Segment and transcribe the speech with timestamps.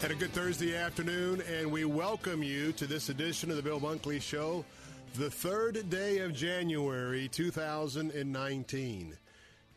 [0.00, 3.78] Had a good Thursday afternoon, and we welcome you to this edition of the Bill
[3.78, 4.64] Bunkley Show,
[5.16, 9.18] the third day of January 2019.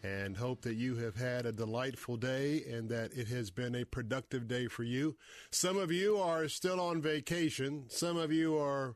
[0.02, 3.84] And hope that you have had a delightful day and that it has been a
[3.84, 5.18] productive day for you.
[5.52, 8.96] Some of you are still on vacation, some of you are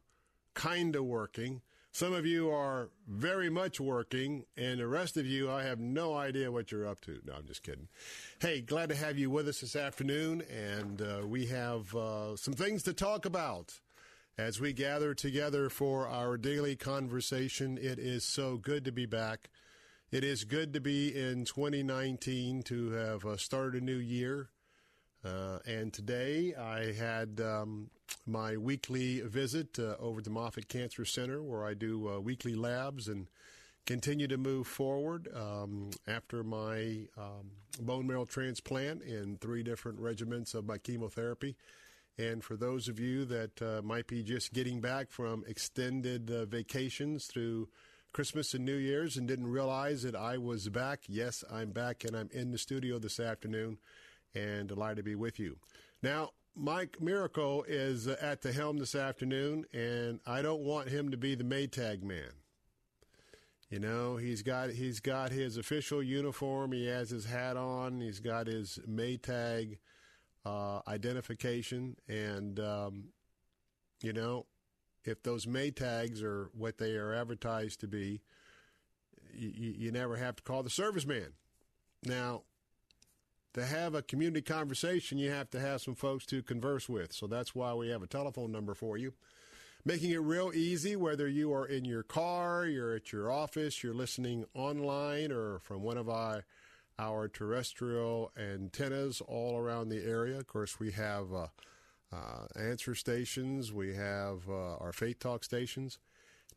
[0.53, 1.61] kind of working.
[1.91, 6.15] Some of you are very much working, and the rest of you, I have no
[6.15, 7.19] idea what you're up to.
[7.25, 7.87] No, I'm just kidding.
[8.39, 12.53] Hey, glad to have you with us this afternoon, and uh, we have uh, some
[12.53, 13.79] things to talk about
[14.37, 17.79] as we gather together for our daily conversation.
[17.79, 19.49] It is so good to be back.
[20.11, 24.49] It is good to be in 2019 to have uh, started a new year.
[25.25, 27.89] Uh, and today I had um,
[28.25, 33.07] my weekly visit uh, over to Moffitt Cancer Center where I do uh, weekly labs
[33.07, 33.27] and
[33.85, 37.51] continue to move forward um, after my um,
[37.81, 41.55] bone marrow transplant in three different regimens of my chemotherapy.
[42.17, 46.45] And for those of you that uh, might be just getting back from extended uh,
[46.45, 47.69] vacations through
[48.11, 52.15] Christmas and New Year's and didn't realize that I was back, yes, I'm back and
[52.15, 53.77] I'm in the studio this afternoon
[54.37, 55.57] and delighted to be with you.
[56.03, 61.17] Now, Mike Miracle is at the helm this afternoon, and I don't want him to
[61.17, 62.31] be the Maytag man.
[63.69, 66.71] You know, he's got he's got his official uniform.
[66.71, 67.99] He has his hat on.
[67.99, 69.77] He's got his Maytag
[70.45, 73.03] uh, identification, and um,
[74.01, 74.45] you know,
[75.03, 78.21] if those Maytags are what they are advertised to be,
[79.33, 81.33] you, you never have to call the serviceman.
[82.05, 82.43] Now,
[83.57, 87.11] to have a community conversation, you have to have some folks to converse with.
[87.11, 89.13] So that's why we have a telephone number for you.
[89.83, 93.95] Making it real easy, whether you are in your car, you're at your office, you're
[93.95, 96.45] listening online, or from one of our,
[96.99, 100.37] our terrestrial antennas all around the area.
[100.37, 101.47] Of course, we have uh,
[102.13, 105.97] uh, answer stations, we have uh, our Faith Talk stations.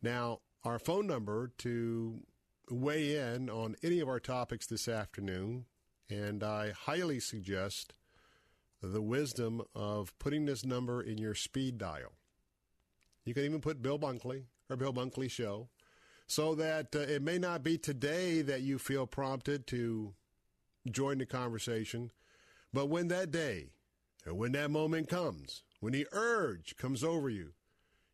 [0.03, 2.19] Now, our phone number to
[2.69, 5.65] weigh in on any of our topics this afternoon
[6.11, 7.93] and I highly suggest
[8.81, 12.11] the wisdom of putting this number in your speed dial.
[13.23, 15.69] You can even put Bill Bunkley or Bill Bunkley Show
[16.27, 20.13] so that uh, it may not be today that you feel prompted to
[20.89, 22.11] join the conversation,
[22.73, 23.69] but when that day
[24.25, 27.53] and when that moment comes, when the urge comes over you,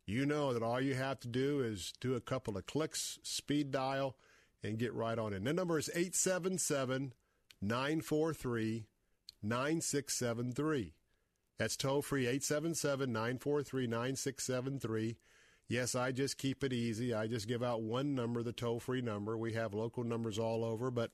[0.06, 3.72] you know that all you have to do is do a couple of clicks, speed
[3.72, 4.16] dial,
[4.64, 5.34] and get right on.
[5.34, 7.12] And that number is 877-
[7.62, 8.88] 943
[9.42, 10.94] 9673.
[11.58, 15.18] That's toll free 877 943 9673.
[15.70, 17.14] Yes, I just keep it easy.
[17.14, 19.38] I just give out one number, the toll free number.
[19.38, 21.12] We have local numbers all over, but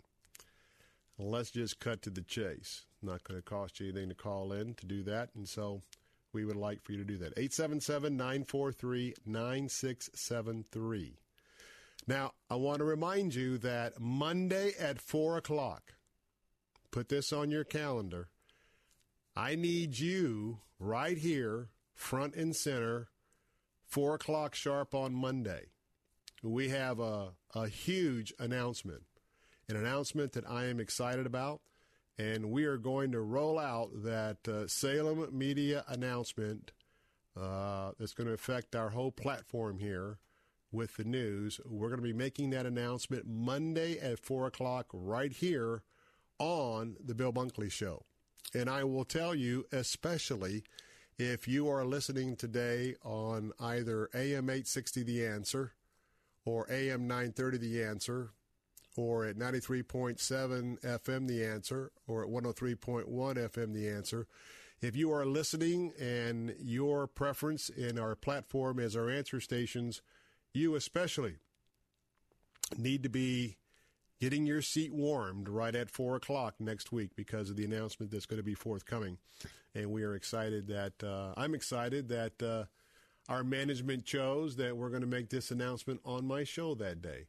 [1.18, 2.86] let's just cut to the chase.
[3.02, 5.30] Not going to cost you anything to call in to do that.
[5.36, 5.82] And so
[6.34, 7.34] we would like for you to do that.
[7.38, 11.18] 877 943 9673.
[12.06, 15.94] Now, I want to remind you that Monday at 4 o'clock,
[16.94, 18.28] Put this on your calendar.
[19.36, 23.10] I need you right here, front and center,
[23.88, 25.72] 4 o'clock sharp on Monday.
[26.44, 29.02] We have a, a huge announcement,
[29.68, 31.62] an announcement that I am excited about,
[32.20, 36.74] and we are going to roll out that uh, Salem media announcement
[37.36, 40.20] uh, that's going to affect our whole platform here
[40.72, 41.60] with the news.
[41.66, 45.82] We're going to be making that announcement Monday at 4 o'clock right here
[46.40, 48.04] on The Bill Bunkley Show.
[48.54, 50.64] And I will tell you, especially
[51.18, 55.74] if you are listening today on either AM 860 The Answer
[56.46, 58.32] or AM 930 The Answer
[58.96, 64.28] or at 93.7 FM The Answer or at 103.1 FM The Answer,
[64.82, 70.02] if you are listening and your preference in our platform as our answer stations,
[70.54, 71.38] you especially
[72.78, 73.58] need to be
[74.20, 78.26] getting your seat warmed right at 4 o'clock next week because of the announcement that's
[78.26, 79.18] going to be forthcoming.
[79.76, 82.66] And we are excited that, uh, I'm excited that uh,
[83.28, 87.26] our management chose that we're going to make this announcement on my show that day.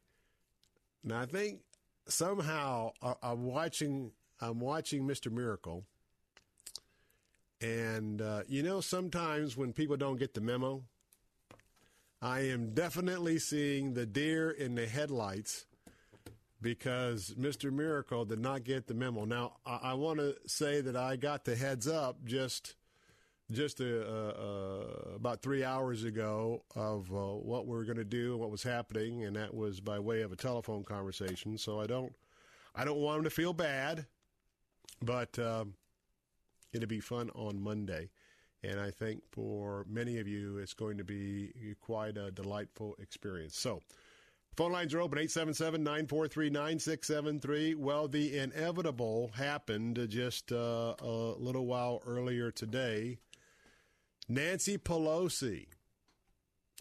[1.03, 1.59] Now, I think
[2.07, 5.31] somehow uh, I'm watching, I'm watching Mr.
[5.31, 5.85] Miracle
[7.61, 10.83] and, uh, you know, sometimes when people don't get the memo,
[12.21, 15.65] I am definitely seeing the deer in the headlights
[16.61, 17.71] because Mr.
[17.71, 19.25] Miracle did not get the memo.
[19.25, 22.75] Now, I, I want to say that I got the heads up just
[23.51, 28.03] just a, uh, uh, about three hours ago of uh, what we are going to
[28.03, 31.57] do and what was happening, and that was by way of a telephone conversation.
[31.57, 32.13] So I don't
[32.73, 34.07] I don't want him to feel bad,
[35.01, 35.75] but um,
[36.75, 38.09] It'll be fun on Monday.
[38.61, 43.57] And I think for many of you, it's going to be quite a delightful experience.
[43.57, 43.81] So,
[44.55, 47.75] phone lines are open 877 943 9673.
[47.75, 53.17] Well, the inevitable happened just uh, a little while earlier today.
[54.27, 55.67] Nancy Pelosi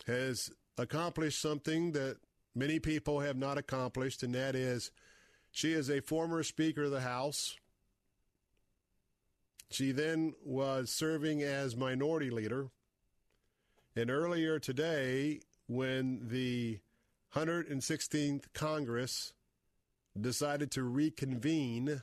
[0.06, 2.18] has accomplished something that
[2.54, 4.90] many people have not accomplished, and that is
[5.50, 7.56] she is a former Speaker of the House.
[9.70, 12.68] She then was serving as minority leader.
[13.96, 16.80] And earlier today, when the
[17.34, 19.32] 116th Congress
[20.20, 22.02] decided to reconvene,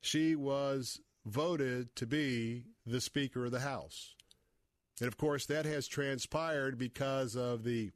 [0.00, 4.14] she was voted to be the Speaker of the House.
[4.98, 7.92] And of course, that has transpired because of the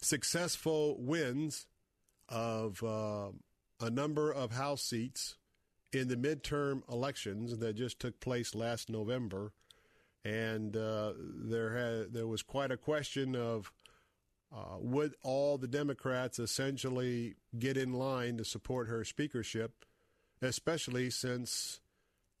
[0.00, 1.66] successful wins
[2.28, 3.30] of uh,
[3.80, 5.36] a number of House seats
[5.92, 9.52] in the midterm elections that just took place last November,
[10.24, 13.72] and uh, there had there was quite a question of
[14.54, 19.84] uh, would all the Democrats essentially get in line to support her speakership,
[20.40, 21.80] especially since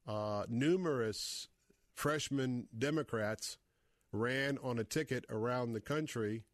[0.06, 1.48] uh, numerous
[1.94, 3.58] freshman Democrats
[4.12, 6.44] ran on a ticket around the country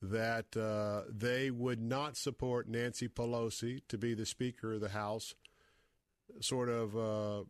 [0.00, 5.34] that uh, they would not support Nancy Pelosi to be the Speaker of the House
[6.40, 7.44] sort of uh,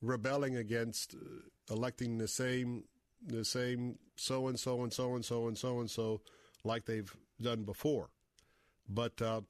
[0.00, 2.84] rebelling against uh, electing the same
[3.26, 6.20] the same so and so and so and so and so and so
[6.64, 8.10] like they've done before.
[8.88, 9.42] But uh,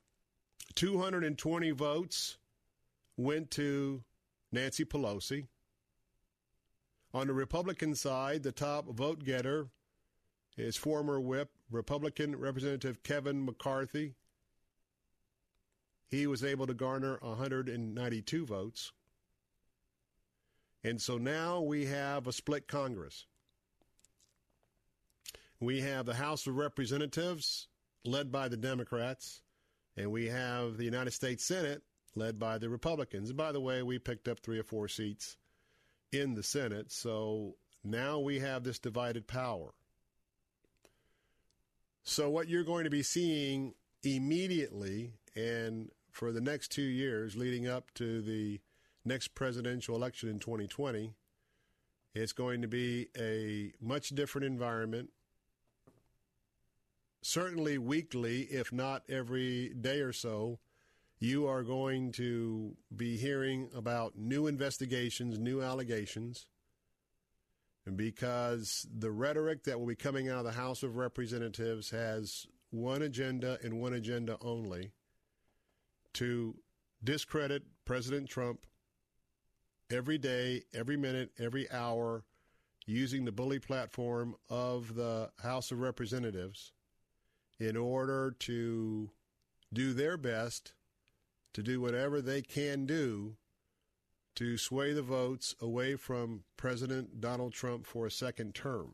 [0.75, 2.39] 220 votes
[3.17, 4.03] went to
[4.53, 5.47] Nancy Pelosi.
[7.15, 9.69] On the Republican side, the top vote getter
[10.57, 14.15] is former whip Republican Representative Kevin McCarthy.
[16.09, 18.93] He was able to garner 192 votes.
[20.85, 23.27] And so now we have a split Congress.
[25.61, 27.67] We have the House of Representatives
[28.05, 29.43] led by the Democrats,
[29.97, 31.83] and we have the United States Senate
[32.15, 33.31] led by the Republicans.
[33.31, 35.37] And by the way, we picked up three or four seats
[36.13, 39.75] in the Senate, so now we have this divided power.
[42.05, 47.69] So, what you're going to be seeing immediately and for the next two years leading
[47.69, 48.61] up to the
[49.09, 51.15] next presidential election in 2020,
[52.15, 55.11] it's going to be a much different environment.
[57.23, 60.61] Certainly weekly, if not every day or so,
[61.19, 66.47] you are going to be hearing about new investigations, new allegations.
[67.97, 73.01] Because the rhetoric that will be coming out of the House of Representatives has one
[73.01, 74.93] agenda and one agenda only
[76.13, 76.55] to
[77.03, 78.67] discredit President Trump
[79.91, 82.25] every day, every minute, every hour,
[82.87, 86.73] using the bully platform of the House of Representatives
[87.61, 89.11] in order to
[89.73, 90.73] do their best
[91.53, 93.37] to do whatever they can do
[94.37, 98.93] to sway the votes away from President Donald Trump for a second term.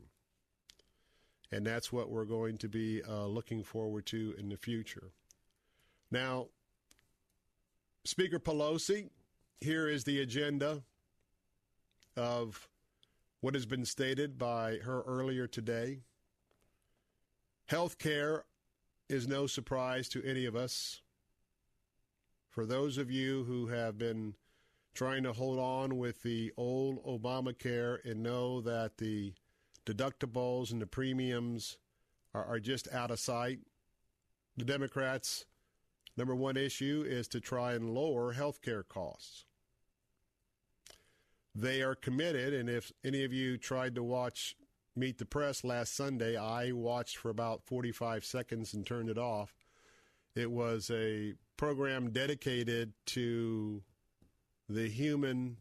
[1.53, 5.13] And that's what we're going to be uh, looking forward to in the future.
[6.11, 6.47] Now,
[8.05, 9.11] Speaker Pelosi,
[9.65, 10.83] here is the agenda
[12.19, 12.69] of
[13.41, 16.01] what has been stated by her earlier today.
[17.67, 18.45] Health care
[19.09, 21.01] is no surprise to any of us.
[22.51, 24.35] For those of you who have been
[24.93, 29.33] trying to hold on with the old Obamacare and know that the
[29.87, 31.79] deductibles and the premiums
[32.35, 33.61] are, are just out of sight,
[34.59, 35.47] the Democrats'
[36.19, 39.47] number one issue is to try and lower health care costs.
[41.55, 44.57] They are committed, and if any of you tried to watch
[44.97, 49.55] Meet the Press last Sunday, I watched for about 45 seconds and turned it off.
[50.35, 53.83] It was a program dedicated to
[54.69, 55.59] the human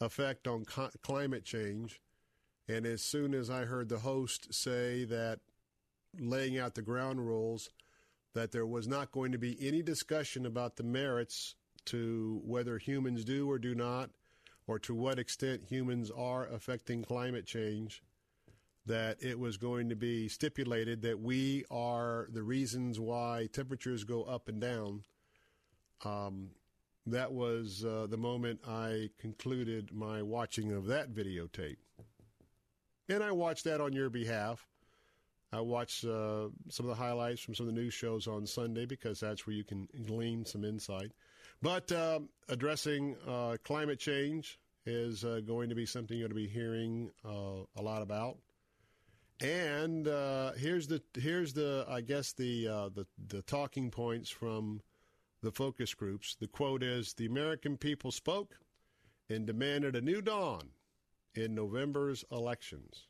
[0.00, 2.00] effect on co- climate change.
[2.68, 5.40] And as soon as I heard the host say that
[6.18, 7.70] laying out the ground rules,
[8.34, 11.54] that there was not going to be any discussion about the merits
[11.86, 14.10] to whether humans do or do not,
[14.66, 18.02] or to what extent humans are affecting climate change,
[18.86, 24.22] that it was going to be stipulated that we are the reasons why temperatures go
[24.24, 25.02] up and down.
[26.04, 26.50] Um,
[27.06, 31.76] that was uh, the moment I concluded my watching of that videotape.
[33.08, 34.66] And I watched that on your behalf.
[35.52, 38.84] I watched uh, some of the highlights from some of the news shows on Sunday
[38.84, 41.12] because that's where you can glean some insight.
[41.62, 46.48] But uh, addressing uh, climate change is uh, going to be something you're going to
[46.48, 48.36] be hearing uh, a lot about.
[49.40, 54.80] And uh, here's the here's the I guess the the the talking points from
[55.42, 56.36] the focus groups.
[56.38, 58.58] The quote is: "The American people spoke
[59.28, 60.70] and demanded a new dawn
[61.34, 63.08] in November's elections."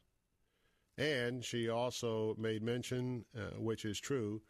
[0.98, 4.40] And she also made mention, uh, which is true,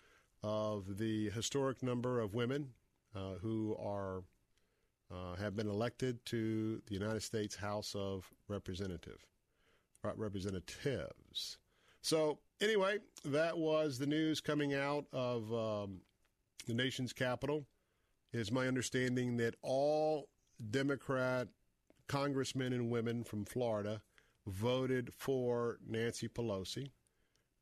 [0.43, 2.86] of the historic number of women uh,
[3.41, 4.23] who are
[5.11, 9.25] uh, have been elected to the United States House of Representative
[10.05, 11.59] uh, Representatives.
[12.03, 16.01] So anyway, that was the news coming out of um,
[16.67, 17.67] the nation's capital.
[18.33, 20.29] It is my understanding that all
[20.71, 21.49] Democrat
[22.09, 24.01] congressmen and women from Florida
[24.47, 26.91] voted for Nancy Pelosi,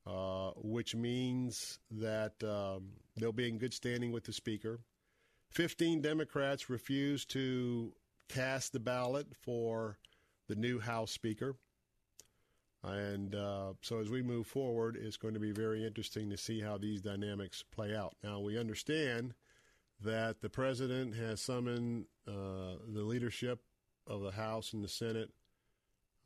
[0.05, 4.79] uh, which means that um, they'll be in good standing with the Speaker.
[5.55, 7.93] 15 Democrats refused to
[8.27, 9.97] cast the ballot for
[10.49, 11.55] the new House Speaker.
[12.83, 16.59] And uh, so as we move forward, it's going to be very interesting to see
[16.59, 18.15] how these dynamics play out.
[18.21, 19.33] Now, we understand
[20.03, 23.61] that the president has summoned uh, the leadership
[24.07, 25.31] of the House and the Senate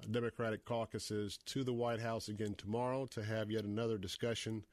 [0.09, 4.65] Democratic caucuses to the White House again tomorrow to have yet another discussion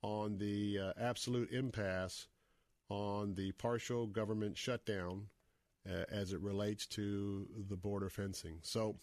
[0.00, 2.28] on the uh, absolute impasse
[2.88, 5.26] on the partial government shutdown
[5.88, 8.58] uh, as it relates to the border fencing.
[8.62, 8.96] So,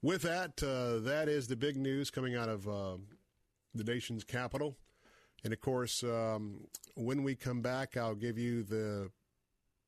[0.00, 2.98] with that, uh, that is the big news coming out of uh,
[3.74, 4.76] the nation's capital.
[5.44, 9.10] And of course, um, when we come back, I'll give you the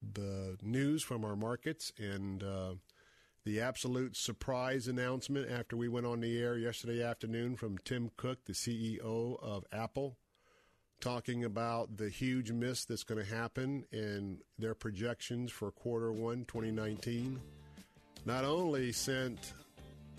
[0.02, 2.74] the news from our markets and uh,
[3.44, 8.46] the absolute surprise announcement after we went on the air yesterday afternoon from Tim Cook,
[8.46, 10.16] the CEO of Apple,
[11.00, 16.44] talking about the huge miss that's going to happen in their projections for quarter one
[16.46, 17.40] 2019.
[18.26, 19.54] Not only sent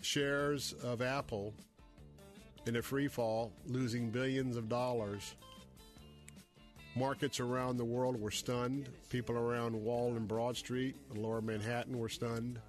[0.01, 1.53] shares of Apple
[2.65, 5.35] in a free fall, losing billions of dollars
[6.95, 8.89] Markets around the world were stunned.
[9.09, 12.59] People around Wall and Broad Street lower Manhattan were stunned.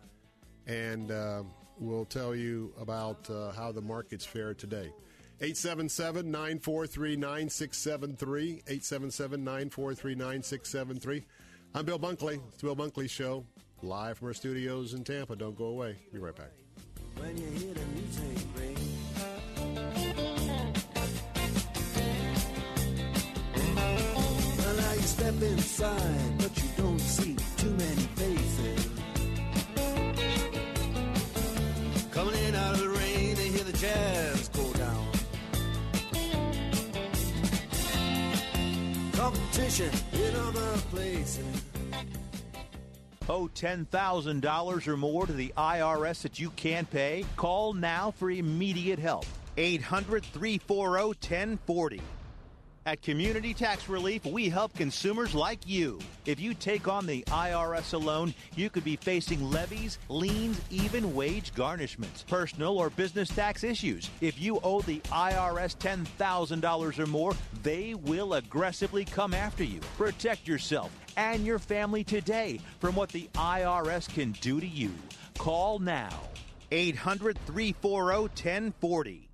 [0.69, 1.43] And uh,
[1.81, 4.93] we'll tell you about uh, how the markets fared today.
[5.41, 8.51] 877 943 9673.
[8.67, 11.25] 877 943 9673.
[11.75, 12.41] I'm Bill Bunkley.
[12.49, 13.45] It's the Bill Bunkley Show,
[13.83, 15.37] live from our studios in Tampa.
[15.37, 15.97] Don't go away.
[16.13, 16.51] Be right back.
[25.03, 26.42] you step inside,
[39.73, 41.63] Competition in other places.
[43.29, 47.25] Owe $10,000 or more to the IRS that you can't pay?
[47.37, 49.25] Call now for immediate help.
[49.57, 52.03] 800 340 1040.
[52.85, 56.01] At Community Tax Relief, we help consumers like you.
[56.27, 61.55] If you take on the IRS alone, you could be facing levies, liens, even wage
[61.55, 64.11] garnishments, personal or business tax issues.
[64.21, 69.79] If you owe the IRS $10,000 or more, they will aggressively come after you.
[69.97, 74.91] Protect yourself and your family today from what the IRS can do to you.
[75.39, 76.19] Call now.
[76.73, 79.32] 800 340 1040.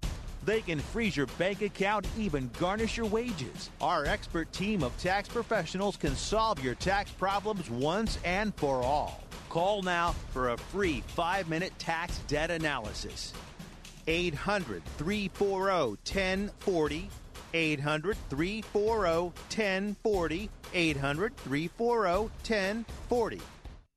[0.48, 3.68] They can freeze your bank account, even garnish your wages.
[3.82, 9.22] Our expert team of tax professionals can solve your tax problems once and for all.
[9.50, 13.34] Call now for a free five minute tax debt analysis.
[14.06, 17.10] 800 340 1040.
[17.52, 20.50] 800 340 1040.
[20.72, 23.40] 800 340 1040.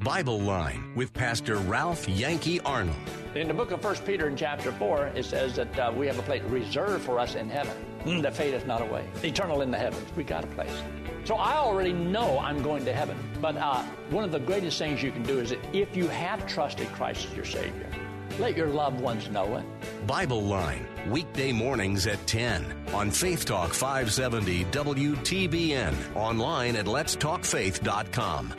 [0.00, 2.94] Bible Line with Pastor Ralph Yankee Arnold.
[3.34, 6.18] In the book of 1 Peter in chapter 4, it says that uh, we have
[6.18, 7.74] a place reserved for us in heaven
[8.04, 9.08] mm, that fadeth not away.
[9.24, 10.06] Eternal in the heavens.
[10.14, 10.70] We got a place.
[11.24, 13.16] So I already know I'm going to heaven.
[13.40, 16.46] But uh, one of the greatest things you can do is that if you have
[16.46, 17.90] trusted Christ as your Savior,
[18.38, 19.64] let your loved ones know it.
[20.06, 28.52] Bible Line, weekday mornings at 10 on Faith Talk 570 WTBN, online at letstalkfaith.com.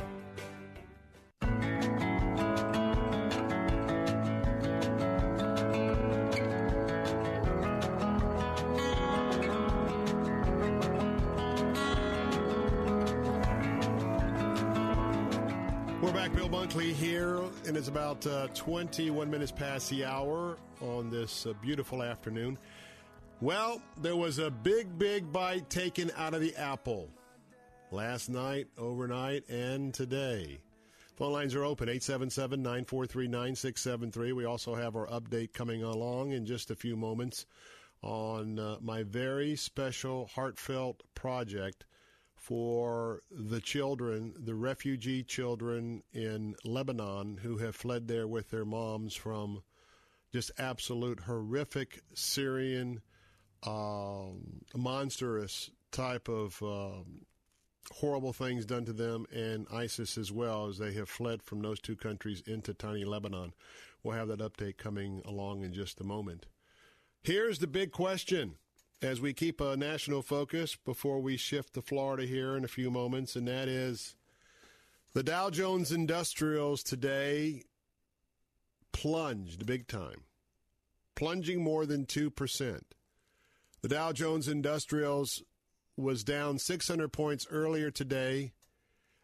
[17.78, 22.58] it's about uh, 21 minutes past the hour on this uh, beautiful afternoon.
[23.40, 27.08] Well, there was a big, big bite taken out of the apple
[27.92, 30.60] last night, overnight, and today.
[31.18, 34.32] Phone lines are open 877 943 9673.
[34.32, 37.46] We also have our update coming along in just a few moments
[38.02, 41.86] on uh, my very special, heartfelt project
[42.48, 49.14] for the children, the refugee children in Lebanon who have fled there with their moms
[49.14, 49.62] from
[50.32, 53.02] just absolute horrific Syrian,
[53.64, 57.26] um, monstrous type of um,
[57.92, 61.82] horrible things done to them, and ISIS as well as they have fled from those
[61.82, 63.52] two countries into tiny Lebanon.
[64.04, 66.46] We'll have that update coming along in just a moment.
[67.22, 68.56] Here's the big question
[69.02, 72.90] as we keep a national focus before we shift to Florida here in a few
[72.90, 74.16] moments, and that is
[75.14, 77.64] the Dow Jones Industrials today
[78.92, 80.24] plunged big time,
[81.16, 82.82] plunging more than 2%.
[83.82, 85.44] The Dow Jones Industrials
[85.96, 88.54] was down 600 points earlier today,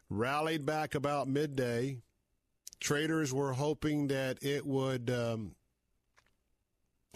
[0.10, 1.98] rallied back about midday.
[2.80, 5.56] Traders were hoping that it would um,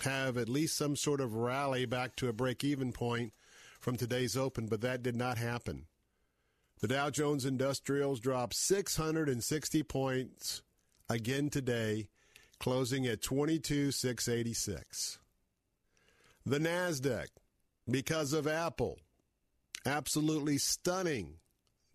[0.02, 3.34] have at least some sort of rally back to a break even point
[3.80, 5.86] from today's open, but that did not happen.
[6.80, 10.62] The Dow Jones Industrials dropped 660 points
[11.10, 12.10] again today,
[12.60, 15.20] closing at 22,686.
[16.46, 17.28] The NASDAQ,
[17.90, 19.00] because of Apple,
[19.86, 21.36] absolutely stunning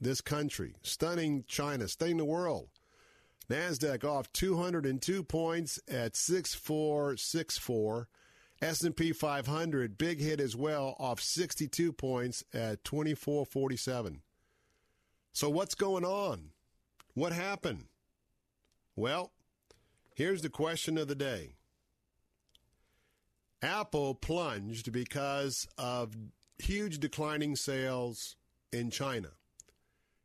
[0.00, 2.68] this country, stunning China, stunning the world.
[3.50, 8.08] Nasdaq off 202 points at 6464.
[8.60, 14.22] S&P 500 big hit as well off 62 points at 2447.
[15.32, 16.50] So what's going on?
[17.14, 17.86] What happened?
[18.94, 19.32] Well,
[20.14, 21.54] here's the question of the day.
[23.62, 26.14] Apple plunged because of
[26.58, 28.36] huge declining sales
[28.72, 29.30] in China.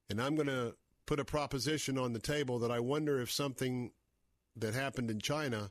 [0.09, 0.75] And I'm going to
[1.07, 3.91] put a proposition on the table that I wonder if something
[4.55, 5.69] that happened in China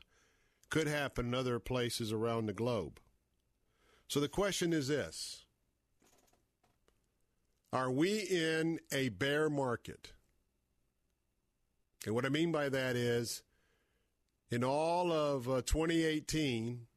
[0.69, 2.99] could happen in other places around the globe.
[4.09, 5.45] So the question is this
[7.71, 10.11] Are we in a bear market?
[12.05, 13.43] And what I mean by that is,
[14.49, 16.87] in all of uh, 2018,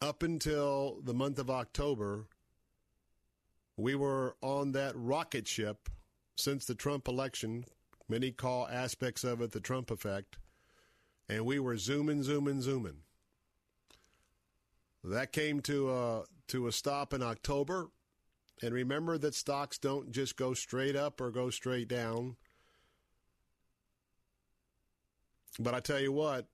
[0.00, 2.26] up until the month of October,
[3.76, 5.88] we were on that rocket ship
[6.36, 7.64] since the Trump election
[8.10, 10.36] Many call aspects of it the Trump effect.
[11.28, 13.02] And we were zooming, zooming, zooming.
[15.04, 17.86] That came to a, to a stop in October.
[18.62, 22.34] And remember that stocks don't just go straight up or go straight down.
[25.60, 26.48] But I tell you what,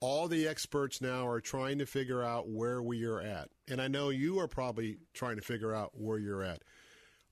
[0.00, 3.50] all the experts now are trying to figure out where we are at.
[3.68, 6.62] And I know you are probably trying to figure out where you're at.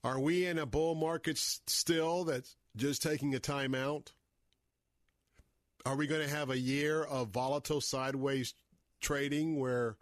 [0.03, 4.11] Are we in a bull market still that's just taking a timeout?
[5.85, 8.53] Are we going to have a year of volatile sideways
[8.99, 9.97] trading where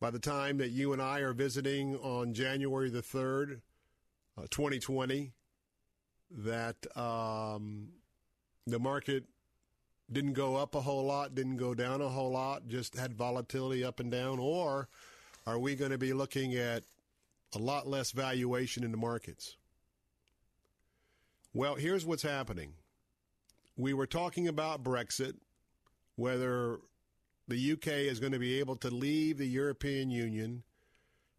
[0.00, 3.60] by the time that you and I are visiting on January the 3rd,
[4.36, 5.32] uh, 2020,
[6.30, 7.88] that um,
[8.66, 9.24] the market
[10.10, 13.84] didn't go up a whole lot, didn't go down a whole lot, just had volatility
[13.84, 14.38] up and down?
[14.38, 14.88] Or
[15.46, 16.82] are we going to be looking at
[17.54, 19.56] a lot less valuation in the markets?
[21.54, 22.72] Well, here's what's happening.
[23.76, 25.34] We were talking about Brexit,
[26.16, 26.78] whether
[27.46, 30.62] the UK is going to be able to leave the European Union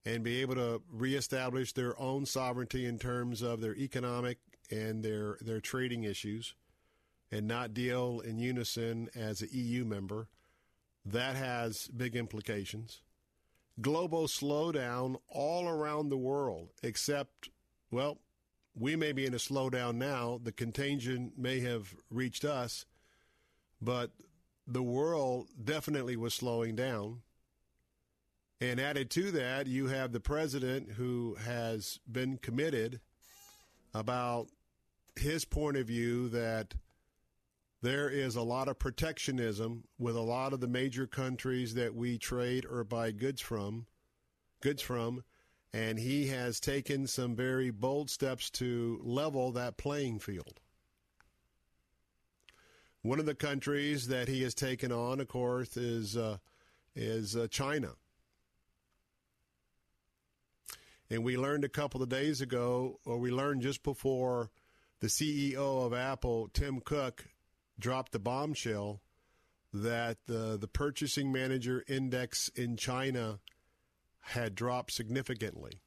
[0.05, 4.37] and be able to reestablish their own sovereignty in terms of their economic
[4.69, 6.53] and their their trading issues
[7.31, 10.27] and not deal in unison as an EU member.
[11.05, 13.01] That has big implications.
[13.81, 17.49] Global slowdown all around the world, except,
[17.89, 18.19] well,
[18.75, 20.39] we may be in a slowdown now.
[20.43, 22.85] The contagion may have reached us,
[23.81, 24.11] but
[24.65, 27.21] the world definitely was slowing down.
[28.61, 33.01] And added to that, you have the president who has been committed
[33.93, 34.47] about
[35.15, 36.73] his point of view that
[37.81, 42.17] there is a lot of protectionism with a lot of the major countries that we
[42.17, 43.85] trade or buy goods from,
[44.61, 45.23] goods from,
[45.73, 50.59] and he has taken some very bold steps to level that playing field.
[53.01, 56.37] One of the countries that he has taken on, of course, is uh,
[56.95, 57.89] is uh, China.
[61.09, 64.51] And we learned a couple of days ago, or we learned just before
[64.99, 67.25] the CEO of Apple, Tim Cook,
[67.77, 69.01] dropped the bombshell
[69.73, 73.39] that the the purchasing manager index in China
[74.23, 75.81] had dropped significantly.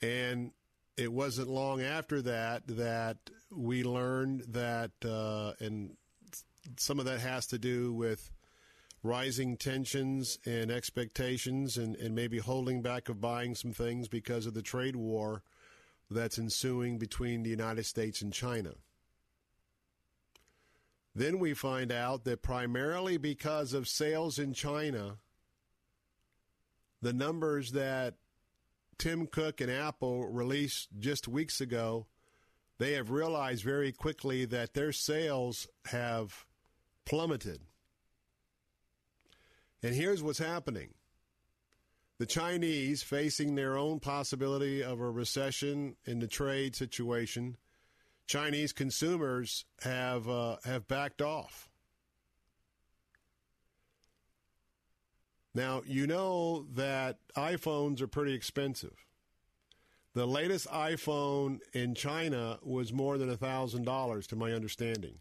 [0.00, 0.52] And
[0.96, 3.18] it wasn't long after that that
[3.50, 5.96] we learned that, uh, and
[6.76, 8.30] some of that has to do with
[9.02, 14.54] rising tensions and expectations and, and maybe holding back of buying some things because of
[14.54, 15.42] the trade war
[16.10, 18.72] that's ensuing between the United States and China.
[21.14, 25.18] Then we find out that primarily because of sales in China,
[27.02, 28.14] the numbers that
[28.98, 32.06] Tim Cook and Apple released just weeks ago
[32.78, 36.46] they have realized very quickly that their sales have
[37.04, 37.60] plummeted.
[39.82, 40.94] And here's what's happening
[42.18, 47.56] the Chinese, facing their own possibility of a recession in the trade situation,
[48.26, 51.67] Chinese consumers have uh, have backed off.
[55.58, 58.94] Now you know that iPhones are pretty expensive.
[60.14, 65.16] The latest iPhone in China was more than $1,000, to my understanding.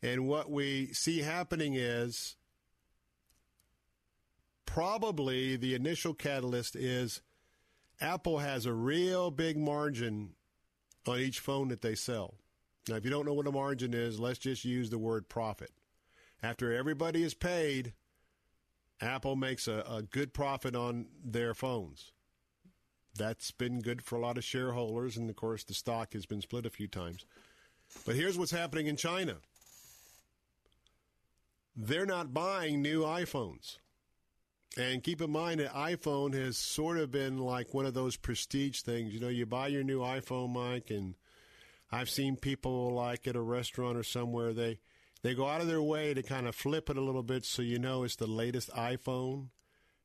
[0.00, 2.36] And what we see happening is
[4.64, 7.20] probably the initial catalyst is
[8.00, 10.30] Apple has a real big margin
[11.06, 12.36] on each phone that they sell.
[12.88, 15.70] Now, if you don't know what a margin is, let's just use the word profit.
[16.42, 17.92] After everybody is paid,
[19.00, 22.12] Apple makes a, a good profit on their phones.
[23.16, 26.40] That's been good for a lot of shareholders, and of course, the stock has been
[26.40, 27.26] split a few times.
[28.06, 29.36] But here's what's happening in China
[31.74, 33.78] they're not buying new iPhones.
[34.76, 38.80] And keep in mind that iPhone has sort of been like one of those prestige
[38.80, 39.12] things.
[39.12, 41.14] You know, you buy your new iPhone, Mike, and
[41.90, 44.80] I've seen people like at a restaurant or somewhere, they
[45.22, 47.62] they go out of their way to kind of flip it a little bit so
[47.62, 49.48] you know it's the latest iPhone.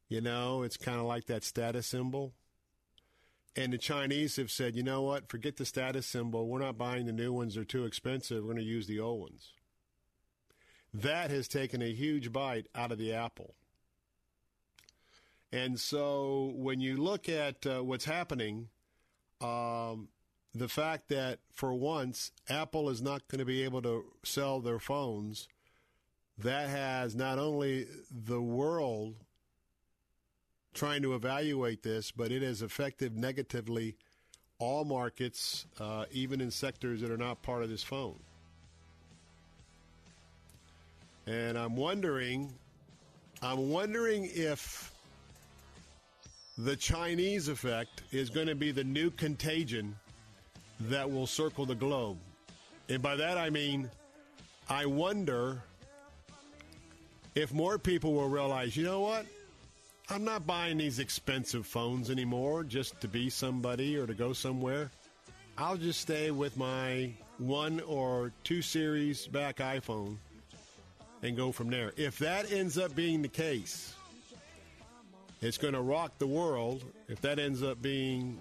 [0.10, 2.34] You know, it's kind of like that status symbol.
[3.56, 6.47] And the Chinese have said, you know what, forget the status symbol.
[6.47, 8.43] We're not buying the new ones, they're too expensive.
[8.43, 9.53] We're going to use the old ones.
[10.93, 13.56] That has taken a huge bite out of the apple.
[15.51, 18.69] And so when you look at uh, what's happening,
[19.41, 20.10] um,
[20.58, 24.80] the fact that for once Apple is not going to be able to sell their
[24.80, 25.48] phones,
[26.38, 29.15] that has not only the world
[30.74, 33.96] trying to evaluate this, but it has affected negatively
[34.60, 38.20] all markets, uh, even in sectors that are not part of this phone.
[41.26, 42.54] And I'm wondering
[43.41, 44.91] I'm wondering if
[46.58, 49.96] the Chinese effect is going to be the new contagion
[50.81, 52.17] that will circle the globe.
[52.89, 53.89] And by that I mean,
[54.69, 55.61] I wonder
[57.35, 59.25] if more people will realize, you know what?
[60.09, 64.89] I'm not buying these expensive phones anymore just to be somebody or to go somewhere.
[65.57, 70.17] I'll just stay with my one or two series back iPhone
[71.23, 71.91] and go from there.
[71.97, 73.93] If that ends up being the case,
[75.41, 76.83] it's going to rock the world.
[77.07, 78.37] If that ends up being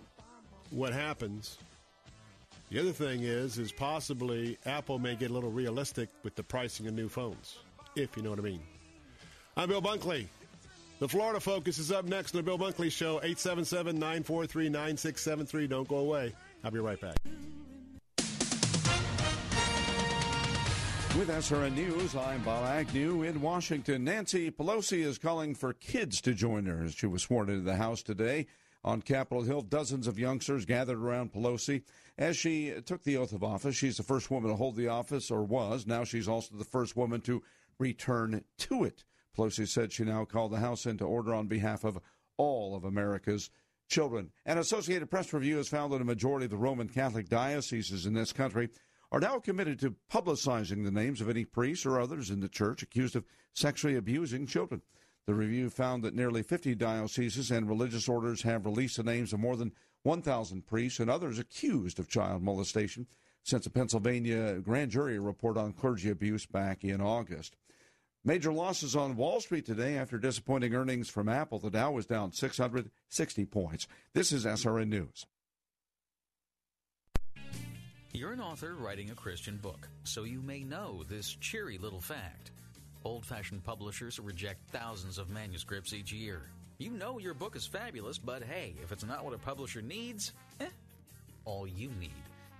[0.70, 1.58] what happens,
[2.70, 6.86] the other thing is, is possibly Apple may get a little realistic with the pricing
[6.86, 7.58] of new phones,
[7.94, 8.60] if you know what I mean.
[9.56, 10.26] I'm Bill Bunkley.
[10.98, 15.66] The Florida Focus is up next on the Bill Bunkley Show, 877 943 9673.
[15.66, 16.32] Don't go away.
[16.64, 17.16] I'll be right back.
[21.18, 24.04] With SRN News, I'm Bob Agnew in Washington.
[24.04, 27.76] Nancy Pelosi is calling for kids to join her as she was sworn into the
[27.76, 28.46] House today.
[28.84, 31.82] On Capitol Hill, dozens of youngsters gathered around Pelosi
[32.18, 33.76] as she took the oath of office.
[33.76, 35.86] She's the first woman to hold the office, or was.
[35.86, 37.42] Now she's also the first woman to
[37.78, 39.04] return to it.
[39.36, 41.98] Pelosi said she now called the House into order on behalf of
[42.38, 43.50] all of America's
[43.88, 44.30] children.
[44.44, 48.14] An Associated Press review has found that a majority of the Roman Catholic dioceses in
[48.14, 48.70] this country
[49.12, 52.82] are now committed to publicizing the names of any priests or others in the church
[52.82, 54.82] accused of sexually abusing children.
[55.26, 59.40] The review found that nearly 50 dioceses and religious orders have released the names of
[59.40, 63.06] more than 1,000 priests and others accused of child molestation
[63.42, 67.56] since a Pennsylvania grand jury report on clergy abuse back in August.
[68.24, 71.60] Major losses on Wall Street today after disappointing earnings from Apple.
[71.60, 73.86] The Dow was down 660 points.
[74.14, 75.26] This is SRN News.
[78.12, 82.50] You're an author writing a Christian book, so you may know this cheery little fact.
[83.04, 86.50] Old fashioned publishers reject thousands of manuscripts each year.
[86.78, 90.32] You know your book is fabulous, but hey, if it's not what a publisher needs,
[90.60, 90.66] eh,
[91.46, 92.10] all you need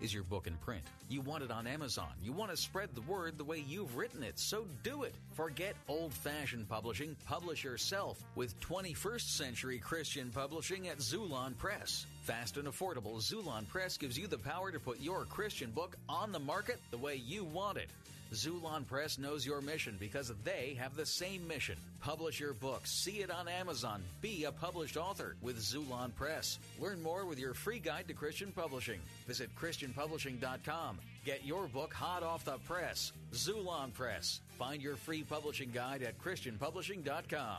[0.00, 0.82] is your book in print.
[1.10, 2.08] You want it on Amazon.
[2.22, 5.14] You want to spread the word the way you've written it, so do it.
[5.34, 7.14] Forget old fashioned publishing.
[7.26, 12.06] Publish yourself with 21st century Christian publishing at Xulon Press.
[12.22, 16.32] Fast and affordable, Xulon Press gives you the power to put your Christian book on
[16.32, 17.90] the market the way you want it.
[18.32, 21.76] Xulon Press knows your mission because they have the same mission.
[22.00, 26.58] Publish your book, see it on Amazon, be a published author with Xulon Press.
[26.80, 29.00] Learn more with your free guide to Christian publishing.
[29.26, 30.98] Visit ChristianPublishing.com.
[31.24, 33.12] Get your book hot off the press.
[33.32, 34.40] Xulon Press.
[34.58, 37.58] Find your free publishing guide at ChristianPublishing.com.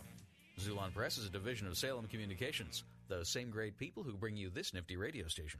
[0.60, 4.50] Xulon Press is a division of Salem Communications, the same great people who bring you
[4.50, 5.60] this nifty radio station.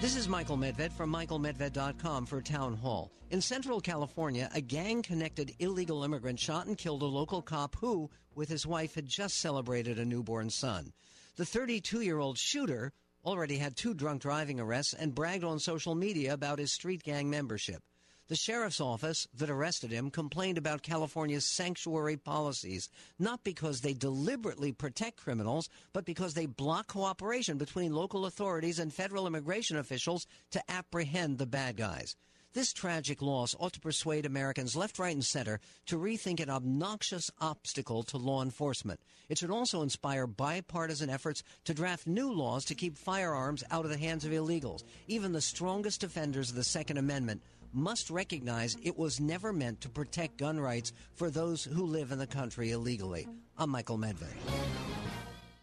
[0.00, 3.12] This is Michael Medved from michaelmedved.com for Town Hall.
[3.28, 8.08] In Central California, a gang connected illegal immigrant shot and killed a local cop who,
[8.34, 10.94] with his wife, had just celebrated a newborn son.
[11.36, 12.94] The 32 year old shooter
[13.26, 17.28] already had two drunk driving arrests and bragged on social media about his street gang
[17.28, 17.82] membership.
[18.30, 22.88] The sheriff's office that arrested him complained about California's sanctuary policies,
[23.18, 28.94] not because they deliberately protect criminals, but because they block cooperation between local authorities and
[28.94, 32.14] federal immigration officials to apprehend the bad guys.
[32.52, 37.32] This tragic loss ought to persuade Americans left, right, and center to rethink an obnoxious
[37.40, 39.00] obstacle to law enforcement.
[39.28, 43.90] It should also inspire bipartisan efforts to draft new laws to keep firearms out of
[43.90, 44.84] the hands of illegals.
[45.08, 49.88] Even the strongest defenders of the Second Amendment must recognize it was never meant to
[49.88, 53.26] protect gun rights for those who live in the country illegally.
[53.56, 54.34] I'm Michael Medved.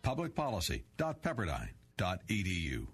[0.04, 2.88] Publicpolicy.pepperdine.edu.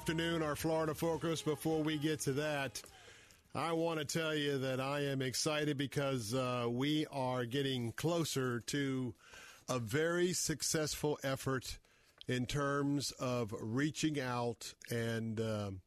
[0.00, 1.42] afternoon, our Florida focus.
[1.42, 2.80] Before we get to that,
[3.54, 8.60] I want to tell you that I am excited because uh, we are getting closer
[8.60, 9.14] to
[9.68, 11.76] a very successful effort
[12.28, 15.80] in terms of reaching out and um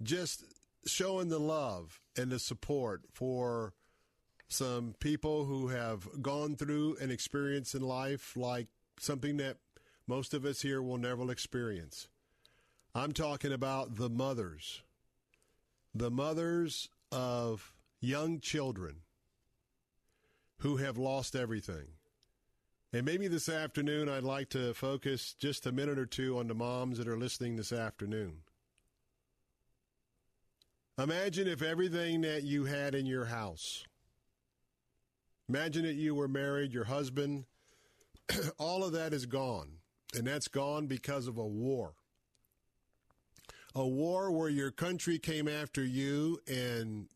[0.00, 0.44] just
[0.86, 3.72] showing the love and the support for
[4.46, 8.68] some people who have gone through an experience in life like
[9.00, 9.56] something that
[10.06, 12.06] most of us here will never experience.
[12.96, 14.82] I'm talking about the mothers,
[15.92, 18.98] the mothers of young children
[20.58, 21.88] who have lost everything.
[22.92, 26.54] And maybe this afternoon, I'd like to focus just a minute or two on the
[26.54, 28.42] moms that are listening this afternoon.
[30.96, 33.84] Imagine if everything that you had in your house,
[35.48, 37.46] imagine that you were married, your husband,
[38.58, 39.78] all of that is gone.
[40.16, 41.94] And that's gone because of a war.
[43.74, 47.08] A war where your country came after you and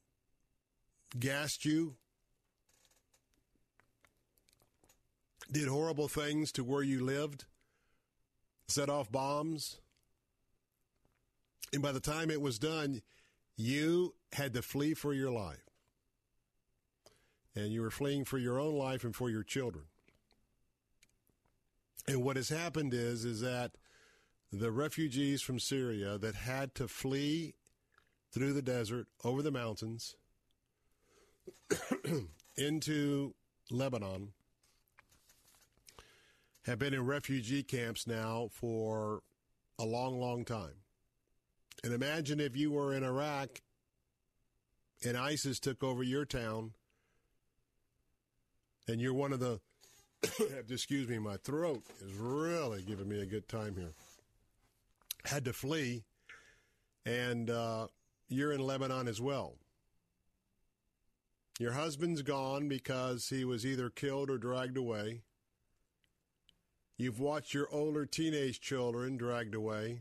[1.18, 1.94] gassed you,
[5.50, 7.44] did horrible things to where you lived,
[8.66, 9.78] set off bombs.
[11.72, 13.02] And by the time it was done,
[13.56, 15.64] you had to flee for your life.
[17.54, 19.84] And you were fleeing for your own life and for your children.
[22.06, 23.72] And what has happened is is that
[24.52, 27.54] the refugees from Syria that had to flee
[28.32, 30.14] through the desert, over the mountains,
[32.56, 33.34] into
[33.70, 34.32] Lebanon,
[36.66, 39.22] have been in refugee camps now for
[39.78, 40.82] a long, long time.
[41.82, 43.62] And imagine if you were in Iraq
[45.04, 46.72] and ISIS took over your town
[48.86, 49.60] and you're one of the
[50.68, 53.92] excuse me, my throat is really giving me a good time here.
[55.28, 56.04] Had to flee,
[57.04, 57.88] and uh,
[58.30, 59.56] you're in Lebanon as well.
[61.58, 65.20] Your husband's gone because he was either killed or dragged away.
[66.96, 70.00] You've watched your older teenage children dragged away,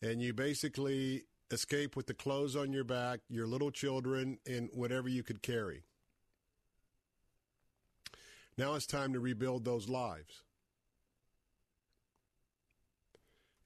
[0.00, 5.08] and you basically escape with the clothes on your back, your little children, and whatever
[5.08, 5.82] you could carry.
[8.56, 10.44] Now it's time to rebuild those lives.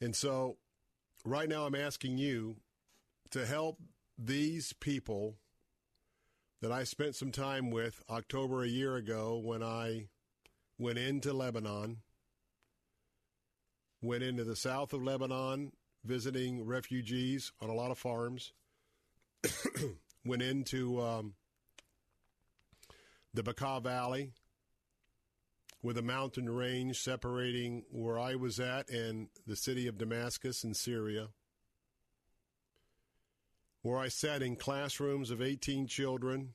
[0.03, 0.57] And so,
[1.25, 2.57] right now, I'm asking you
[3.31, 3.79] to help
[4.19, 5.37] these people
[6.61, 10.09] that I spent some time with October a year ago when I
[10.77, 11.99] went into Lebanon,
[14.03, 15.71] went into the south of Lebanon
[16.05, 18.53] visiting refugees on a lot of farms,
[20.25, 21.35] went into um,
[23.33, 24.33] the Bekaa Valley
[25.83, 30.75] with a mountain range separating where I was at and the city of Damascus in
[30.75, 31.29] Syria.
[33.83, 36.55] where I sat in classrooms of 18 children,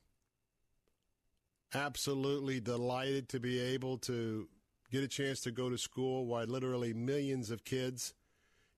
[1.74, 4.48] absolutely delighted to be able to
[4.90, 8.14] get a chance to go to school while literally millions of kids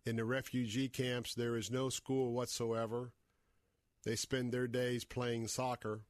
[0.05, 3.13] in the refugee camps, there is no school whatsoever.
[4.05, 6.01] They spend their days playing soccer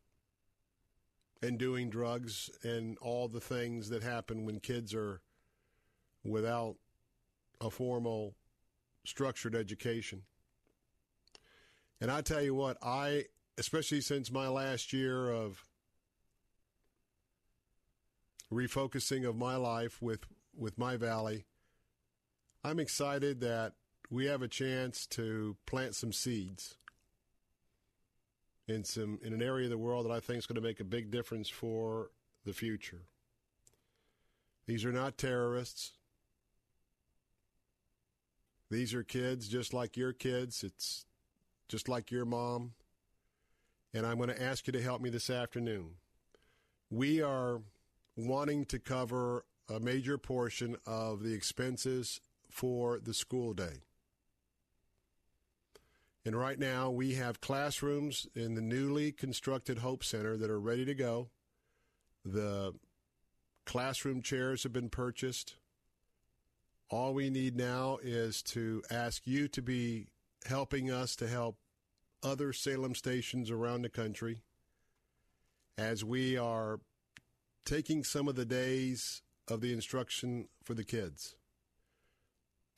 [1.42, 5.20] and doing drugs and all the things that happen when kids are
[6.24, 6.76] without
[7.60, 8.34] a formal
[9.04, 10.22] structured education.
[12.00, 13.24] And I tell you what, I,
[13.58, 15.64] especially since my last year of
[18.52, 20.26] refocusing of my life with,
[20.56, 21.46] with my valley,
[22.64, 23.74] I'm excited that
[24.10, 26.76] we have a chance to plant some seeds
[28.70, 30.80] in some in an area of the world that I think is going to make
[30.80, 32.10] a big difference for
[32.44, 33.02] the future.
[34.66, 35.92] These are not terrorists.
[38.70, 40.62] These are kids just like your kids.
[40.62, 41.04] It's
[41.68, 42.72] just like your mom.
[43.92, 45.96] And I'm going to ask you to help me this afternoon.
[46.88, 47.60] We are
[48.16, 53.82] wanting to cover a major portion of the expenses for the school day.
[56.24, 60.84] And right now, we have classrooms in the newly constructed Hope Center that are ready
[60.84, 61.30] to go.
[62.24, 62.74] The
[63.64, 65.56] classroom chairs have been purchased.
[66.90, 70.08] All we need now is to ask you to be
[70.46, 71.56] helping us to help
[72.22, 74.42] other Salem stations around the country
[75.78, 76.80] as we are
[77.64, 81.34] taking some of the days of the instruction for the kids.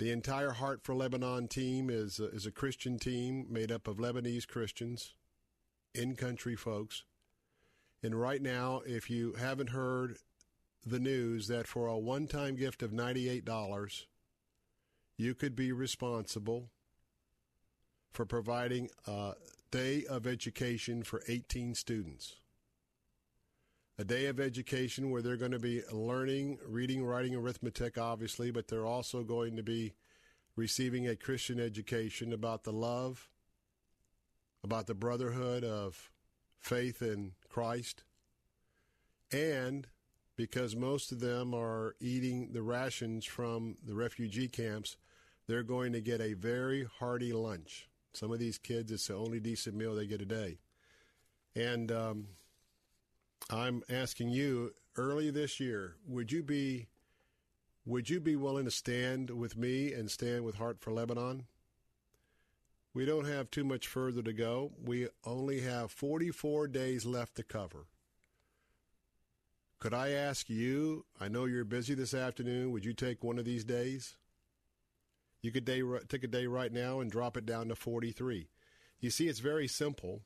[0.03, 3.99] The entire Heart for Lebanon team is a, is a Christian team made up of
[3.99, 5.15] Lebanese Christians,
[5.95, 7.05] in country folks.
[8.03, 10.17] And right now, if you haven't heard
[10.85, 14.07] the news that for a one time gift of $98,
[15.19, 16.71] you could be responsible
[18.11, 19.35] for providing a
[19.71, 22.41] day of education for 18 students.
[23.99, 28.67] A day of education where they're going to be learning, reading, writing, arithmetic, obviously, but
[28.67, 29.93] they're also going to be
[30.57, 33.29] receiving a Christian education about the love,
[34.65, 36.11] about the brotherhood of
[36.59, 38.05] faith in Christ,
[39.31, 39.87] and
[40.37, 44.97] because most of them are eating the rations from the refugee camps,
[45.47, 47.89] they're going to get a very hearty lunch.
[48.15, 50.59] Some of these kids, it's the only decent meal they get a day.
[51.55, 52.27] And um,
[53.51, 56.89] I'm asking you early this year, would you be
[57.85, 61.47] would you be willing to stand with me and stand with Heart for Lebanon?
[62.95, 64.73] We don't have too much further to go.
[64.85, 67.87] We only have 44 days left to cover.
[69.81, 71.07] Could I ask you?
[71.21, 72.71] I know you're busy this afternoon.
[72.71, 74.17] Would you take one of these days?
[75.41, 78.49] You could day, take a day right now and drop it down to 43.
[79.01, 80.23] You see, it's very simple.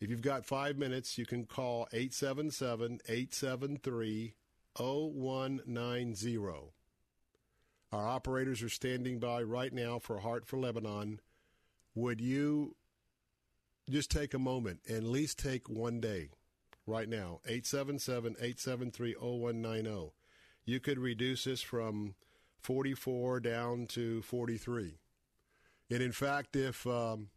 [0.00, 4.34] If you've got five minutes, you can call 877 873
[4.76, 6.38] 0190.
[7.90, 11.20] Our operators are standing by right now for Heart for Lebanon.
[11.94, 12.76] Would you
[13.90, 16.28] just take a moment and at least take one day
[16.86, 17.40] right now?
[17.46, 20.12] 877 873 0190.
[20.64, 22.14] You could reduce this from
[22.60, 24.98] 44 down to 43.
[25.90, 27.30] And in fact, if, um,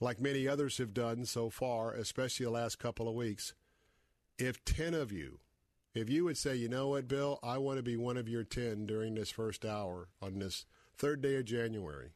[0.00, 3.52] like many others have done so far, especially the last couple of weeks,
[4.38, 5.38] if 10 of you,
[5.94, 8.44] if you would say, you know what, Bill, I want to be one of your
[8.44, 10.64] 10 during this first hour on this
[10.96, 12.12] third day of January,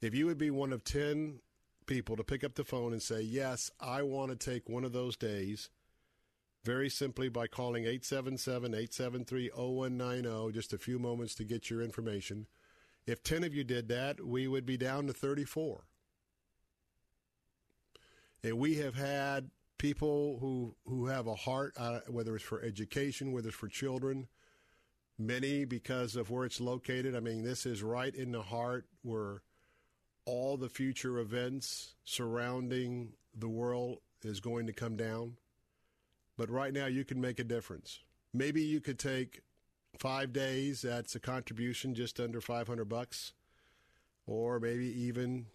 [0.00, 1.40] if you would be one of 10
[1.86, 4.92] people to pick up the phone and say, yes, I want to take one of
[4.92, 5.70] those days,
[6.62, 12.46] very simply by calling 877 873 0190, just a few moments to get your information.
[13.06, 15.84] If 10 of you did that, we would be down to 34.
[18.44, 23.32] And we have had people who who have a heart, uh, whether it's for education,
[23.32, 24.28] whether it's for children.
[25.18, 27.16] Many because of where it's located.
[27.16, 29.42] I mean, this is right in the heart where
[30.26, 35.36] all the future events surrounding the world is going to come down.
[36.36, 38.00] But right now, you can make a difference.
[38.32, 39.42] Maybe you could take
[39.98, 40.82] five days.
[40.82, 43.32] That's a contribution just under 500 bucks.
[44.26, 45.46] Or maybe even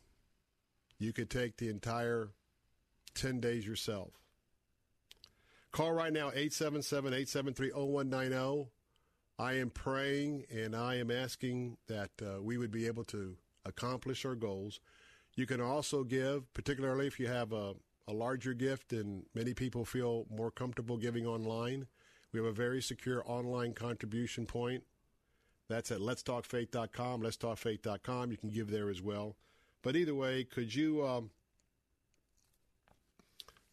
[0.97, 2.29] you could take the entire
[3.13, 4.11] 10 days yourself.
[5.71, 8.69] Call right now, 877 873 0190.
[9.37, 14.25] I am praying and I am asking that uh, we would be able to accomplish
[14.25, 14.79] our goals.
[15.35, 17.75] You can also give, particularly if you have a,
[18.07, 21.87] a larger gift and many people feel more comfortable giving online.
[22.33, 24.83] We have a very secure online contribution point.
[25.69, 28.31] That's at letstalkfaith.com, letstalkfaith.com.
[28.31, 29.35] You can give there as well.
[29.83, 31.29] But either way, could you um,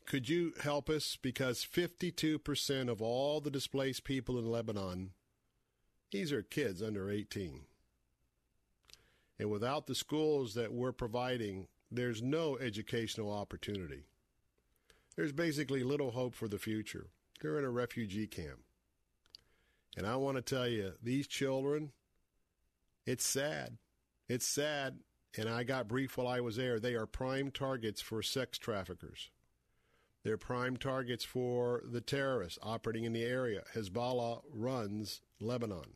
[0.07, 5.11] could you help us because 52% of all the displaced people in Lebanon
[6.13, 7.63] these are kids under 18.
[9.39, 14.05] And without the schools that we're providing, there's no educational opportunity.
[15.17, 17.09] There's basically little hope for the future.
[17.41, 18.61] They're in a refugee camp.
[19.97, 21.93] And I want to tell you, these children,
[23.05, 23.79] it's sad.
[24.29, 25.01] It's sad.
[25.37, 26.79] And I got brief while I was there.
[26.79, 29.31] They are prime targets for sex traffickers.
[30.27, 33.63] They're prime targets for the terrorists operating in the area.
[33.77, 35.95] Hezbollah runs Lebanon.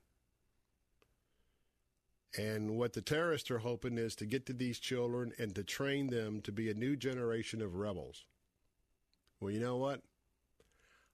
[2.39, 6.11] And what the terrorists are hoping is to get to these children and to train
[6.11, 8.25] them to be a new generation of rebels.
[9.41, 10.03] Well, you know what?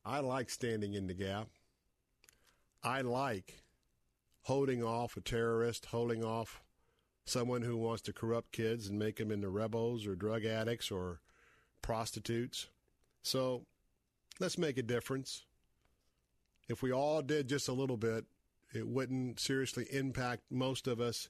[0.04, 1.48] I like standing in the gap.
[2.84, 3.62] I like
[4.42, 6.62] holding off a terrorist, holding off
[7.24, 11.22] someone who wants to corrupt kids and make them into rebels or drug addicts or
[11.80, 12.68] prostitutes.
[13.26, 13.66] So
[14.38, 15.46] let's make a difference.
[16.68, 18.24] If we all did just a little bit,
[18.72, 21.28] it wouldn't seriously impact most of us.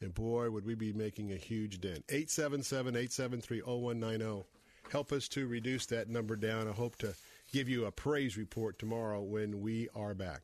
[0.00, 2.04] And boy, would we be making a huge dent.
[2.10, 4.46] 877 873 0190.
[4.92, 6.68] Help us to reduce that number down.
[6.68, 7.12] I hope to
[7.52, 10.42] give you a praise report tomorrow when we are back.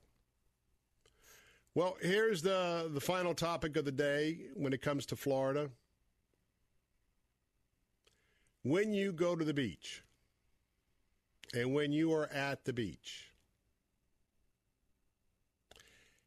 [1.77, 5.71] Well, here's the, the final topic of the day when it comes to Florida.
[8.65, 10.03] When you go to the beach
[11.53, 13.33] and when you are at the beach,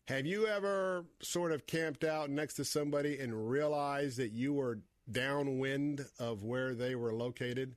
[0.07, 4.79] have you ever sort of camped out next to somebody and realized that you were
[5.11, 7.75] downwind of where they were located?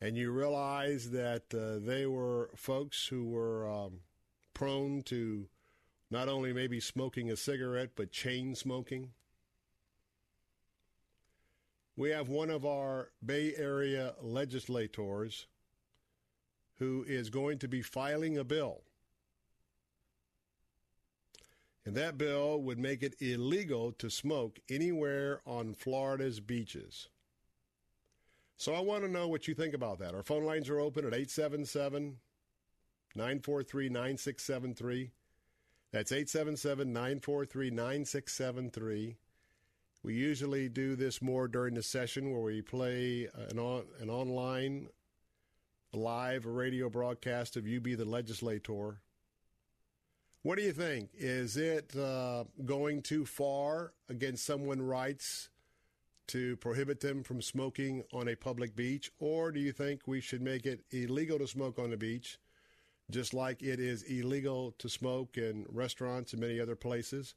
[0.00, 4.00] And you realized that uh, they were folks who were um,
[4.54, 5.46] prone to
[6.10, 9.10] not only maybe smoking a cigarette, but chain smoking.
[11.96, 15.46] We have one of our Bay Area legislators
[16.78, 18.82] who is going to be filing a bill.
[21.86, 27.08] And that bill would make it illegal to smoke anywhere on Florida's beaches.
[28.56, 30.14] So I want to know what you think about that.
[30.14, 32.16] Our phone lines are open at 877
[33.14, 35.10] 943 9673.
[35.92, 39.16] That's 877 943 9673.
[40.02, 44.88] We usually do this more during the session where we play an, on, an online
[45.94, 49.00] live radio broadcast of You Be the Legislator.
[50.42, 51.10] What do you think?
[51.14, 55.48] Is it uh, going too far against someone's rights
[56.28, 59.10] to prohibit them from smoking on a public beach?
[59.18, 62.38] Or do you think we should make it illegal to smoke on the beach
[63.10, 67.34] just like it is illegal to smoke in restaurants and many other places.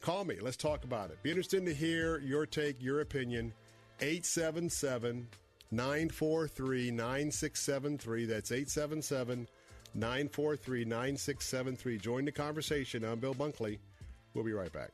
[0.00, 0.38] Call me.
[0.40, 1.22] Let's talk about it.
[1.22, 3.52] Be interested to hear your take, your opinion.
[4.00, 5.28] 877
[5.72, 8.26] 943 9673.
[8.26, 9.48] That's 877
[9.94, 11.98] 943 9673.
[11.98, 13.04] Join the conversation.
[13.04, 13.78] I'm Bill Bunkley.
[14.34, 14.90] We'll be right back.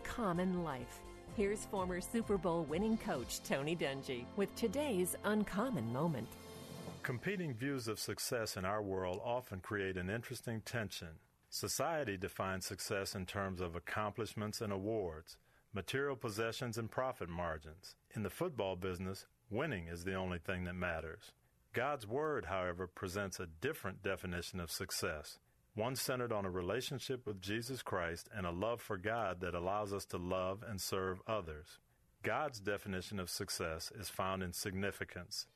[0.00, 1.00] Uncommon life?
[1.36, 6.28] Here's former Super Bowl winning coach Tony Dungy with today's uncommon moment.
[7.02, 11.08] Competing views of success in our world often create an interesting tension.
[11.50, 15.36] Society defines success in terms of accomplishments and awards,
[15.74, 17.94] material possessions and profit margins.
[18.14, 21.32] In the football business, winning is the only thing that matters.
[21.74, 25.38] God's Word, however, presents a different definition of success
[25.74, 29.92] one centered on a relationship with Jesus Christ and a love for God that allows
[29.92, 31.78] us to love and serve others.
[32.22, 35.46] God's definition of success is found in significance,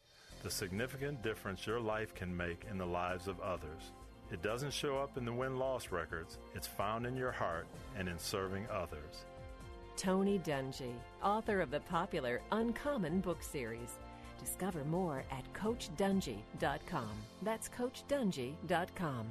[0.42, 3.92] the significant difference your life can make in the lives of others.
[4.32, 8.08] It doesn't show up in the win loss records, it's found in your heart and
[8.08, 9.26] in serving others.
[9.96, 13.98] Tony Dungy, author of the popular Uncommon book series.
[14.38, 17.10] Discover more at CoachDungy.com.
[17.42, 19.26] That's CoachDungy.com.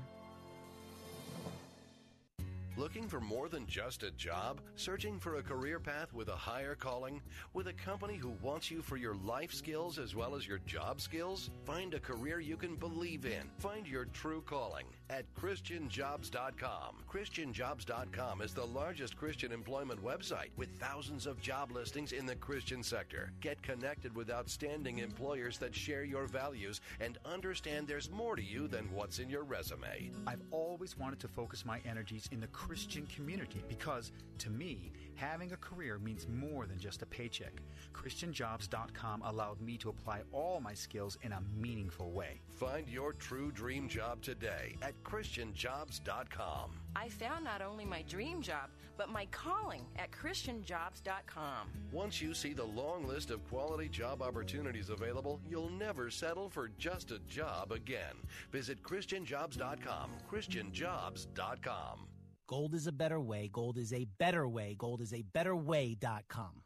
[2.75, 4.59] Looking for more than just a job?
[4.77, 7.21] Searching for a career path with a higher calling?
[7.53, 10.99] With a company who wants you for your life skills as well as your job
[10.99, 11.51] skills?
[11.65, 13.43] Find a career you can believe in.
[13.59, 16.95] Find your true calling at ChristianJobs.com.
[17.07, 22.81] ChristianJobs.com is the largest Christian employment website with thousands of job listings in the Christian
[22.81, 23.31] sector.
[23.39, 28.67] Get connected with outstanding employers that share your values and understand there's more to you
[28.67, 30.09] than what's in your resume.
[30.25, 35.51] I've always wanted to focus my energies in the Christian community because, to me, having
[35.51, 37.61] a career means more than just a paycheck.
[37.93, 42.39] ChristianJobs.com allowed me to apply all my skills in a meaningful way.
[42.49, 46.71] Find your true dream job today at ChristianJobs.com.
[46.95, 51.67] I found not only my dream job, but my calling at ChristianJobs.com.
[51.91, 56.69] Once you see the long list of quality job opportunities available, you'll never settle for
[56.77, 58.15] just a job again.
[58.51, 60.11] Visit ChristianJobs.com.
[60.31, 62.07] ChristianJobs.com.
[62.47, 63.49] Gold is a better way.
[63.51, 64.75] Gold is a better way.
[64.77, 66.63] Gold is a better way.com.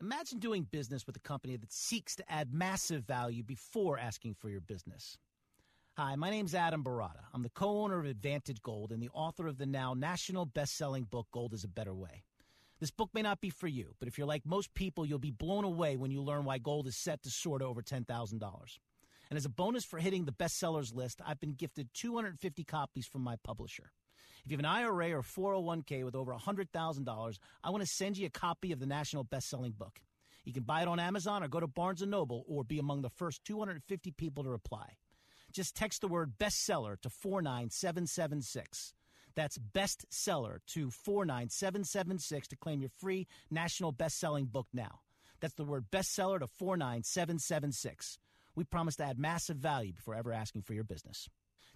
[0.00, 4.50] Imagine doing business with a company that seeks to add massive value before asking for
[4.50, 5.16] your business.
[5.98, 7.20] Hi, my name's Adam Baratta.
[7.34, 10.74] I'm the co owner of Advantage Gold and the author of the now national best
[10.78, 12.24] selling book, Gold is a Better Way.
[12.80, 15.30] This book may not be for you, but if you're like most people, you'll be
[15.30, 18.06] blown away when you learn why gold is set to soar to over $10,000.
[19.28, 23.20] And as a bonus for hitting the bestsellers list, I've been gifted 250 copies from
[23.20, 23.92] my publisher.
[24.46, 28.28] If you have an IRA or 401k with over $100,000, I want to send you
[28.28, 30.00] a copy of the national best-selling book.
[30.46, 33.02] You can buy it on Amazon or go to Barnes & Noble or be among
[33.02, 34.96] the first 250 people to reply.
[35.52, 38.94] Just text the word bestseller to 49776.
[39.34, 45.00] That's bestseller to 49776 to claim your free national best-selling book now.
[45.40, 48.18] That's the word bestseller to 49776.
[48.54, 51.28] We promise to add massive value before ever asking for your business.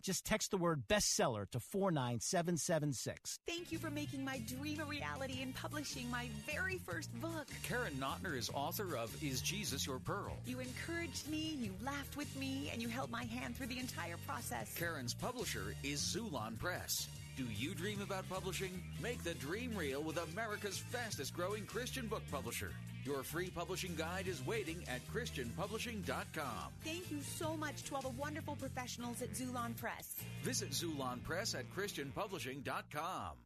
[0.06, 3.40] Just text the word bestseller to 49776.
[3.44, 7.48] Thank you for making my dream a reality and publishing my very first book.
[7.64, 10.36] Karen Notner is author of Is Jesus Your Pearl?
[10.46, 14.14] You encouraged me, you laughed with me, and you held my hand through the entire
[14.28, 14.72] process.
[14.76, 17.08] Karen's publisher is Xulon Press.
[17.36, 18.82] Do you dream about publishing?
[19.02, 22.70] Make the dream real with America's fastest growing Christian book publisher.
[23.04, 26.72] Your free publishing guide is waiting at ChristianPublishing.com.
[26.82, 30.16] Thank you so much to all the wonderful professionals at Xulon Press.
[30.42, 33.45] Visit Xulon Press at ChristianPublishing.com.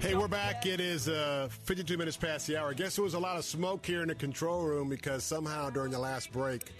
[0.00, 0.64] Hey, we're back.
[0.64, 2.70] It is uh, 52 minutes past the hour.
[2.70, 5.68] I guess there was a lot of smoke here in the control room because somehow
[5.70, 6.72] during the last break,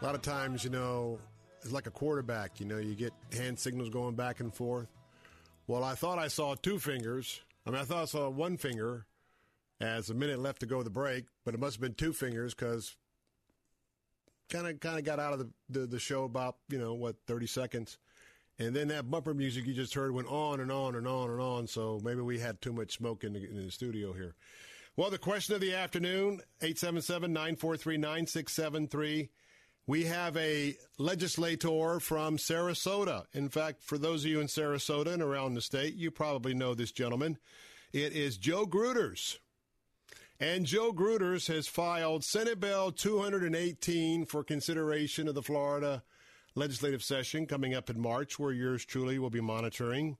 [0.00, 1.18] a lot of times, you know,
[1.62, 2.58] it's like a quarterback.
[2.58, 4.88] You know, you get hand signals going back and forth.
[5.66, 7.42] Well, I thought I saw two fingers.
[7.66, 9.06] I mean, I thought I saw one finger
[9.80, 12.54] as a minute left to go the break, but it must have been two fingers
[12.54, 12.96] because
[14.48, 17.16] kind of kind of got out of the, the, the show about you know what
[17.26, 17.98] 30 seconds
[18.60, 21.40] and then that bumper music you just heard went on and on and on and
[21.40, 21.66] on.
[21.66, 24.34] So maybe we had too much smoke in the, in the studio here.
[24.96, 29.30] Well the question of the afternoon 877-943-9673
[29.86, 33.24] we have a legislator from sarasota.
[33.32, 36.74] In fact for those of you in sarasota and around the state you probably know
[36.74, 37.38] this gentleman.
[37.94, 39.38] It is joe gruters
[40.42, 46.02] and Joe Gruters has filed Senate Bill 218 for consideration of the Florida
[46.54, 50.16] legislative session coming up in March, where yours truly will be monitoring.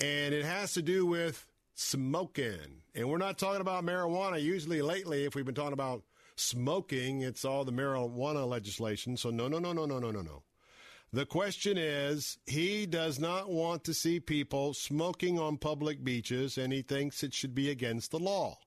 [0.00, 2.82] And it has to do with smoking.
[2.94, 4.42] And we're not talking about marijuana.
[4.42, 6.02] Usually, lately, if we've been talking about
[6.36, 9.16] smoking, it's all the marijuana legislation.
[9.16, 10.42] So, no, no, no, no, no, no, no, no.
[11.12, 16.70] The question is, he does not want to see people smoking on public beaches, and
[16.72, 18.58] he thinks it should be against the law.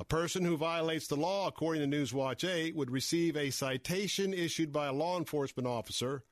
[0.00, 4.72] A person who violates the law, according to Newswatch 8, would receive a citation issued
[4.72, 6.24] by a law enforcement officer.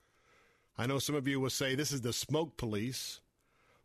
[0.79, 3.21] I know some of you will say this is the smoke police.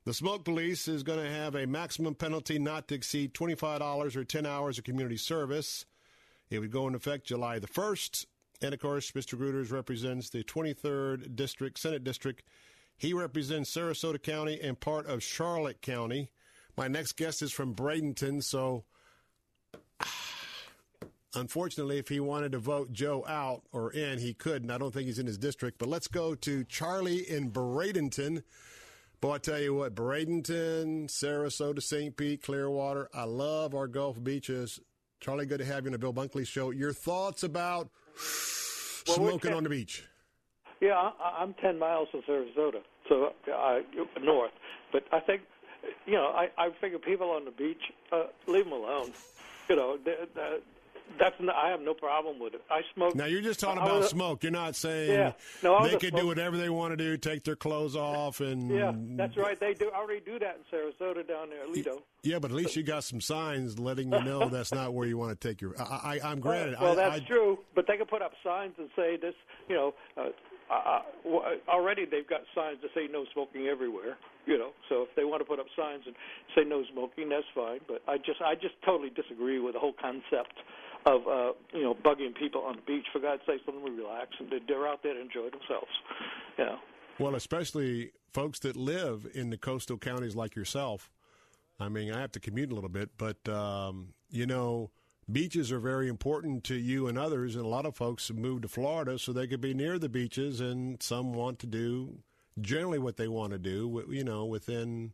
[0.05, 4.23] The smoke police is going to have a maximum penalty not to exceed $25 or
[4.23, 5.85] 10 hours of community service.
[6.49, 8.25] It would go into effect July the 1st.
[8.61, 9.37] And of course, Mr.
[9.37, 12.41] Gruters represents the 23rd District, Senate District
[12.95, 16.31] He represents Sarasota County and part of Charlotte County.
[16.77, 18.85] My next guest is from Bradenton, so
[21.35, 24.93] unfortunately, if he wanted to vote Joe out or in, he could, and I don't
[24.93, 25.77] think he's in his district.
[25.79, 28.43] But let's go to Charlie in Bradenton.
[29.21, 32.15] Boy, I tell you what, Bradenton, Sarasota, St.
[32.17, 34.79] Pete, Clearwater, I love our Gulf beaches.
[35.21, 36.71] Charlie, good to have you on the Bill Bunkley Show.
[36.71, 37.89] Your thoughts about
[39.07, 40.03] Well, smoking on the beach?
[40.81, 43.79] Yeah, I, I'm 10 miles from Sarasota, so uh,
[44.21, 44.51] north.
[44.91, 45.43] But I think,
[46.05, 47.81] you know, I, I figure people on the beach,
[48.11, 49.13] uh, leave them alone.
[49.69, 50.59] You know, they- they-
[51.19, 52.61] that's not, I have no problem with it.
[52.69, 53.15] I smoke.
[53.15, 54.43] Now you're just talking about was smoke.
[54.43, 55.31] You're not saying Yeah.
[55.61, 58.93] No, they could do whatever they want to do, take their clothes off, and Yeah,
[58.95, 59.59] that's right.
[59.59, 62.03] They do already do that in Sarasota down there, Lido.
[62.23, 65.17] Yeah, but at least you got some signs letting you know that's not where you
[65.17, 65.79] want to take your.
[65.79, 66.77] I, I, I'm granted.
[66.79, 69.35] Well, I, that's I, true, but they can put up signs and say this.
[69.67, 70.29] You know, uh,
[70.73, 71.01] uh,
[71.69, 74.17] already they've got signs that say no smoking everywhere.
[74.45, 76.15] You know, so if they want to put up signs and
[76.55, 77.79] say no smoking, that's fine.
[77.87, 80.59] But I just, I just totally disagree with the whole concept
[81.05, 83.05] of uh, you know bugging people on the beach.
[83.11, 85.91] For God's sake, let them relax and they- they're out there to enjoy themselves.
[86.57, 86.77] Know.
[87.19, 91.11] Well, especially folks that live in the coastal counties like yourself.
[91.79, 94.91] I mean, I have to commute a little bit, but um, you know,
[95.31, 98.67] beaches are very important to you and others, and a lot of folks moved to
[98.67, 102.19] Florida so they could be near the beaches, and some want to do
[102.61, 105.13] generally what they want to do, you know, within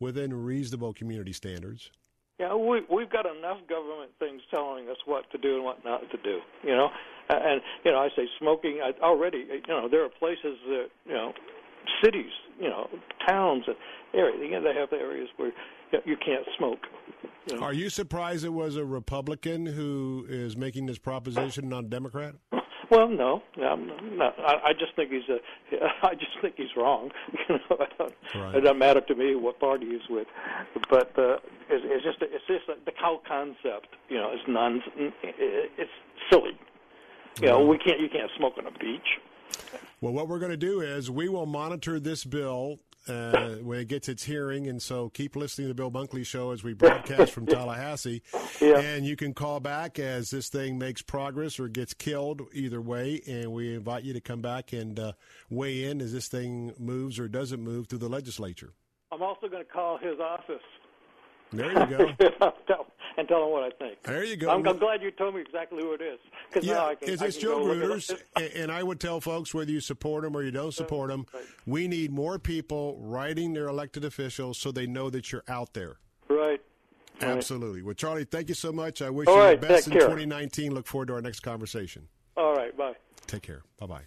[0.00, 1.90] within reasonable community standards.
[2.38, 6.02] Yeah, we we've got enough government things telling us what to do and what not
[6.10, 6.38] to do.
[6.62, 6.88] You know,
[7.28, 8.80] and, you know, I say smoking.
[8.82, 11.32] I, already, you know, there are places that you know,
[12.04, 12.30] cities,
[12.60, 12.88] you know,
[13.28, 13.76] towns and
[14.14, 14.38] areas.
[14.40, 15.52] You know, they have areas where
[15.92, 16.86] you, you can't smoke.
[17.50, 17.62] You know?
[17.62, 22.34] Are you surprised it was a Republican who is making this proposition, not a Democrat?
[22.90, 24.32] Well, no, no, no.
[24.38, 25.38] I, I just think he's a.
[26.06, 27.10] I just think he's wrong.
[27.48, 27.86] You know,
[28.34, 28.54] Right.
[28.56, 30.26] it doesn't matter to me what party he's with,
[30.90, 31.36] but uh,
[31.70, 33.88] it's, it's just it's just the cow concept.
[34.08, 34.82] You know, it's non.
[35.22, 35.90] It's
[36.30, 36.52] silly.
[37.40, 38.00] You know, we can't.
[38.00, 39.18] You can't smoke on a beach.
[40.00, 43.88] Well, what we're going to do is we will monitor this bill uh, when it
[43.88, 47.32] gets its hearing, and so keep listening to the Bill Bunkley Show as we broadcast
[47.32, 48.22] from Tallahassee.
[48.60, 53.20] And you can call back as this thing makes progress or gets killed, either way.
[53.26, 55.12] And we invite you to come back and uh,
[55.50, 58.72] weigh in as this thing moves or doesn't move through the legislature.
[59.10, 60.62] I'm also going to call his office.
[61.52, 62.52] There you go.
[62.66, 62.86] Tell-
[63.16, 64.00] and tell them what I think.
[64.04, 64.48] There you go.
[64.48, 66.20] I'm, I'm glad you told me exactly who it is.
[66.52, 67.64] Cause now Yeah, I can, it's, it's Joe.
[67.64, 71.26] Gruters, and- I would tell folks whether you support him or you don't support him,
[71.66, 75.96] we need more people writing their elected officials so they know that you're out there.
[76.28, 76.60] Right.
[77.20, 77.82] Absolutely.
[77.82, 79.02] Well, Charlie, thank you so much.
[79.02, 80.02] I wish All you right, the best in care.
[80.02, 80.72] 2019.
[80.72, 82.06] Look forward to our next conversation.
[82.36, 82.76] All right.
[82.76, 82.94] Bye.
[83.26, 83.62] Take care.
[83.80, 84.02] Bye bye.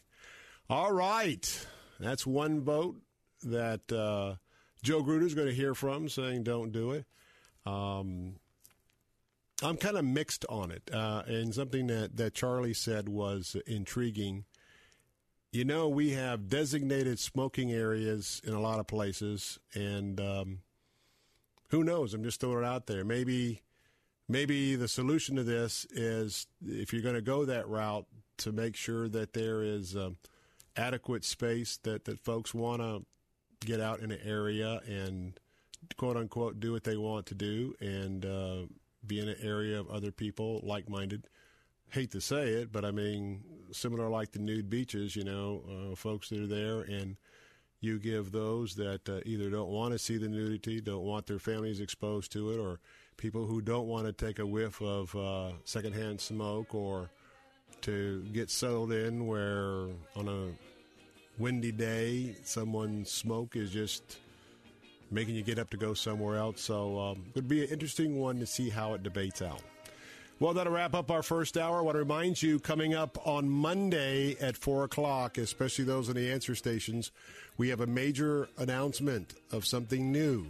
[0.69, 1.67] All right.
[1.99, 2.95] That's one vote
[3.43, 4.35] that uh,
[4.83, 7.05] Joe Gruters going to hear from saying don't do it.
[7.66, 8.36] Um,
[9.64, 10.89] I'm kind of mixed on it.
[10.91, 14.45] Uh, and something that, that Charlie said was intriguing.
[15.51, 20.59] You know, we have designated smoking areas in a lot of places, and um,
[21.70, 22.14] who knows?
[22.14, 23.03] I'm just throwing it out there.
[23.03, 23.62] Maybe,
[24.30, 28.05] maybe the solution to this is if you're going to go that route,
[28.41, 30.18] to make sure that there is um,
[30.76, 33.05] adequate space that that folks want to
[33.66, 35.39] get out in an area and
[35.97, 38.57] quote unquote do what they want to do and uh,
[39.05, 41.25] be in an area of other people like minded.
[41.89, 45.61] Hate to say it, but I mean, similar like the nude beaches, you know,
[45.91, 47.17] uh, folks that are there and
[47.82, 51.39] you give those that uh, either don't want to see the nudity, don't want their
[51.39, 52.79] families exposed to it, or
[53.17, 57.09] people who don't want to take a whiff of uh, secondhand smoke or
[57.82, 64.17] to get settled in where on a windy day someone's smoke is just
[65.12, 66.62] making you get up to go somewhere else.
[66.62, 69.62] So um, it would be an interesting one to see how it debates out.
[70.39, 71.78] Well, that'll wrap up our first hour.
[71.78, 76.16] I want to remind you, coming up on Monday at 4 o'clock, especially those in
[76.16, 77.12] the answer stations,
[77.57, 80.47] we have a major announcement of something new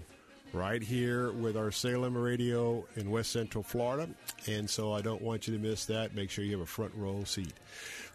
[0.54, 4.10] right here with our Salem radio in West Central Florida.
[4.48, 6.16] And so I don't want you to miss that.
[6.16, 7.54] Make sure you have a front row seat.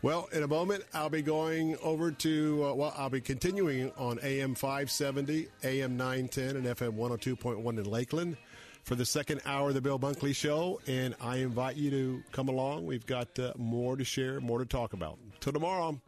[0.03, 4.19] Well, in a moment, I'll be going over to, uh, well, I'll be continuing on
[4.23, 8.37] AM 570, AM 910, and FM 102.1 in Lakeland
[8.85, 10.81] for the second hour of the Bill Bunkley Show.
[10.87, 12.87] And I invite you to come along.
[12.87, 15.19] We've got uh, more to share, more to talk about.
[15.41, 15.99] Till tomorrow,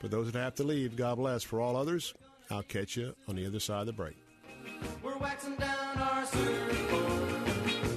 [0.00, 1.42] for those that have to leave, God bless.
[1.42, 2.14] For all others,
[2.50, 4.23] I'll catch you on the other side of the break.
[5.02, 6.24] We're waxing down our.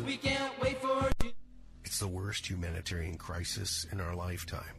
[0.06, 1.10] We can't wait for.
[1.84, 4.76] It's the worst humanitarian crisis in our lifetime.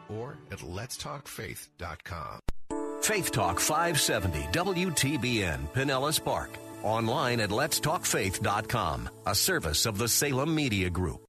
[0.09, 2.39] Or at letstalkfaith.com.
[3.01, 6.51] Faith Talk 570 WTBN Pinellas Park.
[6.83, 11.25] Online at letstalkfaith.com, a service of the Salem Media Group.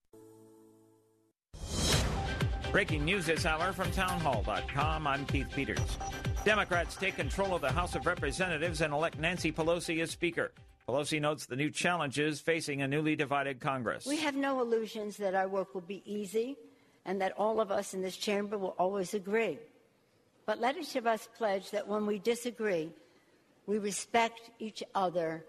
[2.71, 5.07] Breaking news this hour from townhall.com.
[5.07, 5.99] I'm Keith Peters.
[6.43, 10.53] Democrats take control of the House of Representatives and elect Nancy Pelosi as Speaker.
[10.89, 14.05] Pelosi notes the new challenges facing a newly divided Congress.
[14.07, 16.57] We have no illusions that our work will be easy
[17.05, 19.59] and that all of us in this chamber will always agree.
[20.45, 22.91] But let each of us pledge that when we disagree,
[23.67, 25.45] we respect each other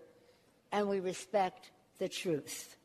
[0.71, 2.77] and we respect the truth.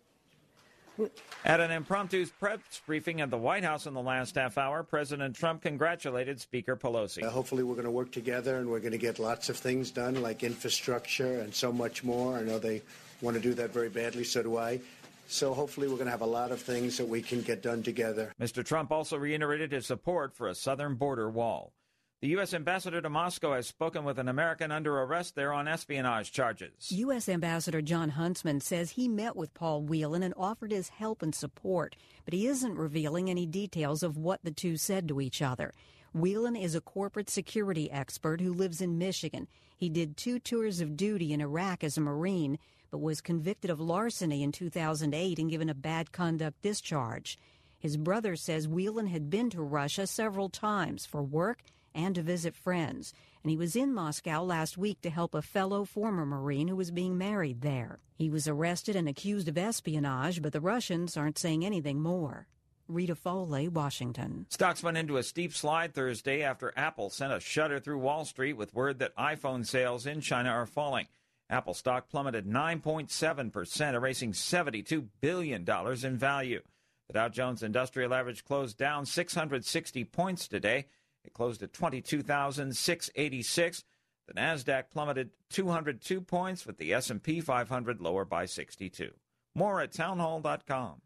[1.45, 5.37] At an impromptu press briefing at the White House in the last half hour, President
[5.37, 7.23] Trump congratulated Speaker Pelosi.
[7.23, 9.91] Uh, hopefully, we're going to work together and we're going to get lots of things
[9.91, 12.37] done, like infrastructure and so much more.
[12.37, 12.83] I know they
[13.21, 14.81] want to do that very badly, so do I.
[15.29, 17.83] So, hopefully, we're going to have a lot of things that we can get done
[17.83, 18.33] together.
[18.41, 18.65] Mr.
[18.65, 21.73] Trump also reiterated his support for a southern border wall.
[22.21, 22.53] The U.S.
[22.53, 26.91] ambassador to Moscow has spoken with an American under arrest there on espionage charges.
[26.91, 27.29] U.S.
[27.29, 31.95] Ambassador Jon Huntsman says he met with Paul Whelan and offered his help and support,
[32.25, 35.73] but he isn't revealing any details of what the two said to each other.
[36.13, 39.47] Whelan is a corporate security expert who lives in Michigan.
[39.77, 42.59] He did two tours of duty in Iraq as a Marine,
[42.91, 47.39] but was convicted of larceny in 2008 and given a bad conduct discharge.
[47.79, 51.63] His brother says Whelan had been to Russia several times for work
[51.99, 53.13] and to visit friends.
[53.43, 56.93] And he was in Moscow last week to help a fellow former Marine who was
[56.93, 57.99] being married there.
[58.15, 62.47] He was arrested and accused of espionage, but the Russians aren't saying anything more.
[62.87, 64.47] Rita Foley, Washington.
[64.49, 68.55] Stocks went into a steep slide Thursday after Apple sent a shudder through Wall Street
[68.55, 71.07] with word that iPhone sales in China are falling.
[71.51, 75.67] Apple stock plummeted 9.7%, erasing $72 billion
[76.05, 76.63] in value.
[77.09, 80.87] The Dow Jones Industrial Average closed down 660 points today.
[81.25, 83.85] It closed at 22,686.
[84.27, 89.13] The Nasdaq plummeted 202 points with the S&P 500 lower by 62.
[89.55, 91.01] More at townhall.com.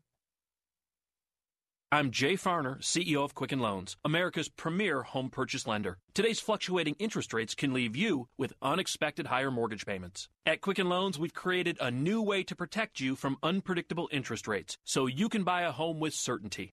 [1.95, 5.99] I'm Jay Farner, CEO of Quicken Loans, America's premier home purchase lender.
[6.15, 10.31] Today's fluctuating interest rates can leave you with unexpected higher mortgage payments.
[10.47, 14.79] At Quicken Loans, we've created a new way to protect you from unpredictable interest rates
[14.85, 16.73] so you can buy a home with certainty.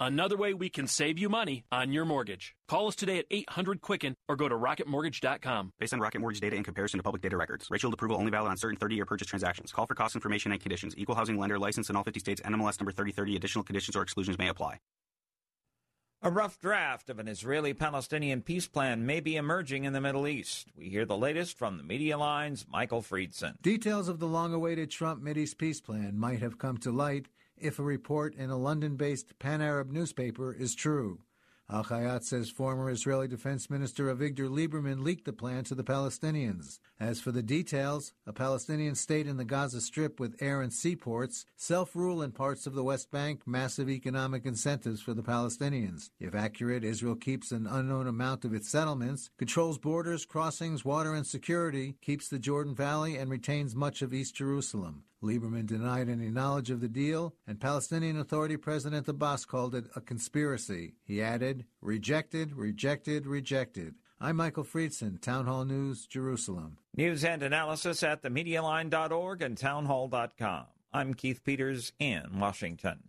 [0.00, 2.56] Another way we can save you money on your mortgage.
[2.68, 5.72] Call us today at 800 Quicken or go to rocketmortgage.com.
[5.78, 7.68] Based on Rocket Mortgage data in comparison to public data records.
[7.70, 9.72] Rate Shield approval only valid on certain 30 year purchase transactions.
[9.72, 10.94] Call for cost information and conditions.
[10.98, 12.40] Equal housing lender license in all 50 states.
[12.42, 13.36] NMLS number 3030.
[13.36, 14.78] Additional conditions or exclusions may apply.
[16.22, 20.26] A rough draft of an Israeli Palestinian peace plan may be emerging in the Middle
[20.26, 20.68] East.
[20.74, 23.60] We hear the latest from the Media Line's Michael Friedson.
[23.60, 27.28] Details of the long awaited Trump Mideast peace plan might have come to light
[27.64, 31.20] if a report in a London based pan Arab newspaper is true.
[31.70, 36.78] Al Hayat says former Israeli Defense Minister Avigdor Lieberman leaked the plan to the Palestinians.
[37.00, 41.46] As for the details, a Palestinian state in the Gaza Strip with air and seaports,
[41.56, 46.10] self rule in parts of the West Bank, massive economic incentives for the Palestinians.
[46.20, 51.26] If accurate, Israel keeps an unknown amount of its settlements, controls borders, crossings, water, and
[51.26, 55.04] security, keeps the Jordan Valley, and retains much of East Jerusalem.
[55.24, 60.00] Lieberman denied any knowledge of the deal, and Palestinian Authority President Abbas called it a
[60.00, 60.94] conspiracy.
[61.02, 63.94] He added, rejected, rejected, rejected.
[64.20, 66.78] I'm Michael Friedson, Town Hall News, Jerusalem.
[66.96, 70.66] News and analysis at themedialine.org and townhall.com.
[70.92, 73.00] I'm Keith Peters in Washington.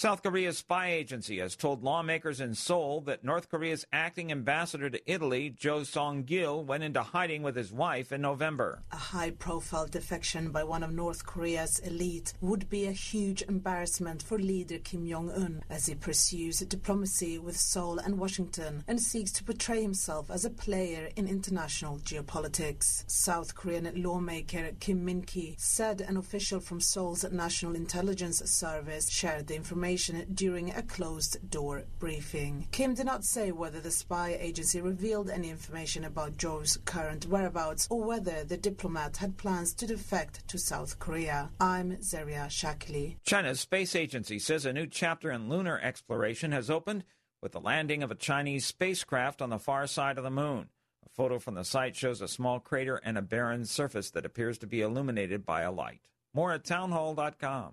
[0.00, 4.98] South Korea's spy agency has told lawmakers in Seoul that North Korea's acting ambassador to
[5.04, 8.82] Italy, Jo Song Gil, went into hiding with his wife in November.
[8.92, 14.22] A high profile defection by one of North Korea's elite would be a huge embarrassment
[14.22, 19.32] for leader Kim Jong un as he pursues diplomacy with Seoul and Washington and seeks
[19.32, 23.04] to portray himself as a player in international geopolitics.
[23.06, 29.46] South Korean lawmaker Kim Min ki said an official from Seoul's National Intelligence Service shared
[29.46, 29.89] the information
[30.34, 32.68] during a closed door briefing.
[32.70, 37.88] Kim did not say whether the spy agency revealed any information about Jo's current whereabouts
[37.90, 41.50] or whether the diplomat had plans to defect to South Korea.
[41.60, 43.16] I'm Zeria Shakili.
[43.24, 47.04] China's space agency says a new chapter in lunar exploration has opened
[47.42, 50.68] with the landing of a Chinese spacecraft on the far side of the moon.
[51.04, 54.58] A photo from the site shows a small crater and a barren surface that appears
[54.58, 56.06] to be illuminated by a light.
[56.32, 57.72] More at townhall.com.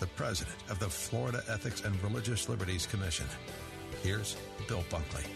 [0.00, 3.26] the president of the Florida Ethics and Religious Liberties Commission.
[4.02, 4.34] Here's
[4.66, 5.26] Bill Bunkley.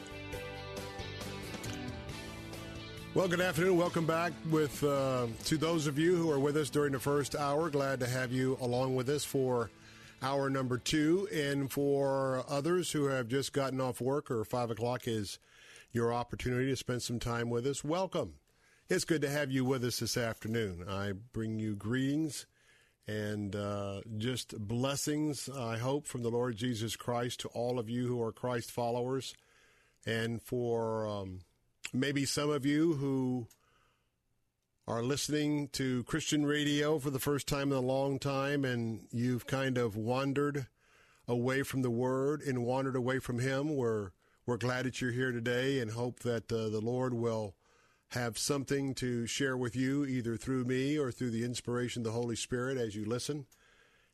[3.12, 3.76] Well, good afternoon.
[3.76, 7.36] Welcome back with uh, to those of you who are with us during the first
[7.36, 7.68] hour.
[7.68, 9.70] Glad to have you along with us for
[10.22, 15.06] hour number two, and for others who have just gotten off work or five o'clock
[15.06, 15.38] is
[15.92, 17.84] your opportunity to spend some time with us.
[17.84, 18.34] Welcome.
[18.88, 20.86] It's good to have you with us this afternoon.
[20.88, 22.46] I bring you greetings
[23.06, 28.06] and uh, just blessings, I hope, from the Lord Jesus Christ to all of you
[28.06, 29.34] who are Christ followers,
[30.06, 31.40] and for um,
[31.92, 33.46] maybe some of you who
[34.86, 39.46] are listening to Christian radio for the first time in a long time, and you've
[39.46, 40.66] kind of wandered
[41.26, 43.76] away from the Word and wandered away from Him.
[43.76, 44.10] We're
[44.46, 47.54] we're glad that you're here today, and hope that uh, the Lord will
[48.14, 52.12] have something to share with you, either through me or through the inspiration of the
[52.12, 53.44] Holy Spirit as you listen.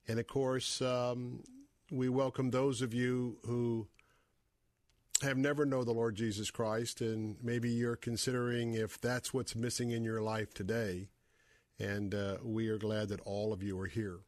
[0.09, 1.42] And of course, um,
[1.90, 3.88] we welcome those of you who
[5.20, 9.90] have never known the Lord Jesus Christ, and maybe you're considering if that's what's missing
[9.90, 11.09] in your life today.
[11.78, 14.20] And uh, we are glad that all of you are here.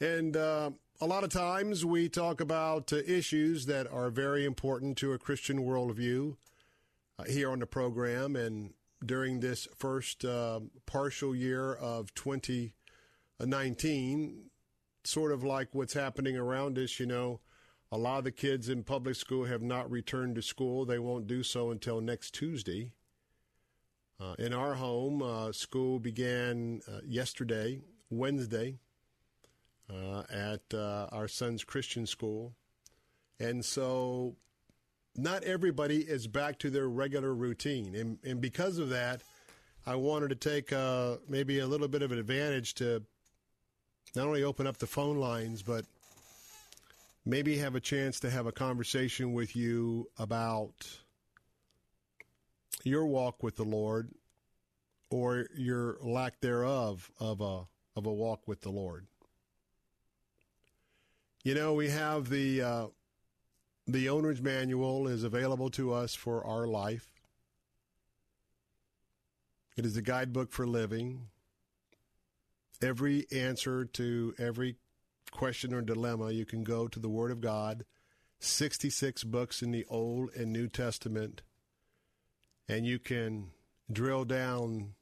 [0.00, 4.98] And uh, a lot of times we talk about uh, issues that are very important
[4.98, 6.34] to a Christian worldview
[7.26, 8.36] here on the program.
[8.36, 14.50] And during this first uh, partial year of 2019,
[15.04, 17.40] sort of like what's happening around us, you know,
[17.92, 20.84] a lot of the kids in public school have not returned to school.
[20.84, 22.92] They won't do so until next Tuesday.
[24.20, 28.78] Uh, in our home, uh, school began uh, yesterday, Wednesday,
[29.92, 32.54] uh, at uh, our son's Christian school.
[33.38, 34.36] And so
[35.16, 37.94] not everybody is back to their regular routine.
[37.94, 39.22] And, and because of that,
[39.86, 43.02] I wanted to take uh, maybe a little bit of an advantage to
[44.16, 45.84] not only open up the phone lines, but
[47.24, 50.98] maybe have a chance to have a conversation with you about
[52.82, 54.10] your walk with the Lord
[55.10, 57.62] or your lack thereof of a
[57.96, 59.06] of a walk with the Lord.
[61.44, 62.86] You know, we have the uh,
[63.86, 67.08] the owner's manual is available to us for our life.
[69.76, 71.28] It is a guidebook for living.
[72.80, 74.76] Every answer to every
[75.30, 77.84] question or dilemma, you can go to the Word of God,
[78.38, 81.42] 66 books in the Old and New Testament,
[82.68, 83.50] and you can
[83.92, 84.94] drill down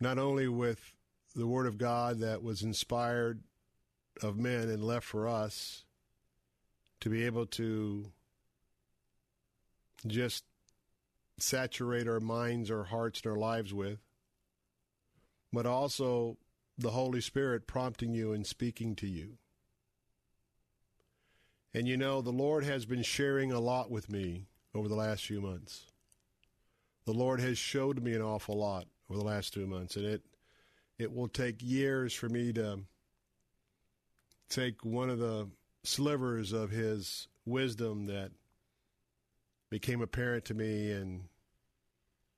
[0.00, 0.92] not only with
[1.34, 3.42] the Word of God that was inspired
[4.22, 5.84] of men and left for us
[7.02, 8.12] to be able to
[10.06, 10.44] just
[11.36, 13.98] saturate our minds, our hearts, and our lives with,
[15.52, 16.36] but also
[16.78, 19.38] the Holy Spirit prompting you and speaking to you.
[21.74, 25.24] And you know, the Lord has been sharing a lot with me over the last
[25.24, 25.86] few months.
[27.04, 30.22] The Lord has showed me an awful lot over the last two months, and it
[31.00, 32.78] it will take years for me to
[34.48, 35.48] take one of the
[35.84, 38.30] slivers of His wisdom that
[39.70, 41.24] became apparent to me and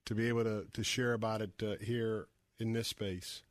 [0.06, 2.28] to be able to, to share about it uh, here
[2.58, 3.42] in this space.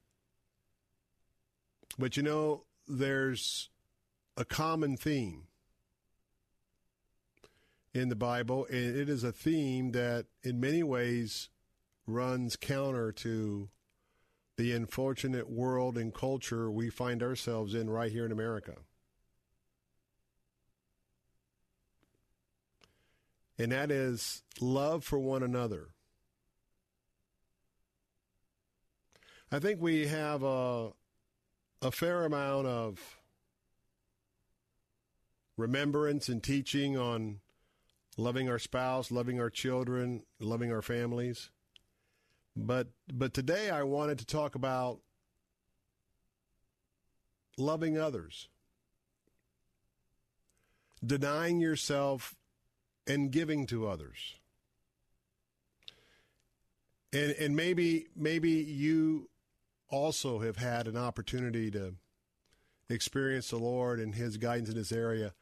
[1.97, 3.69] But you know, there's
[4.37, 5.43] a common theme
[7.93, 11.49] in the Bible, and it is a theme that in many ways
[12.07, 13.69] runs counter to
[14.57, 18.75] the unfortunate world and culture we find ourselves in right here in America.
[23.57, 25.89] And that is love for one another.
[29.51, 30.89] I think we have a,
[31.81, 33.19] a fair amount of
[35.57, 37.39] remembrance and teaching on
[38.17, 41.51] loving our spouse, loving our children, loving our families.
[42.55, 44.99] But but today I wanted to talk about
[47.57, 48.49] loving others.
[51.05, 52.35] Denying yourself
[53.07, 54.35] and giving to others.
[57.11, 59.29] And and maybe maybe you
[59.89, 61.95] also have had an opportunity to
[62.89, 65.33] experience the Lord and his guidance in this area.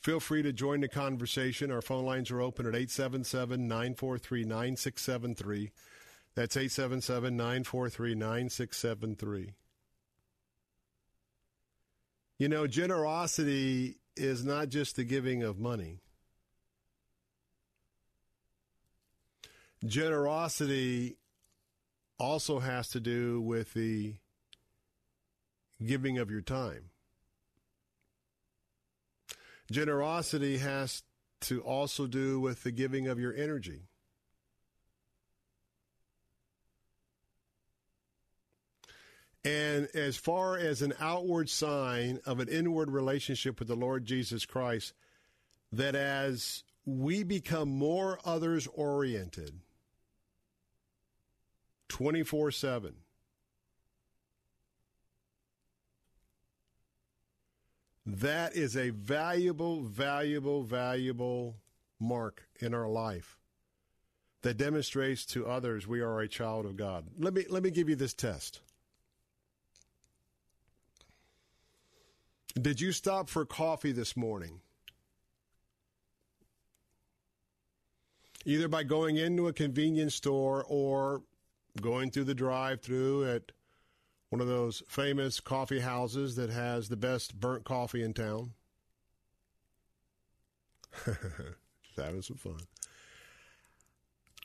[0.00, 1.70] Feel free to join the conversation.
[1.70, 5.70] Our phone lines are open at 877 943 9673.
[6.34, 9.52] That's 877 943 9673.
[12.38, 15.98] You know, generosity is not just the giving of money.
[19.84, 21.16] Generosity
[22.18, 24.14] also has to do with the
[25.84, 26.90] giving of your time.
[29.70, 31.02] Generosity has
[31.40, 33.82] to also do with the giving of your energy.
[39.42, 44.44] And as far as an outward sign of an inward relationship with the Lord Jesus
[44.44, 44.92] Christ,
[45.72, 49.54] that as we become more others oriented
[51.90, 52.94] 24 7,
[58.06, 61.56] that is a valuable, valuable, valuable
[61.98, 63.36] mark in our life
[64.42, 67.04] that demonstrates to others we are a child of God.
[67.18, 68.60] Let me let me give you this test.
[72.60, 74.60] Did you stop for coffee this morning?
[78.46, 81.22] Either by going into a convenience store or
[81.80, 83.52] going through the drive-through at
[84.30, 88.52] one of those famous coffee houses that has the best burnt coffee in town.
[91.04, 92.60] Just having some fun.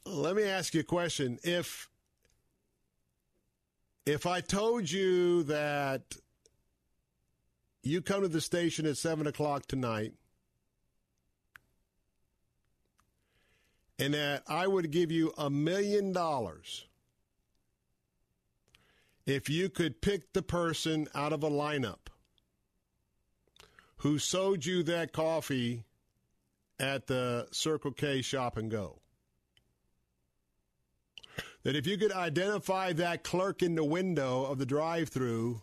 [0.05, 1.39] Let me ask you a question.
[1.43, 1.89] If
[4.05, 6.15] if I told you that
[7.82, 10.13] you come to the station at seven o'clock tonight
[13.97, 16.86] and that I would give you a million dollars
[19.26, 22.07] if you could pick the person out of a lineup
[23.97, 25.84] who sold you that coffee
[26.80, 28.99] at the Circle K shop and go.
[31.63, 35.61] That if you could identify that clerk in the window of the drive through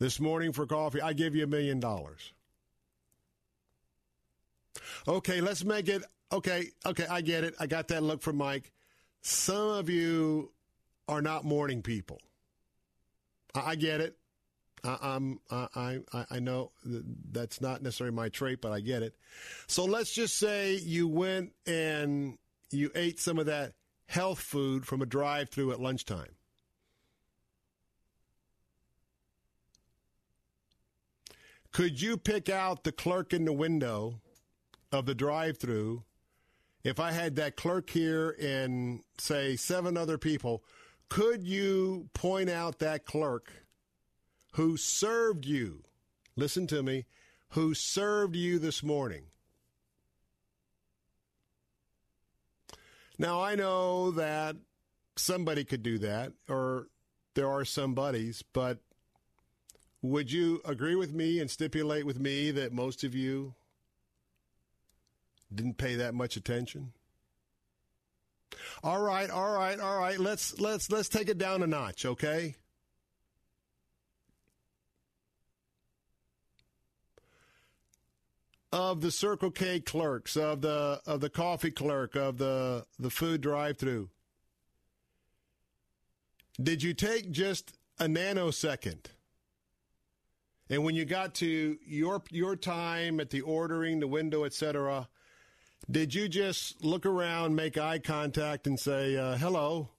[0.00, 2.32] this morning for coffee, I give you a million dollars.
[5.06, 6.02] Okay, let's make it.
[6.32, 7.54] Okay, okay, I get it.
[7.60, 8.72] I got that look from Mike.
[9.22, 10.50] Some of you
[11.08, 12.20] are not morning people.
[13.54, 14.16] I, I get it.
[14.82, 19.14] I, I'm I, I I know that's not necessarily my trait, but I get it.
[19.66, 22.38] So let's just say you went and
[22.70, 23.72] you ate some of that
[24.06, 26.34] health food from a drive-through at lunchtime.
[31.72, 34.20] Could you pick out the clerk in the window
[34.92, 36.04] of the drive-through?
[36.84, 40.62] If I had that clerk here and say seven other people,
[41.08, 43.52] could you point out that clerk
[44.54, 45.84] who served you?
[46.36, 47.06] Listen to me,
[47.50, 49.24] who served you this morning?
[53.18, 54.56] Now, I know that
[55.16, 56.88] somebody could do that, or
[57.34, 58.78] there are somebodies, but
[60.02, 63.54] would you agree with me and stipulate with me that most of you
[65.54, 66.92] didn't pay that much attention?
[68.82, 70.18] All right, all right, all right.
[70.18, 72.54] Let's let's let's take it down a notch, okay?
[78.74, 83.40] of the Circle K clerks, of the of the coffee clerk, of the the food
[83.40, 84.10] drive-through?
[86.60, 89.06] Did you take just a nanosecond?
[90.68, 95.08] And when you got to your your time at the ordering, the window, etc.,
[95.90, 99.90] did you just look around, make eye contact, and say, uh, "Hello"?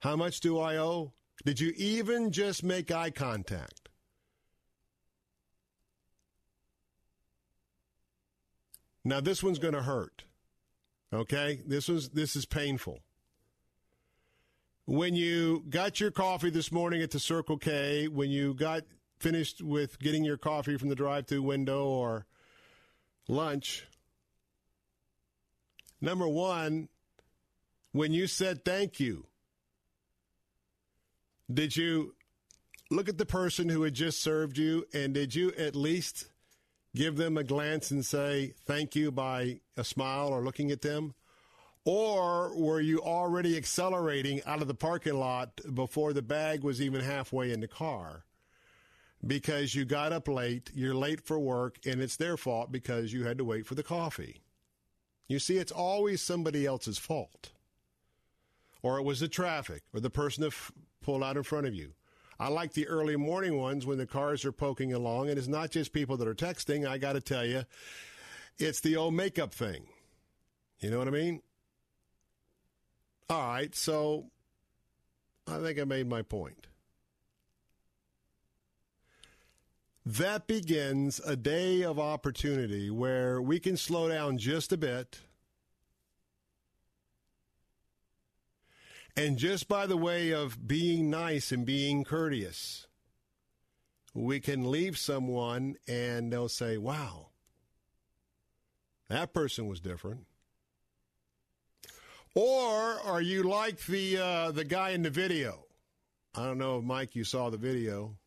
[0.00, 1.12] How much do I owe?
[1.44, 3.88] Did you even just make eye contact?
[9.04, 10.24] Now this one's going to hurt.
[11.12, 11.60] Okay?
[11.64, 13.00] This was this is painful.
[14.84, 18.82] When you got your coffee this morning at the Circle K, when you got
[19.18, 22.26] finished with getting your coffee from the drive-through window or
[23.28, 23.86] lunch,
[26.00, 26.88] number 1,
[27.92, 29.26] when you said thank you,
[31.52, 32.14] did you
[32.90, 36.26] look at the person who had just served you and did you at least
[36.94, 41.14] give them a glance and say thank you by a smile or looking at them?
[41.84, 47.00] Or were you already accelerating out of the parking lot before the bag was even
[47.00, 48.24] halfway in the car?
[49.24, 53.24] Because you got up late, you're late for work, and it's their fault because you
[53.24, 54.40] had to wait for the coffee.
[55.28, 57.50] You see, it's always somebody else's fault.
[58.82, 60.70] Or it was the traffic or the person that f-
[61.02, 61.92] pulled out in front of you.
[62.38, 65.70] I like the early morning ones when the cars are poking along, and it's not
[65.70, 66.86] just people that are texting.
[66.86, 67.64] I got to tell you,
[68.58, 69.86] it's the old makeup thing.
[70.80, 71.40] You know what I mean?
[73.30, 74.26] All right, so
[75.48, 76.66] I think I made my point.
[80.08, 85.18] That begins a day of opportunity where we can slow down just a bit.
[89.16, 92.86] And just by the way of being nice and being courteous,
[94.14, 97.30] we can leave someone and they'll say, wow,
[99.08, 100.24] that person was different.
[102.32, 105.64] Or are you like the uh, the guy in the video?
[106.32, 108.18] I don't know if Mike you saw the video,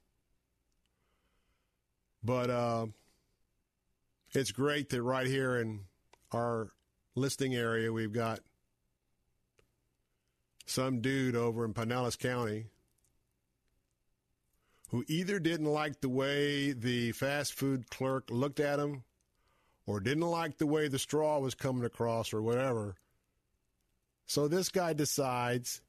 [2.23, 2.85] but uh,
[4.31, 5.81] it's great that right here in
[6.31, 6.69] our
[7.15, 8.39] listing area we've got
[10.65, 12.65] some dude over in Pinellas County
[14.89, 19.03] who either didn't like the way the fast food clerk looked at him
[19.85, 22.95] or didn't like the way the straw was coming across or whatever.
[24.25, 25.81] So this guy decides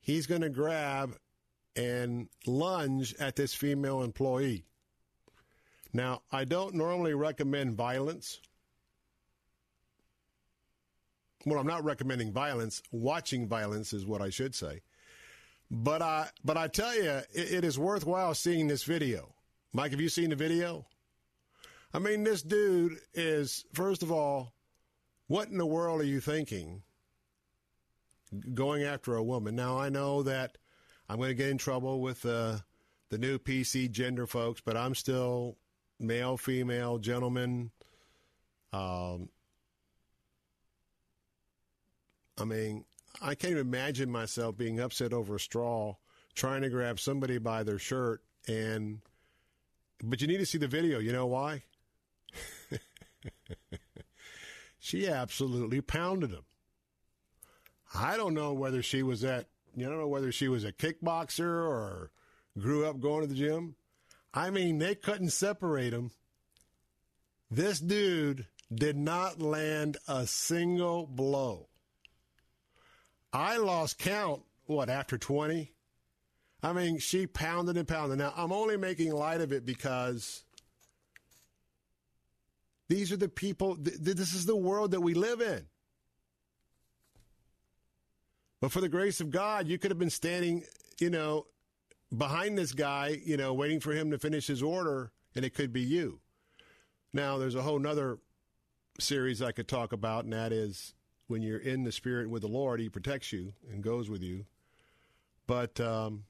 [0.00, 1.16] he's going to grab
[1.76, 4.64] and lunge at this female employee.
[5.92, 8.40] Now, I don't normally recommend violence.
[11.44, 12.82] Well, I'm not recommending violence.
[12.92, 14.82] Watching violence is what I should say.
[15.70, 19.34] But I, but I tell you, it, it is worthwhile seeing this video.
[19.72, 20.86] Mike, have you seen the video?
[21.92, 24.52] I mean, this dude is, first of all,
[25.26, 26.82] what in the world are you thinking?
[28.54, 29.54] going after a woman.
[29.54, 30.58] Now I know that
[31.08, 32.58] I'm going to get in trouble with uh,
[33.10, 35.56] the new PC gender folks, but I'm still
[36.02, 37.70] male, female, gentleman.
[38.72, 39.28] Um,
[42.38, 42.84] I mean,
[43.20, 45.96] I can't imagine myself being upset over a straw,
[46.34, 49.00] trying to grab somebody by their shirt, and
[50.02, 50.98] but you need to see the video.
[50.98, 51.62] You know why?
[54.78, 56.44] she absolutely pounded him.
[57.94, 59.46] I don't know whether she was at,
[59.76, 62.10] you don't know whether she was a kickboxer or
[62.58, 63.76] grew up going to the gym.
[64.34, 66.10] I mean, they couldn't separate him.
[67.50, 71.68] This dude did not land a single blow.
[73.32, 75.72] I lost count, what, after 20?
[76.62, 78.18] I mean, she pounded and pounded.
[78.18, 80.44] Now, I'm only making light of it because
[82.88, 85.66] these are the people, th- this is the world that we live in.
[88.60, 90.62] But for the grace of God, you could have been standing,
[91.00, 91.46] you know,
[92.16, 95.72] behind this guy, you know, waiting for him to finish his order, and it could
[95.72, 96.20] be you.
[97.12, 98.18] Now, there's a whole nother
[98.98, 100.94] series I could talk about, and that is
[101.26, 104.46] when you're in the Spirit with the Lord, He protects you and goes with you.
[105.46, 106.24] But um,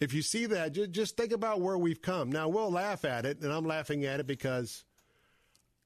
[0.00, 2.30] if you see that, just think about where we've come.
[2.30, 4.84] Now, we'll laugh at it, and I'm laughing at it because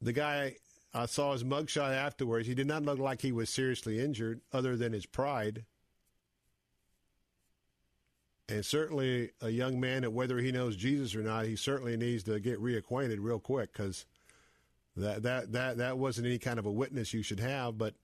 [0.01, 0.57] the guy
[0.97, 2.47] I saw his mugshot afterwards.
[2.47, 5.67] He did not look like he was seriously injured, other than his pride.
[8.49, 12.23] And certainly, a young man that whether he knows Jesus or not, he certainly needs
[12.25, 14.07] to get reacquainted real quick because
[14.97, 17.77] that that that that wasn't any kind of a witness you should have.
[17.77, 17.95] But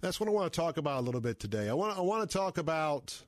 [0.00, 1.68] that's what I want to talk about a little bit today.
[1.68, 3.22] I want I want to talk about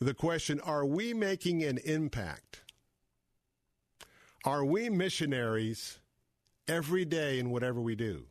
[0.00, 2.62] the question: Are we making an impact?
[4.44, 5.98] Are we missionaries
[6.68, 8.26] every day in whatever we do?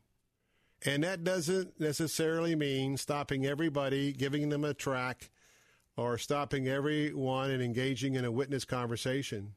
[0.86, 5.30] And that doesn't necessarily mean stopping everybody, giving them a track,
[5.96, 9.54] or stopping everyone and engaging in a witness conversation.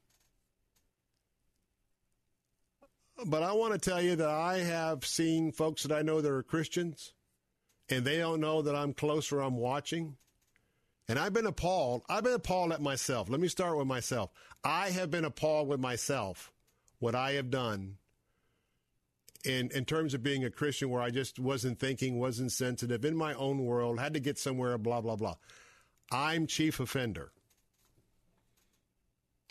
[3.25, 6.31] But I want to tell you that I have seen folks that I know that
[6.31, 7.13] are Christians,
[7.89, 10.15] and they don't know that I'm close or I'm watching.
[11.09, 12.03] And I've been appalled.
[12.09, 13.29] I've been appalled at myself.
[13.29, 14.29] Let me start with myself.
[14.63, 16.51] I have been appalled with myself,
[16.99, 17.97] what I have done
[19.47, 23.15] in, in terms of being a Christian where I just wasn't thinking, wasn't sensitive, in
[23.15, 25.35] my own world, had to get somewhere, blah, blah, blah.
[26.11, 27.31] I'm chief offender.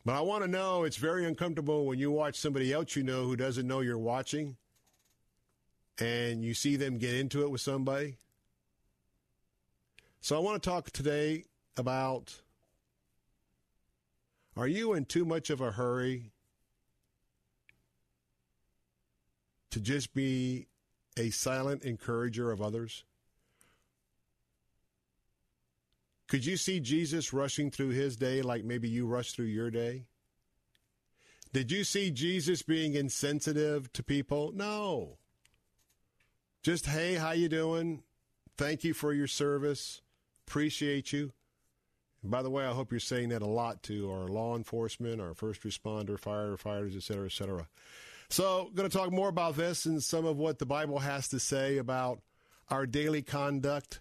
[0.05, 3.25] But I want to know it's very uncomfortable when you watch somebody else you know
[3.25, 4.57] who doesn't know you're watching
[5.99, 8.19] and you see them get into it with somebody.
[10.21, 11.45] So I want to talk today
[11.77, 12.43] about
[14.57, 16.33] are you in too much of a hurry
[19.77, 20.69] to just be
[21.19, 23.05] a silent encourager of others?
[26.29, 30.07] Could you see Jesus rushing through his day like maybe you rush through your day?
[31.53, 34.51] Did you see Jesus being insensitive to people?
[34.55, 35.19] No.
[36.63, 38.03] Just hey, how you doing?
[38.57, 40.01] Thank you for your service.
[40.49, 41.33] Appreciate you.
[42.23, 45.21] And by the way, I hope you're saying that a lot to our law enforcement,
[45.21, 47.69] our first responder, firefighters, et cetera, et cetera.
[48.29, 51.39] So, going to talk more about this and some of what the Bible has to
[51.39, 52.21] say about
[52.71, 54.01] our daily conduct.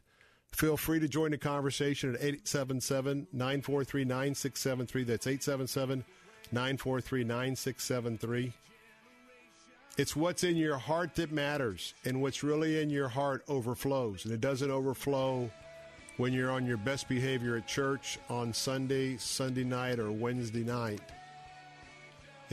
[0.51, 5.03] Feel free to join the conversation at 877 943 9673.
[5.03, 6.05] That's 877
[6.51, 8.53] 943 9673.
[9.97, 14.25] It's what's in your heart that matters, and what's really in your heart overflows.
[14.25, 15.49] And it doesn't overflow
[16.17, 21.01] when you're on your best behavior at church on Sunday, Sunday night, or Wednesday night.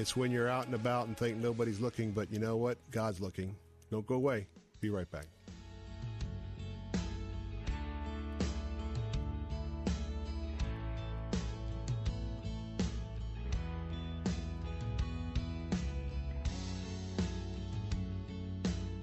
[0.02, 2.76] It's when you're out and about and think nobody's looking, but you know what?
[2.90, 3.54] God's looking.
[3.88, 4.48] Don't go away.
[4.80, 5.26] Be right back.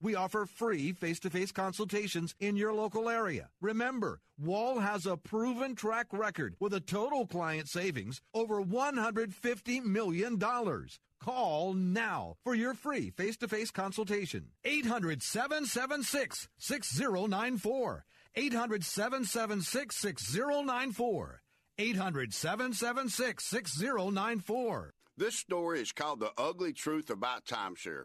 [0.00, 3.48] We offer free face to face consultations in your local area.
[3.60, 10.38] Remember, Wall has a proven track record with a total client savings over $150 million.
[11.18, 14.48] Call now for your free face to face consultation.
[14.64, 18.04] 800 776 6094.
[18.34, 21.42] 800 776 6094.
[21.78, 24.94] 800 776 6094.
[25.16, 28.04] This story is called The Ugly Truth About Timeshare.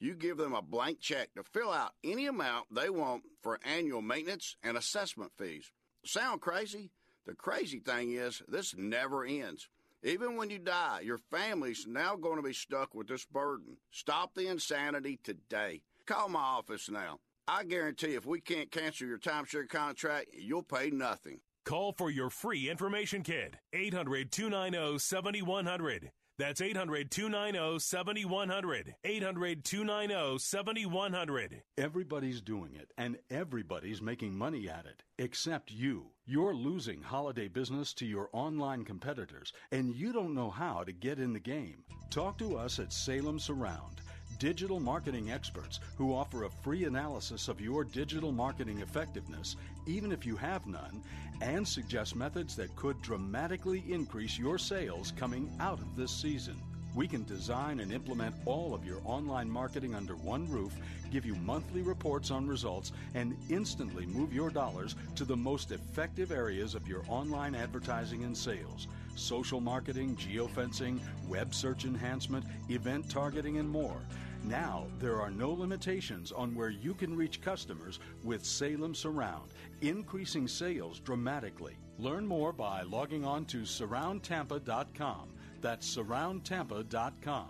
[0.00, 4.02] you give them a blank check to fill out any amount they want for annual
[4.02, 5.70] maintenance and assessment fees.
[6.04, 6.90] Sound crazy?
[7.26, 9.68] The crazy thing is, this never ends.
[10.02, 13.76] Even when you die, your family's now going to be stuck with this burden.
[13.90, 15.82] Stop the insanity today.
[16.06, 17.18] Call my office now.
[17.48, 21.40] I guarantee if we can't cancel your timeshare contract, you'll pay nothing.
[21.64, 23.56] Call for your free information kit.
[23.72, 26.12] 800 290 7100.
[26.38, 28.94] That's 800 290 7100.
[29.02, 31.62] 800 290 7100.
[31.76, 36.12] Everybody's doing it, and everybody's making money at it, except you.
[36.26, 41.18] You're losing holiday business to your online competitors, and you don't know how to get
[41.18, 41.82] in the game.
[42.10, 44.00] Talk to us at Salem Surround
[44.38, 49.56] digital marketing experts who offer a free analysis of your digital marketing effectiveness,
[49.86, 51.02] even if you have none,
[51.40, 56.60] and suggest methods that could dramatically increase your sales coming out of this season.
[56.94, 60.72] We can design and implement all of your online marketing under one roof,
[61.12, 66.32] give you monthly reports on results, and instantly move your dollars to the most effective
[66.32, 68.88] areas of your online advertising and sales.
[69.14, 74.00] social marketing, geofencing, web search enhancement, event targeting, and more.
[74.44, 79.50] Now, there are no limitations on where you can reach customers with Salem Surround,
[79.80, 81.76] increasing sales dramatically.
[81.98, 85.28] Learn more by logging on to surroundtampa.com.
[85.60, 87.48] That's surroundtampa.com,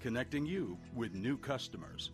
[0.00, 2.10] connecting you with new customers.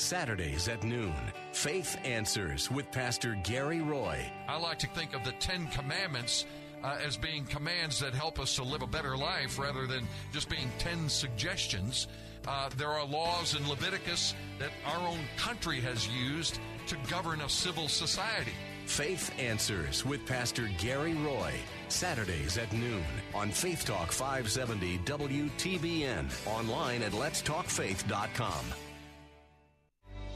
[0.00, 1.12] Saturdays at noon,
[1.52, 4.32] Faith Answers with Pastor Gary Roy.
[4.46, 6.46] I like to think of the Ten Commandments
[6.84, 10.48] uh, as being commands that help us to live a better life rather than just
[10.48, 12.06] being 10 suggestions.
[12.48, 17.48] Uh, there are laws in Leviticus that our own country has used to govern a
[17.48, 18.54] civil society.
[18.86, 21.52] Faith Answers with Pastor Gary Roy.
[21.88, 23.04] Saturdays at noon
[23.34, 26.24] on Faith Talk 570 WTBN.
[26.46, 28.64] Online at letstalkfaith.com.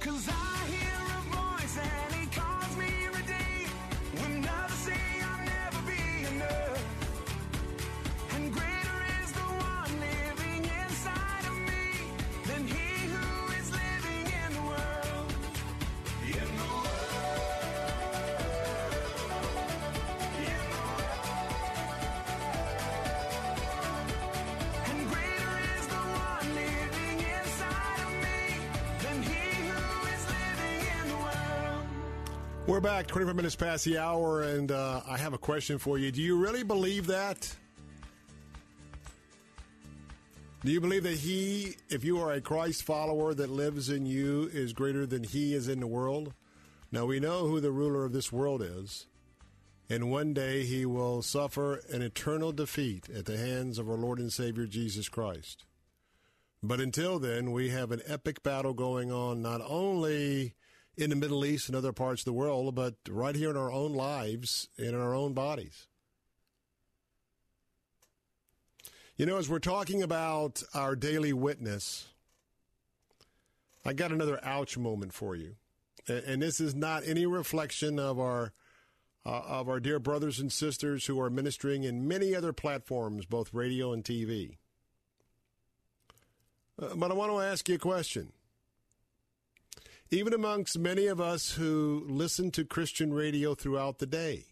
[0.00, 1.78] Cause I hear a voice
[32.72, 36.10] We're back 25 minutes past the hour, and uh, I have a question for you.
[36.10, 37.54] Do you really believe that?
[40.64, 44.48] Do you believe that He, if you are a Christ follower that lives in you,
[44.54, 46.32] is greater than He is in the world?
[46.90, 49.04] Now, we know who the ruler of this world is,
[49.90, 54.18] and one day He will suffer an eternal defeat at the hands of our Lord
[54.18, 55.66] and Savior Jesus Christ.
[56.62, 60.54] But until then, we have an epic battle going on, not only
[60.96, 63.72] in the Middle East and other parts of the world, but right here in our
[63.72, 65.86] own lives in our own bodies.
[69.16, 72.08] You know, as we're talking about our daily witness,
[73.84, 75.56] I got another ouch moment for you.
[76.08, 78.52] And, and this is not any reflection of our
[79.24, 83.54] uh, of our dear brothers and sisters who are ministering in many other platforms, both
[83.54, 84.56] radio and TV.
[86.80, 88.32] Uh, but I want to ask you a question.
[90.12, 94.44] Even amongst many of us who listen to Christian radio throughout the day,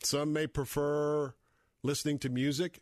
[0.00, 1.34] some may prefer
[1.82, 2.78] listening to music,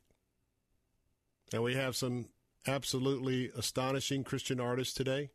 [1.51, 2.27] and we have some
[2.67, 5.31] absolutely astonishing Christian artists today.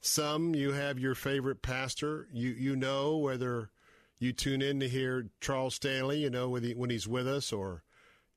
[0.00, 2.26] Some you have your favorite pastor.
[2.32, 3.70] You you know whether
[4.18, 7.52] you tune in to hear Charles Stanley, you know when, he, when he's with us,
[7.52, 7.84] or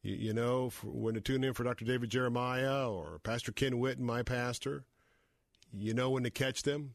[0.05, 1.85] you, you know for, when to tune in for Dr.
[1.85, 4.85] David Jeremiah or Pastor Ken Whitten, my pastor.
[5.73, 6.93] You know when to catch them.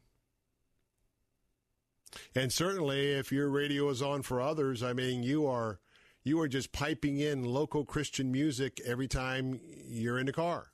[2.35, 5.79] And certainly, if your radio is on for others, I mean, you are
[6.23, 10.71] you are just piping in local Christian music every time you're in the car.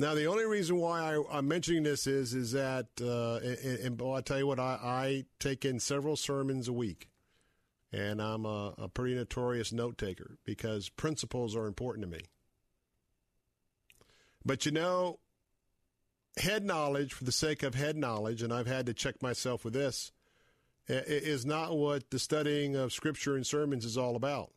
[0.00, 4.00] Now, the only reason why I, am mentioning this is is that, uh, and, and
[4.00, 7.07] well, I tell you what, I, I, take in several sermons a week,
[7.92, 12.24] and I'm a, a pretty notorious note taker because principles are important to me.
[14.44, 15.18] But you know,
[16.38, 19.74] head knowledge for the sake of head knowledge, and I've had to check myself with
[19.74, 20.12] this,
[20.88, 24.50] is not what the studying of Scripture and sermons is all about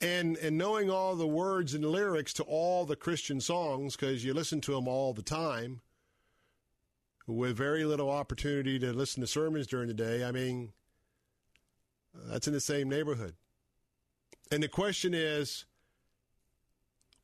[0.00, 4.34] and and knowing all the words and lyrics to all the Christian songs because you
[4.34, 5.80] listen to them all the time
[7.26, 10.24] with very little opportunity to listen to sermons during the day.
[10.24, 10.72] I mean,
[12.24, 13.34] that's in the same neighborhood.
[14.50, 15.64] And the question is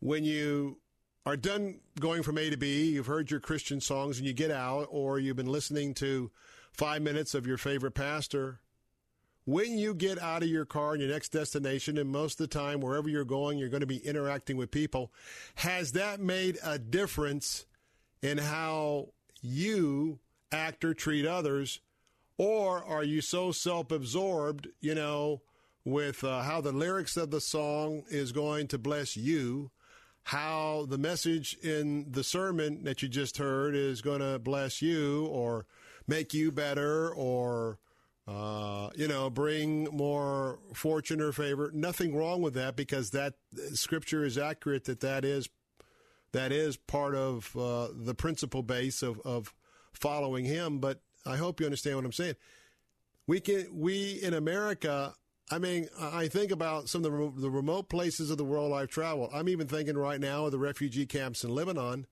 [0.00, 0.78] when you
[1.24, 4.50] are done going from A to B, you've heard your Christian songs and you get
[4.50, 6.30] out, or you've been listening to
[6.72, 8.60] five minutes of your favorite pastor
[9.44, 12.58] when you get out of your car in your next destination, and most of the
[12.58, 15.12] time, wherever you're going, you're going to be interacting with people,
[15.56, 17.66] has that made a difference
[18.22, 19.08] in how
[19.40, 20.20] you
[20.52, 21.80] act or treat others?
[22.38, 25.42] Or are you so self absorbed, you know,
[25.84, 29.70] with uh, how the lyrics of the song is going to bless you?
[30.24, 35.26] How the message in the sermon that you just heard is going to bless you
[35.26, 35.66] or
[36.06, 37.78] make you better or
[38.26, 41.70] uh, you know, bring more fortune or favor.
[41.74, 43.34] Nothing wrong with that because that
[43.74, 45.48] scripture is accurate that that is
[46.32, 49.52] that is part of uh, the principle base of, of
[49.92, 50.78] following him.
[50.78, 52.36] But I hope you understand what I'm saying.
[53.26, 55.14] We can we in America.
[55.50, 58.88] I mean, I think about some of the, the remote places of the world I've
[58.88, 59.30] traveled.
[59.34, 62.06] I'm even thinking right now of the refugee camps in Lebanon.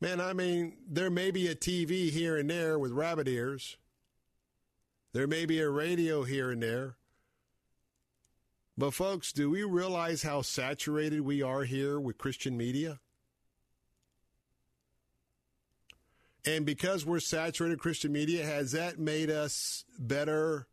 [0.00, 3.76] Man, I mean, there may be a TV here and there with rabbit ears.
[5.12, 6.96] There may be a radio here and there.
[8.76, 13.00] But, folks, do we realize how saturated we are here with Christian media?
[16.48, 20.66] And because we're saturated Christian media, has that made us better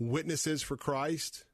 [0.00, 1.44] witnesses for Christ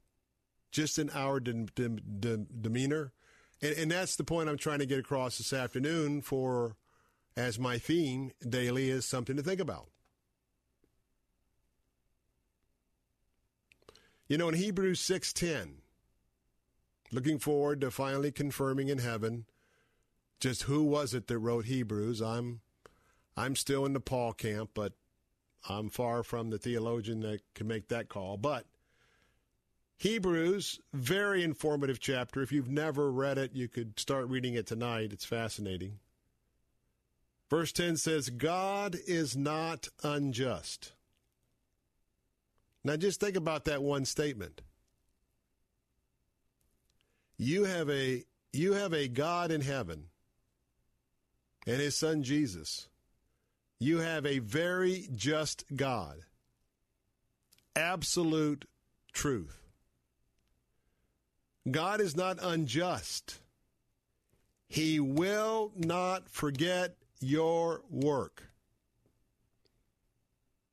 [0.71, 3.13] just in our de- de- de- demeanor?
[3.61, 6.75] And, and that's the point I'm trying to get across this afternoon for
[7.37, 9.89] as my theme daily is something to think about.
[14.27, 15.81] You know, in Hebrews 6:10,
[17.11, 19.45] looking forward to finally confirming in heaven
[20.39, 22.23] just who was it that wrote Hebrews.
[22.23, 22.61] I'm
[23.39, 24.91] I'm still in the Paul camp, but
[25.69, 28.35] I'm far from the theologian that can make that call.
[28.35, 28.65] But
[29.97, 32.41] Hebrews, very informative chapter.
[32.41, 35.13] If you've never read it, you could start reading it tonight.
[35.13, 35.99] It's fascinating.
[37.49, 40.91] Verse 10 says, God is not unjust.
[42.83, 44.61] Now just think about that one statement.
[47.37, 50.07] You have a you have a God in heaven
[51.65, 52.89] and his son Jesus.
[53.79, 56.17] You have a very just God.
[57.75, 58.65] Absolute
[59.13, 59.57] truth.
[61.69, 63.39] God is not unjust.
[64.67, 68.43] He will not forget your work.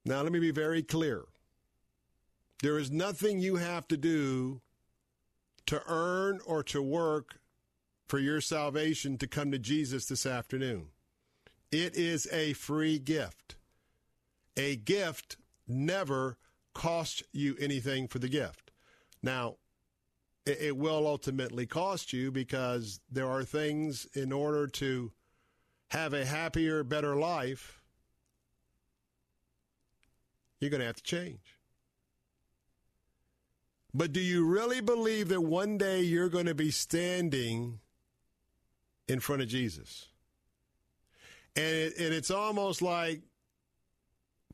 [0.04, 1.24] Now, let me be very clear.
[2.62, 4.60] There is nothing you have to do
[5.66, 7.40] to earn or to work
[8.06, 10.88] for your salvation to come to Jesus this afternoon.
[11.72, 13.56] It is a free gift.
[14.56, 15.36] A gift
[15.66, 16.38] never
[16.74, 18.70] costs you anything for the gift.
[19.22, 19.56] Now,
[20.47, 25.12] it, will ultimately cost you because there are things in order to
[25.90, 27.80] have a happier, better life,
[30.60, 31.59] you're going to have to change.
[33.93, 37.80] But do you really believe that one day you're going to be standing
[39.09, 40.09] in front of Jesus?
[41.56, 43.22] And, it, and it's almost like,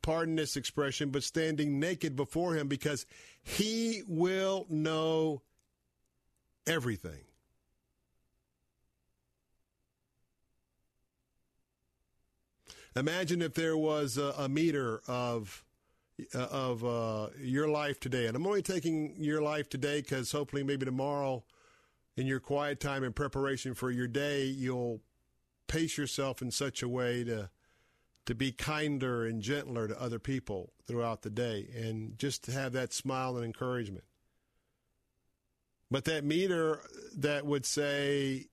[0.01, 3.05] pardon this expression, but standing naked before him because
[3.41, 5.41] he will know
[6.65, 7.25] everything.
[12.95, 15.65] Imagine if there was a, a meter of
[16.35, 20.61] uh, of uh, your life today, and I'm only taking your life today because hopefully,
[20.61, 21.43] maybe tomorrow,
[22.15, 25.01] in your quiet time in preparation for your day, you'll
[25.67, 27.49] pace yourself in such a way to
[28.25, 32.71] to be kinder and gentler to other people throughout the day, and just to have
[32.71, 34.05] that smile and encouragement.
[35.91, 36.81] But that meter
[37.17, 38.47] that would say,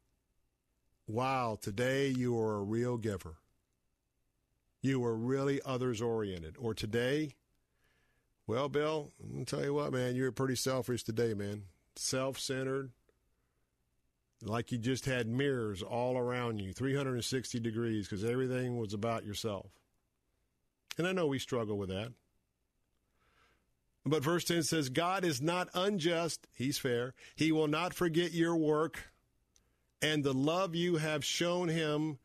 [1.07, 3.37] "Wow, today you are a real giver."
[4.83, 6.57] you were really others oriented.
[6.59, 7.35] Or today,
[8.47, 11.65] well, Bill, I'll tell you what, man, you're pretty selfish today, man.
[11.97, 12.93] Self centered,
[14.43, 19.67] like you just had mirrors all around you, 360 degrees, because everything was about yourself.
[20.99, 22.13] And I know we struggle with that.
[24.07, 27.15] But verse 10 says, God is not unjust, He's fair.
[27.37, 29.13] He will not forget your work
[30.03, 32.19] and the love you have shown Him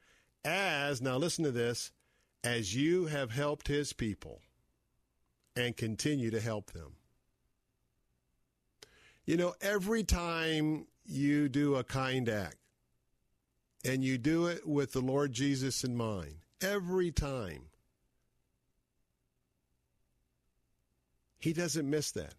[0.46, 1.92] as, now listen to this,
[2.44, 4.42] as you have helped his people
[5.56, 6.94] and continue to help them.
[9.26, 12.58] You know, every time you do a kind act
[13.84, 17.64] and you do it with the Lord Jesus in mind, every time,
[21.40, 22.36] he doesn't miss that.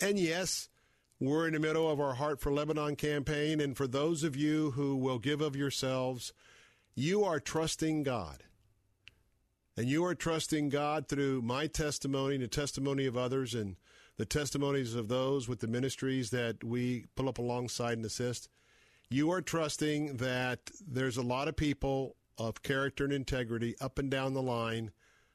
[0.00, 0.68] And yes,
[1.18, 4.72] we're in the middle of our Heart for Lebanon campaign, and for those of you
[4.72, 6.32] who will give of yourselves,
[6.94, 8.42] you are trusting God.
[9.76, 13.76] And you are trusting God through my testimony, and the testimony of others, and
[14.16, 18.48] the testimonies of those with the ministries that we pull up alongside and assist.
[19.08, 24.10] You are trusting that there's a lot of people of character and integrity up and
[24.10, 24.90] down the line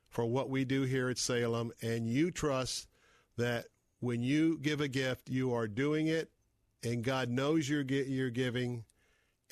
[0.09, 2.87] for what we do here at Salem, and you trust
[3.37, 3.65] that
[4.01, 6.29] when you give a gift, you are doing it,
[6.83, 8.83] and God knows you're, you're giving,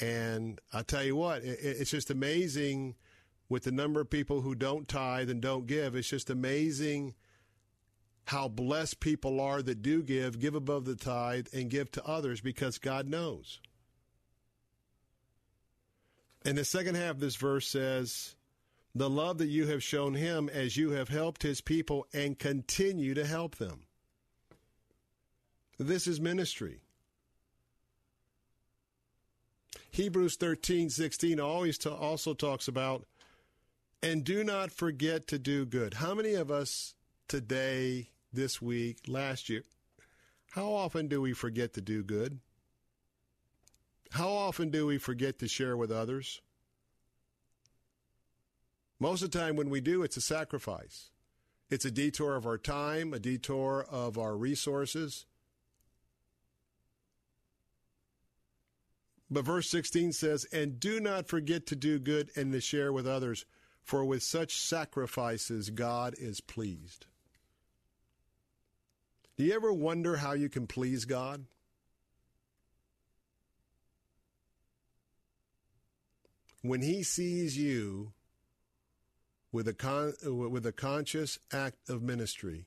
[0.02, 2.96] and I tell you what, it's just amazing
[3.48, 5.96] with the number of people who don't tithe and don't give.
[5.96, 7.16] It's just amazing
[8.30, 12.42] how blessed people are that do give, give above the tithe, and give to others
[12.42, 13.60] because God knows.
[16.46, 18.36] And the second half of this verse says,
[18.94, 23.16] The love that you have shown him as you have helped his people and continue
[23.16, 23.86] to help them.
[25.80, 26.82] This is ministry.
[29.90, 33.08] Hebrews 13, 16 always ta- also talks about,
[34.04, 35.96] and do not forget to do good.
[35.96, 36.94] How many of us
[37.28, 39.64] today, this week, last year,
[40.52, 42.40] how often do we forget to do good?
[44.12, 46.42] How often do we forget to share with others?
[49.00, 51.12] Most of the time, when we do, it's a sacrifice.
[51.70, 55.26] It's a detour of our time, a detour of our resources.
[59.30, 63.08] But verse 16 says, And do not forget to do good and to share with
[63.08, 63.46] others,
[63.84, 67.06] for with such sacrifices God is pleased.
[69.40, 71.46] Do you ever wonder how you can please God?
[76.62, 78.12] When He sees you
[79.54, 82.66] with a, con- with a conscious act of ministry,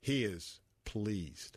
[0.00, 1.56] He is pleased.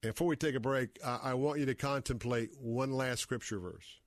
[0.00, 3.99] Before we take a break, I, I want you to contemplate one last scripture verse.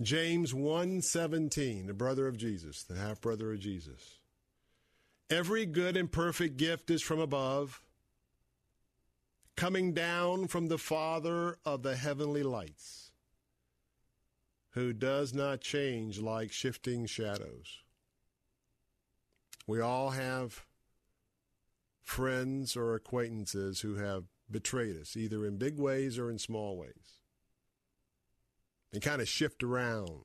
[0.00, 4.20] James 1:17, the brother of Jesus, the half brother of Jesus.
[5.28, 7.82] Every good and perfect gift is from above,
[9.56, 13.12] coming down from the Father of the heavenly lights,
[14.70, 17.82] who does not change like shifting shadows.
[19.66, 20.64] We all have
[22.00, 27.19] friends or acquaintances who have betrayed us, either in big ways or in small ways.
[28.92, 30.24] And kind of shift around.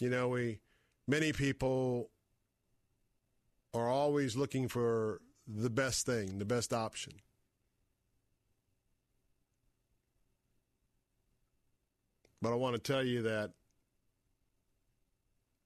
[0.00, 0.60] You know, we
[1.06, 2.10] many people
[3.74, 7.14] are always looking for the best thing, the best option.
[12.40, 13.52] But I want to tell you that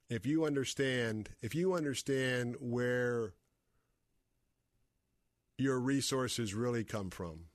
[0.08, 3.34] if you understand, if you understand where
[5.58, 7.46] your resources really come from,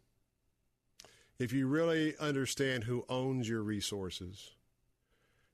[1.39, 4.51] if you really understand who owns your resources,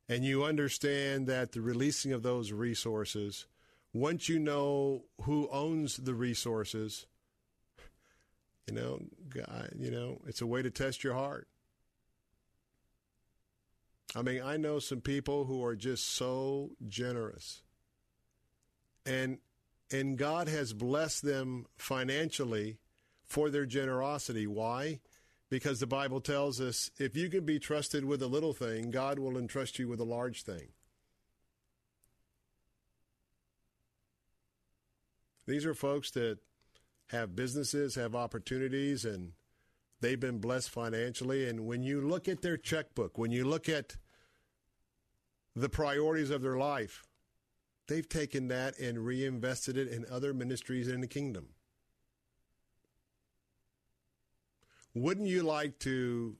[0.09, 3.45] and you understand that the releasing of those resources,
[3.93, 7.05] once you know who owns the resources,
[8.67, 8.99] you know,
[9.29, 11.47] God, you know, it's a way to test your heart.
[14.15, 17.61] I mean, I know some people who are just so generous.
[19.05, 19.39] And
[19.91, 22.77] and God has blessed them financially
[23.25, 24.47] for their generosity.
[24.47, 25.01] Why?
[25.53, 29.19] Because the Bible tells us if you can be trusted with a little thing, God
[29.19, 30.69] will entrust you with a large thing.
[35.45, 36.39] These are folks that
[37.11, 39.33] have businesses, have opportunities, and
[40.01, 41.47] they've been blessed financially.
[41.47, 43.95] And when you look at their checkbook, when you look at
[45.55, 47.03] the priorities of their life,
[47.87, 51.49] they've taken that and reinvested it in other ministries in the kingdom.
[54.95, 56.35] Wouldn't you like to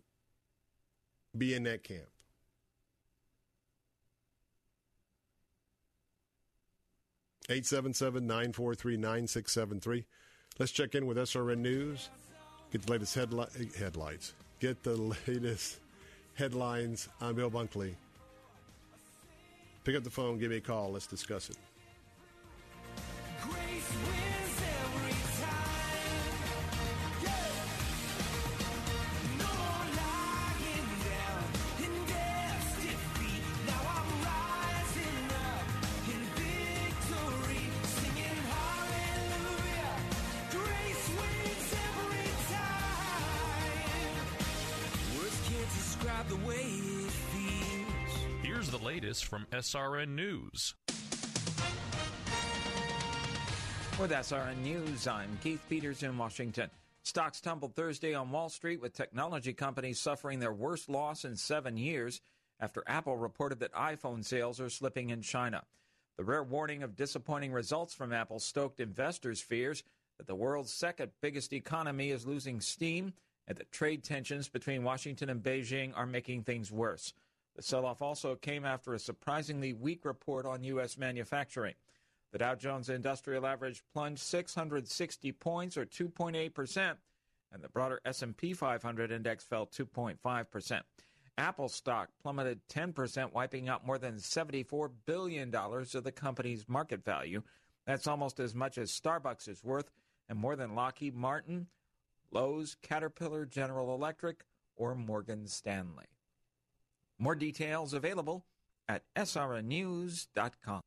[1.37, 2.07] be in that camp?
[7.49, 10.05] Eight seven seven nine four three nine six seven three.
[10.59, 12.09] Let's check in with SRN News.
[12.71, 14.33] Get the latest headli- headlights.
[14.59, 14.95] Get the
[15.27, 15.79] latest
[16.35, 17.09] headlines.
[17.19, 17.95] I'm Bill Bunkley.
[19.83, 20.91] Pick up the phone, give me a call.
[20.91, 21.57] Let's discuss it.
[49.13, 50.73] Latest from SRN News.
[53.99, 56.71] With SRN News, I'm Keith Peters in Washington.
[57.03, 61.77] Stocks tumbled Thursday on Wall Street with technology companies suffering their worst loss in seven
[61.77, 62.21] years
[62.59, 65.61] after Apple reported that iPhone sales are slipping in China.
[66.17, 69.83] The rare warning of disappointing results from Apple stoked investors' fears
[70.17, 73.13] that the world's second biggest economy is losing steam
[73.47, 77.13] and that trade tensions between Washington and Beijing are making things worse.
[77.55, 80.97] The sell off also came after a surprisingly weak report on U.S.
[80.97, 81.75] manufacturing.
[82.31, 86.95] The Dow Jones Industrial Average plunged 660 points or 2.8%,
[87.51, 90.81] and the broader S&P 500 index fell 2.5%.
[91.37, 97.43] Apple stock plummeted 10%, wiping out more than $74 billion of the company's market value.
[97.85, 99.91] That's almost as much as Starbucks is worth
[100.29, 101.67] and more than Lockheed Martin,
[102.31, 106.05] Lowe's, Caterpillar, General Electric, or Morgan Stanley.
[107.23, 108.45] More details available
[108.89, 110.81] at srnnews.com.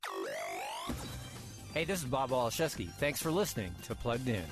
[1.72, 2.90] Hey, this is Bob Waliszewski.
[2.98, 4.44] Thanks for listening to Plugged In.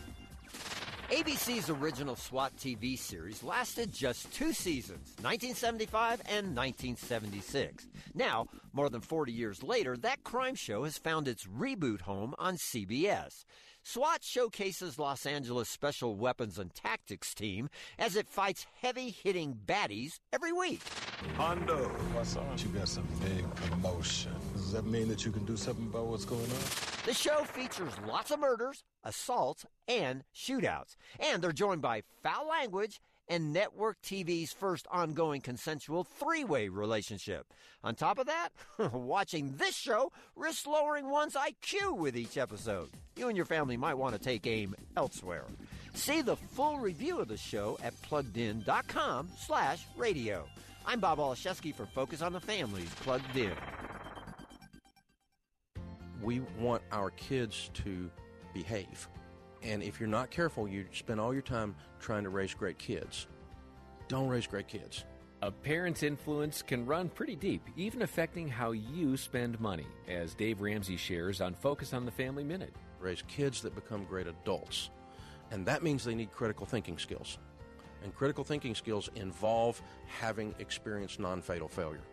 [1.11, 7.87] ABC's original SWAT TV series lasted just two seasons, 1975 and 1976.
[8.15, 12.57] Now, more than 40 years later, that crime show has found its reboot home on
[12.57, 13.45] CBS.
[13.87, 20.21] SWAT showcases Los Angeles Special Weapons and Tactics Team as it fights heavy hitting baddies
[20.33, 20.81] every week.
[21.37, 22.57] Hondo, what's on?
[22.57, 24.33] You got some big promotion.
[24.55, 26.65] Does that mean that you can do something about what's going on?
[27.05, 30.97] The show features lots of murders, assaults, and shootouts.
[31.21, 37.47] And they're joined by foul language and network TV's first ongoing consensual three way relationship.
[37.83, 38.49] On top of that,
[38.93, 42.91] watching this show risks lowering one's IQ with each episode.
[43.17, 45.45] You and your family might want to take aim elsewhere.
[45.95, 50.45] See the full review of the show at pluggedin.com slash radio.
[50.87, 53.53] I'm Bob Waliszewski for Focus on the Family's Plugged In.
[56.25, 58.11] we want our kids to
[58.55, 59.09] behave.
[59.65, 63.27] And if you're not careful, you spend all your time trying to raise great kids.
[64.09, 65.05] Don't raise great kids.
[65.41, 70.61] A parent's influence can run pretty deep, even affecting how you spend money, as Dave
[70.61, 72.75] Ramsey shares on Focus on the Family Minute.
[73.01, 74.91] Raise kids that become great adults.
[75.51, 77.39] And that means they need critical thinking skills.
[78.03, 82.05] And critical thinking skills involve having experienced non fatal failure.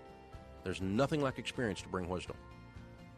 [0.63, 2.37] There's nothing like experience to bring wisdom.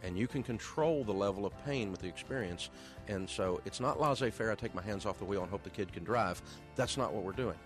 [0.03, 2.69] And you can control the level of pain with the experience.
[3.07, 5.63] And so it's not laissez faire, I take my hands off the wheel and hope
[5.63, 6.41] the kid can drive.
[6.75, 7.57] That's not what we're doing.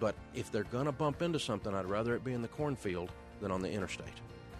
[0.00, 3.10] But if they're going to bump into something, I'd rather it be in the cornfield
[3.40, 4.06] than on the interstate.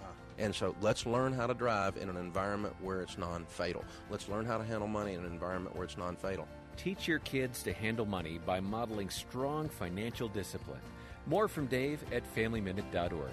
[0.03, 0.07] Ah.
[0.39, 3.85] And so let's learn how to drive in an environment where it's non fatal.
[4.11, 6.49] Let's learn how to handle money in an environment where it's non fatal.
[6.77, 10.81] Teach your kids to handle money by modeling strong financial discipline.
[11.27, 13.33] More from Dave at FamilyMinute.org.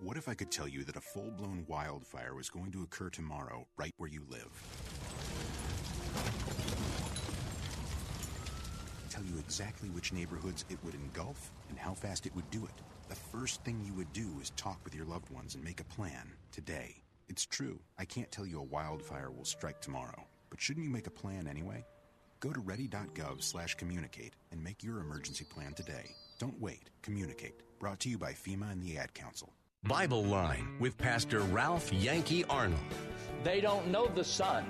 [0.00, 3.08] What if I could tell you that a full blown wildfire was going to occur
[3.10, 4.50] tomorrow right where you live?
[9.08, 12.82] Tell you exactly which neighborhoods it would engulf and how fast it would do it.
[13.08, 15.84] The first thing you would do is talk with your loved ones and make a
[15.84, 16.96] plan today.
[17.28, 21.06] It's true, I can't tell you a wildfire will strike tomorrow, but shouldn't you make
[21.06, 21.86] a plan anyway?
[22.40, 26.10] Go to ready.gov slash communicate and make your emergency plan today.
[26.38, 26.90] Don't wait.
[27.00, 27.54] Communicate.
[27.78, 29.53] Brought to you by FEMA and the Ad Council.
[29.86, 32.80] Bible Line with Pastor Ralph Yankee Arnold.
[33.42, 34.64] They don't know the Son.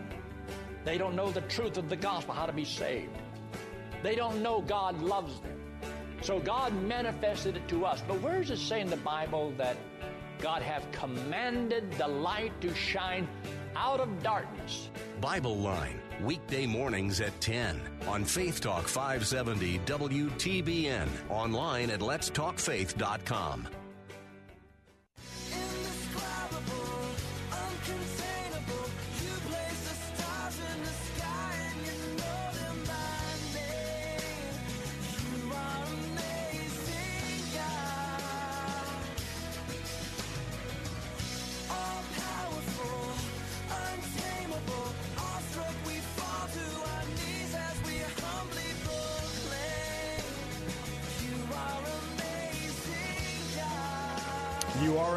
[0.84, 3.16] They don't know the truth of the gospel, how to be saved.
[4.02, 5.56] They don't know God loves them.
[6.20, 8.02] So God manifested it to us.
[8.08, 9.76] But where does it say in the Bible that
[10.40, 13.28] God have commanded the light to shine
[13.76, 14.88] out of darkness?
[15.20, 23.68] Bible Line, weekday mornings at 10 on Faith Talk 570 WTBN, online at letstalkfaith.com.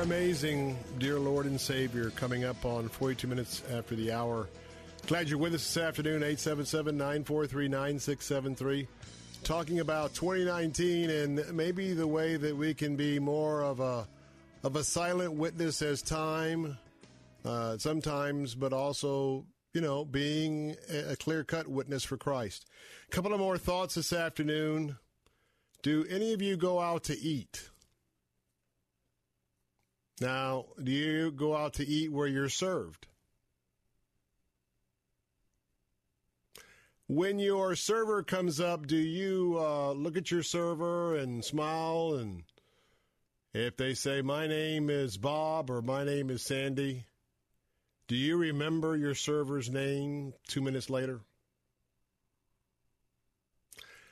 [0.02, 4.48] Amazing, dear Lord and Savior, coming up on 42 minutes after the hour.
[5.08, 8.88] Glad you're with us this afternoon, 877 943 9673.
[9.44, 14.08] Talking about 2019 and maybe the way that we can be more of a
[14.64, 16.78] of a silent witness as time,
[17.44, 22.66] uh, sometimes, but also, you know, being a clear cut witness for Christ.
[23.08, 24.98] A couple of more thoughts this afternoon.
[25.82, 27.70] Do any of you go out to eat?
[30.20, 33.08] Now, do you go out to eat where you're served?
[37.08, 42.16] When your server comes up, do you uh, look at your server and smile?
[42.16, 42.44] And
[43.54, 47.06] if they say, My name is Bob or My name is Sandy,
[48.08, 51.22] do you remember your server's name two minutes later?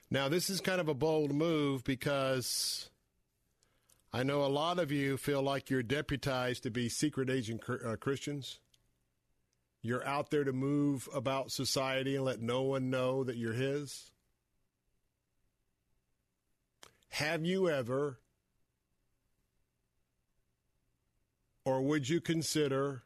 [0.09, 2.89] Now, this is kind of a bold move because
[4.15, 7.97] I know a lot of you feel like you're deputized to be secret agent uh,
[7.97, 8.59] Christians.
[9.81, 14.11] You're out there to move about society and let no one know that you're His.
[17.09, 18.21] Have you ever,
[21.65, 23.03] or would you consider,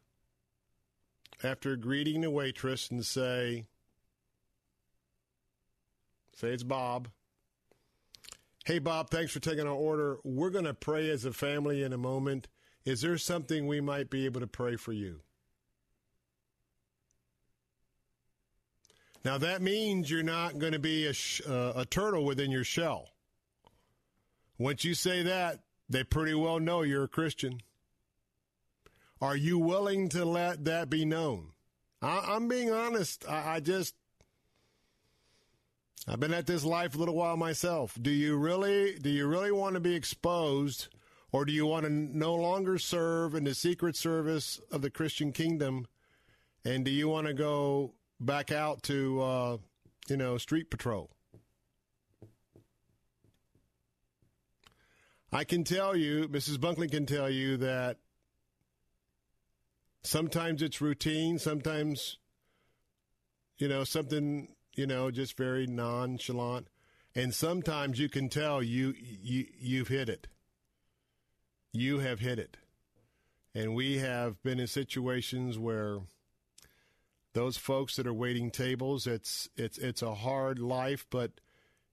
[1.41, 3.65] after greeting the waitress and say,
[6.35, 7.07] say it's Bob,
[8.69, 10.19] Hey, Bob, thanks for taking our order.
[10.23, 12.47] We're going to pray as a family in a moment.
[12.85, 15.21] Is there something we might be able to pray for you?
[19.25, 22.63] Now, that means you're not going to be a, sh- uh, a turtle within your
[22.63, 23.09] shell.
[24.59, 27.61] Once you say that, they pretty well know you're a Christian.
[29.19, 31.53] Are you willing to let that be known?
[32.03, 33.27] I- am being honest.
[33.27, 33.95] I-, I just,
[36.07, 37.97] I've been at this life a little while myself.
[38.01, 40.87] Do you really do you really want to be exposed
[41.31, 45.31] or do you want to no longer serve in the secret service of the Christian
[45.31, 45.87] kingdom
[46.65, 49.57] and do you want to go back out to uh,
[50.09, 51.09] you know, street patrol?
[55.31, 56.57] I can tell you, Mrs.
[56.57, 57.97] Bunkley can tell you that
[60.03, 62.17] sometimes it's routine, sometimes
[63.59, 64.47] you know, something
[64.79, 66.69] you know, just very nonchalant.
[67.13, 70.27] And sometimes you can tell you, you you've hit it.
[71.73, 72.55] You have hit it.
[73.53, 75.99] And we have been in situations where
[77.33, 81.41] those folks that are waiting tables, it's it's it's a hard life, but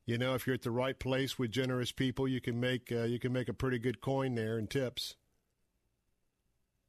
[0.05, 3.03] you know, if you're at the right place with generous people, you can make uh,
[3.03, 5.17] you can make a pretty good coin there in tips.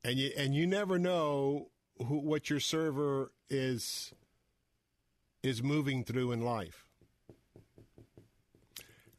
[0.03, 4.13] And you and you never know who, what your server is
[5.47, 6.85] is moving through in life.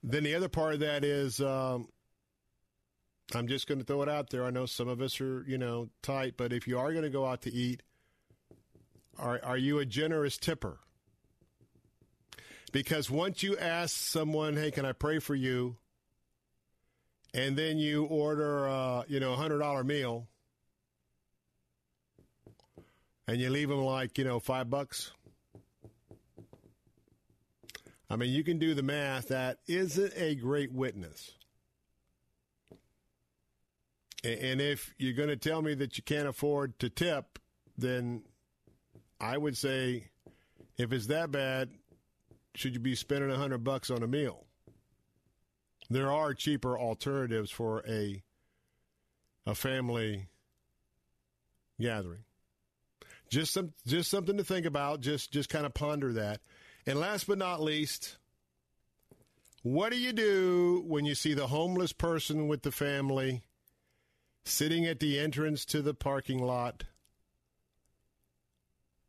[0.02, 1.88] Then the other part of that is um,
[3.34, 4.44] I'm just going to throw it out there.
[4.44, 7.10] I know some of us are, you know, tight, but if you are going to
[7.10, 7.82] go out to eat,
[9.18, 10.78] are, are you a generous tipper?
[12.72, 15.76] Because once you ask someone, hey, can I pray for you?
[17.34, 20.28] And then you order, uh, you know, a $100 meal
[23.28, 25.12] and you leave them like, you know, five bucks.
[28.10, 29.28] I mean, you can do the math.
[29.28, 31.32] That isn't a great witness.
[34.24, 37.38] And if you're going to tell me that you can't afford to tip,
[37.76, 38.22] then
[39.20, 40.08] I would say,
[40.76, 41.70] if it's that bad,
[42.54, 44.44] should you be spending a hundred bucks on a meal?
[45.90, 48.22] There are cheaper alternatives for a
[49.46, 50.28] a family
[51.80, 52.24] gathering.
[53.30, 55.00] Just some, just something to think about.
[55.00, 56.40] Just, just kind of ponder that.
[56.88, 58.16] And last but not least,
[59.60, 63.42] what do you do when you see the homeless person with the family
[64.46, 66.84] sitting at the entrance to the parking lot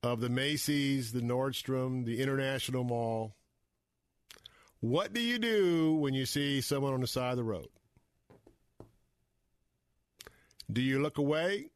[0.03, 3.33] of the Macy's, the Nordstrom, the International Mall?
[4.81, 7.69] What do you do when you see someone on the side of the road?
[10.69, 11.69] Do you look away?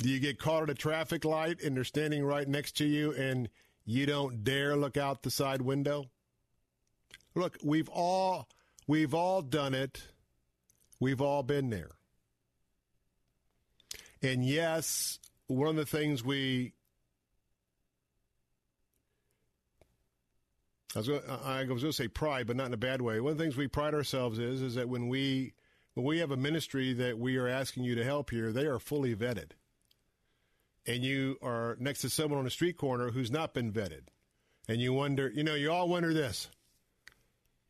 [0.00, 3.12] Do you get caught at a traffic light and they're standing right next to you
[3.12, 3.48] and
[3.84, 6.06] you don't dare look out the side window?
[7.34, 8.48] Look, we've all
[8.86, 10.02] we've all done it.
[11.00, 11.90] We've all been there.
[14.22, 15.18] And yes,
[15.48, 16.74] one of the things we
[20.94, 23.20] I was, going, to say pride, but not in a bad way.
[23.20, 25.54] One of the things we pride ourselves is is that when we
[25.94, 28.78] when we have a ministry that we are asking you to help here, they are
[28.78, 29.50] fully vetted
[30.88, 34.04] and you are next to someone on a street corner who's not been vetted,
[34.66, 36.48] and you wonder, you know, you all wonder this.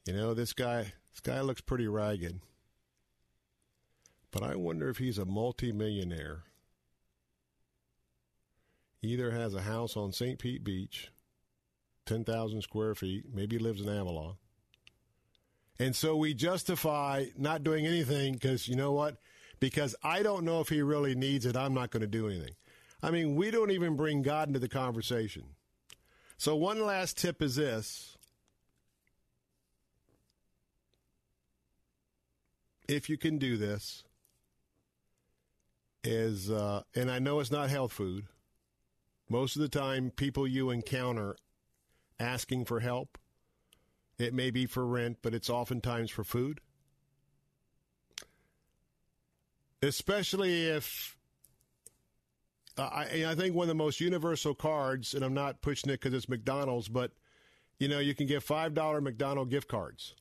[0.06, 2.40] You know, this guy, this guy looks pretty ragged,
[4.30, 6.44] but I wonder if he's a multimillionaire.
[9.02, 10.38] Either has a house on St.
[10.38, 11.10] Pete Beach,
[12.06, 14.36] ten thousand square feet, maybe lives in Avalon.
[15.80, 19.16] And so we justify not doing anything because you know what?
[19.60, 22.54] Because I don't know if he really needs it, I'm not going to do anything.
[23.02, 25.44] I mean, we don't even bring God into the conversation.
[26.36, 28.16] So, one last tip is this.
[32.88, 34.04] If you can do this,
[36.04, 38.26] is, uh, and I know it's not health food.
[39.28, 41.36] Most of the time, people you encounter
[42.18, 43.18] asking for help,
[44.18, 46.60] it may be for rent, but it's oftentimes for food.
[49.82, 51.17] Especially if
[52.78, 56.14] I, I think one of the most universal cards, and I'm not pushing it because
[56.14, 57.12] it's McDonald's, but
[57.78, 60.14] you know you can get five dollar McDonald gift cards.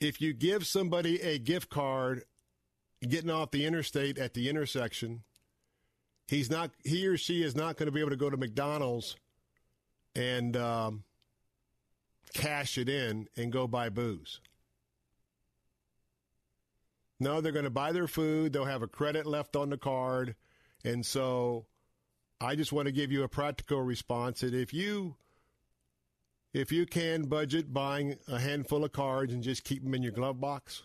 [0.00, 2.24] if you give somebody a gift card
[3.06, 5.22] getting off the interstate at the intersection,
[6.28, 9.16] he's not he or she is not going to be able to go to McDonald's
[10.14, 11.04] and um,
[12.34, 14.40] cash it in and go buy booze.
[17.18, 18.52] No, they're going to buy their food.
[18.52, 20.34] They'll have a credit left on the card.
[20.84, 21.66] And so
[22.40, 25.16] I just want to give you a practical response that if you
[26.52, 30.12] if you can budget buying a handful of cards and just keep them in your
[30.12, 30.84] glove box,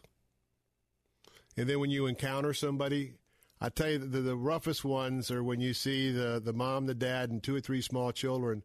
[1.56, 3.14] and then when you encounter somebody,
[3.60, 6.96] I tell you the, the roughest ones are when you see the the mom, the
[6.96, 8.64] dad, and two or three small children,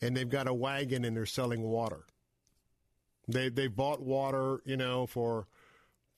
[0.00, 2.04] and they've got a wagon and they're selling water.
[3.26, 5.48] They they bought water, you know, for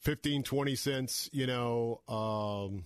[0.00, 2.84] 15, 20 cents, you know, um,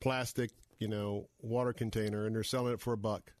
[0.00, 3.32] plastic, you know, water container, and they're selling it for a buck.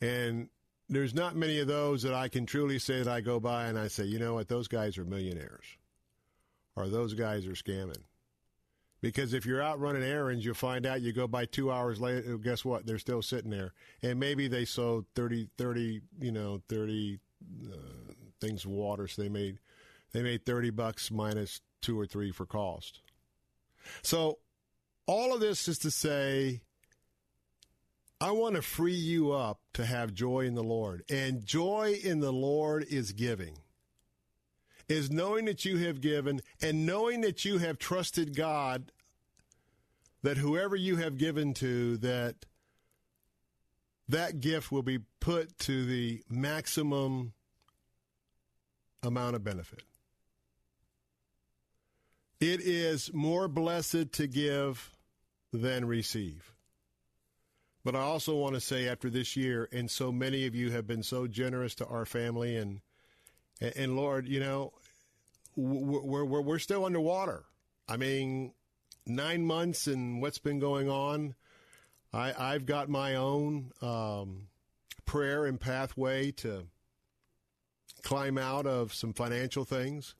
[0.00, 0.48] And
[0.88, 3.78] there's not many of those that I can truly say that I go by and
[3.78, 5.64] I say, you know what, those guys are millionaires,
[6.76, 8.02] or those guys are scamming.
[9.00, 12.38] Because if you're out running errands, you'll find out you go by two hours later,
[12.38, 12.86] guess what?
[12.86, 13.74] They're still sitting there.
[14.02, 17.18] And maybe they sold 30, 30 you know, 30
[17.70, 17.76] uh,
[18.40, 19.58] things of water, so they made,
[20.14, 23.00] they made 30 bucks minus two or three for cost.
[24.00, 24.38] So
[25.06, 26.62] all of this is to say,
[28.20, 31.02] I want to free you up to have joy in the Lord.
[31.10, 33.58] And joy in the Lord is giving,
[34.88, 38.92] is knowing that you have given and knowing that you have trusted God,
[40.22, 42.46] that whoever you have given to, that
[44.08, 47.32] that gift will be put to the maximum
[49.02, 49.82] amount of benefit.
[52.40, 54.90] It is more blessed to give
[55.52, 56.52] than receive.
[57.84, 60.86] But I also want to say after this year, and so many of you have
[60.86, 62.80] been so generous to our family, and
[63.60, 64.72] and Lord, you know,
[65.54, 67.44] we're we're we're still underwater.
[67.88, 68.52] I mean,
[69.06, 71.34] nine months and what's been going on.
[72.12, 74.48] I I've got my own um,
[75.04, 76.66] prayer and pathway to
[78.02, 80.14] climb out of some financial things.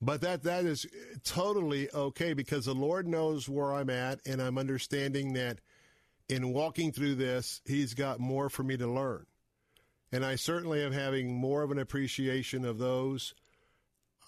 [0.00, 0.86] But that that is
[1.24, 5.58] totally okay because the Lord knows where I'm at, and I'm understanding that
[6.28, 9.26] in walking through this, He's got more for me to learn,
[10.12, 13.34] and I certainly am having more of an appreciation of those.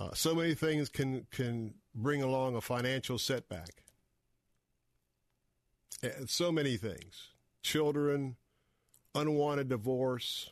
[0.01, 3.85] Uh, so many things can can bring along a financial setback.
[6.03, 7.29] And so many things:
[7.63, 8.35] children,
[9.15, 10.51] unwanted divorce,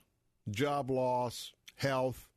[0.49, 2.28] job loss, health,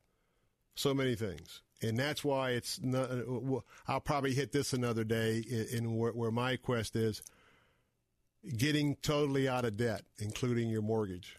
[0.74, 2.80] so many things and that's why it's.
[2.80, 7.22] Not, uh, I'll probably hit this another day in, in where, where, my quest is
[8.56, 11.36] getting totally out of debt, including your mortgage,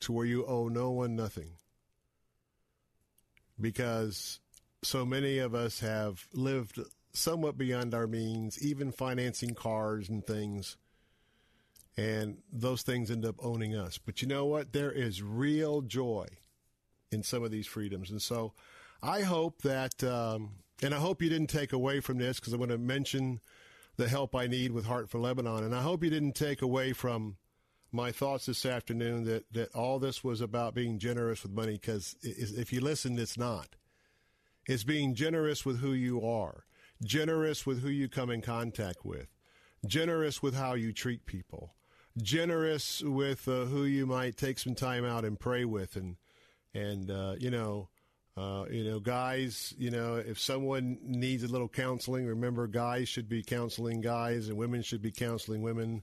[0.00, 1.50] to where you owe no one nothing.
[3.60, 4.40] Because
[4.82, 6.78] so many of us have lived
[7.12, 10.76] somewhat beyond our means, even financing cars and things.
[11.96, 13.98] And those things end up owning us.
[13.98, 14.72] But you know what?
[14.72, 16.26] There is real joy
[17.12, 18.10] in some of these freedoms.
[18.10, 18.52] And so
[19.04, 20.52] I hope that, um,
[20.82, 23.40] and I hope you didn't take away from this because I'm going to mention
[23.96, 25.62] the help I need with Heart for Lebanon.
[25.62, 27.36] And I hope you didn't take away from
[27.92, 32.16] my thoughts this afternoon that, that all this was about being generous with money because
[32.22, 33.76] if you listened, it's not.
[34.66, 36.64] It's being generous with who you are,
[37.04, 39.28] generous with who you come in contact with,
[39.86, 41.74] generous with how you treat people,
[42.16, 46.16] generous with uh, who you might take some time out and pray with and,
[46.72, 47.90] and, uh, you know,
[48.36, 53.28] uh, you know, guys, you know, if someone needs a little counseling, remember guys should
[53.28, 56.02] be counseling guys and women should be counseling women.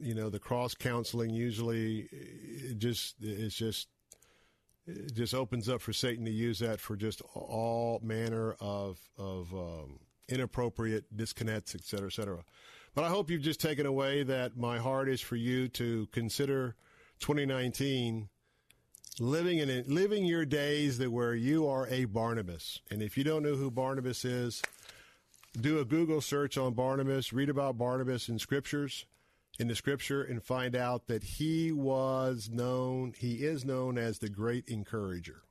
[0.00, 3.88] You know, the cross counseling usually it just it's just
[4.86, 9.52] it just opens up for Satan to use that for just all manner of of
[9.54, 12.44] um, inappropriate disconnects, et cetera, et cetera.
[12.94, 16.76] But I hope you've just taken away that my heart is for you to consider
[17.20, 18.28] 2019
[19.18, 22.80] living in living your days that where you are a Barnabas.
[22.90, 24.62] And if you don't know who Barnabas is,
[25.58, 29.06] do a Google search on Barnabas, read about Barnabas in scriptures,
[29.58, 34.28] in the scripture, and find out that he was known, he is known as the
[34.28, 35.42] great encourager.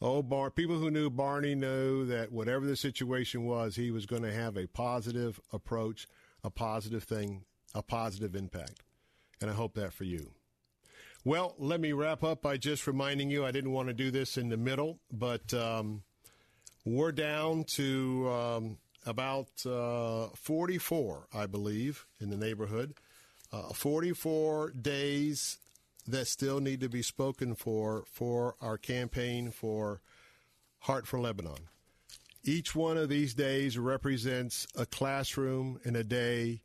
[0.00, 4.22] Oh, Bar- people who knew Barney knew that whatever the situation was, he was going
[4.22, 6.08] to have a positive approach,
[6.42, 7.44] a positive thing,
[7.74, 8.82] a positive impact.
[9.40, 10.32] And I hope that for you.
[11.24, 14.36] Well, let me wrap up by just reminding you I didn't want to do this
[14.36, 16.02] in the middle, but um,
[16.84, 22.94] we're down to um, about uh, 44, I believe, in the neighborhood.
[23.52, 25.58] Uh, 44 days
[26.08, 30.00] that still need to be spoken for for our campaign for
[30.80, 31.68] Heart for Lebanon.
[32.42, 36.62] Each one of these days represents a classroom and a day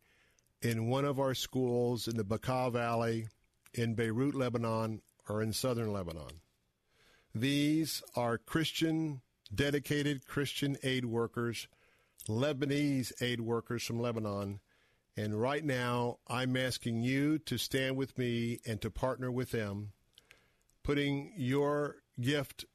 [0.64, 3.28] in one of our schools in the Bekaa Valley,
[3.78, 6.41] in Beirut, Lebanon, or in southern Lebanon.
[7.34, 9.22] These are Christian,
[9.54, 11.68] dedicated Christian aid workers,
[12.28, 14.60] Lebanese aid workers from Lebanon.
[15.16, 19.91] And right now, I'm asking you to stand with me and to partner with them,
[20.84, 22.66] putting your gift,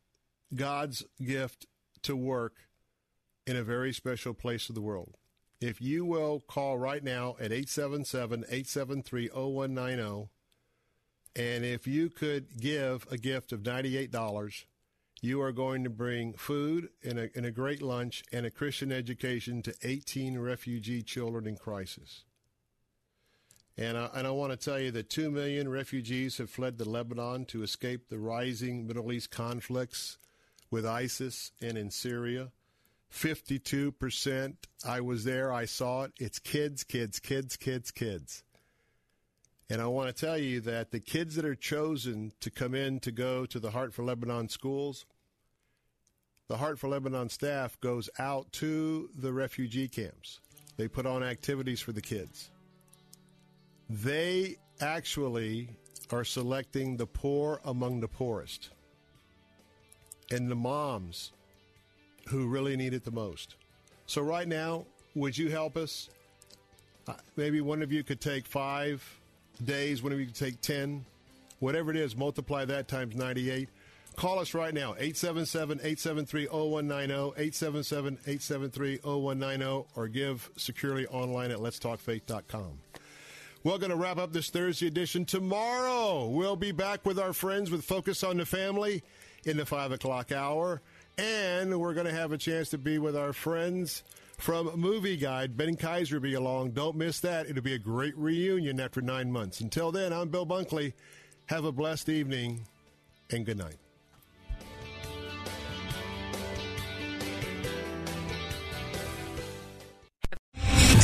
[0.55, 1.66] God's gift,
[2.03, 2.55] to work
[3.47, 5.16] in a very special place of the world.
[5.61, 10.29] If you will call right now at 877 873 0190,
[11.35, 14.65] and if you could give a gift of $98,
[15.23, 18.93] you are going to bring food and a, and a great lunch and a Christian
[18.93, 22.25] education to 18 refugee children in crisis.
[23.79, 26.85] And I, and I want to tell you that 2 million refugees have fled to
[26.85, 30.19] Lebanon to escape the rising Middle East conflicts
[30.71, 32.51] with ISIS and in Syria.
[33.13, 34.57] 52%.
[34.87, 35.53] I was there.
[35.53, 36.13] I saw it.
[36.19, 38.43] It's kids, kids, kids, kids, kids.
[39.73, 43.01] And I want to tell you that the kids that are chosen to come in
[43.01, 45.07] to go to the Heart for Lebanon schools,
[46.49, 50.40] the Heart for Lebanon staff goes out to the refugee camps.
[50.77, 52.51] They put on activities for the kids.
[53.89, 55.70] They actually
[56.11, 58.69] are selecting the poor among the poorest
[60.31, 61.32] and the moms
[62.28, 63.57] who really need it the most.
[64.05, 64.85] So, right now,
[65.15, 66.11] would you help us?
[67.09, 69.03] Uh, maybe one of you could take five
[69.65, 71.05] days, whenever you take 10,
[71.61, 73.69] whatever it is, multiply that times 98.
[74.16, 81.59] Call us right now, 877 873 0190, 877 873 0190, or give securely online at
[81.59, 82.79] letstalkfaith.com.
[83.65, 85.24] We're going to wrap up this Thursday edition.
[85.24, 89.03] Tomorrow, we'll be back with our friends with Focus on the Family
[89.45, 90.83] in the 5 o'clock hour.
[91.16, 94.03] And we're going to have a chance to be with our friends
[94.43, 95.56] from Movie Guide.
[95.56, 96.73] Ben Kayser will be along.
[96.73, 97.47] Don't miss that.
[97.48, 99.60] It'll be a great reunion after nine months.
[99.60, 100.94] Until then, I'm Bill Bunkley.
[101.47, 102.66] Have a blessed evening
[103.31, 103.77] and good night.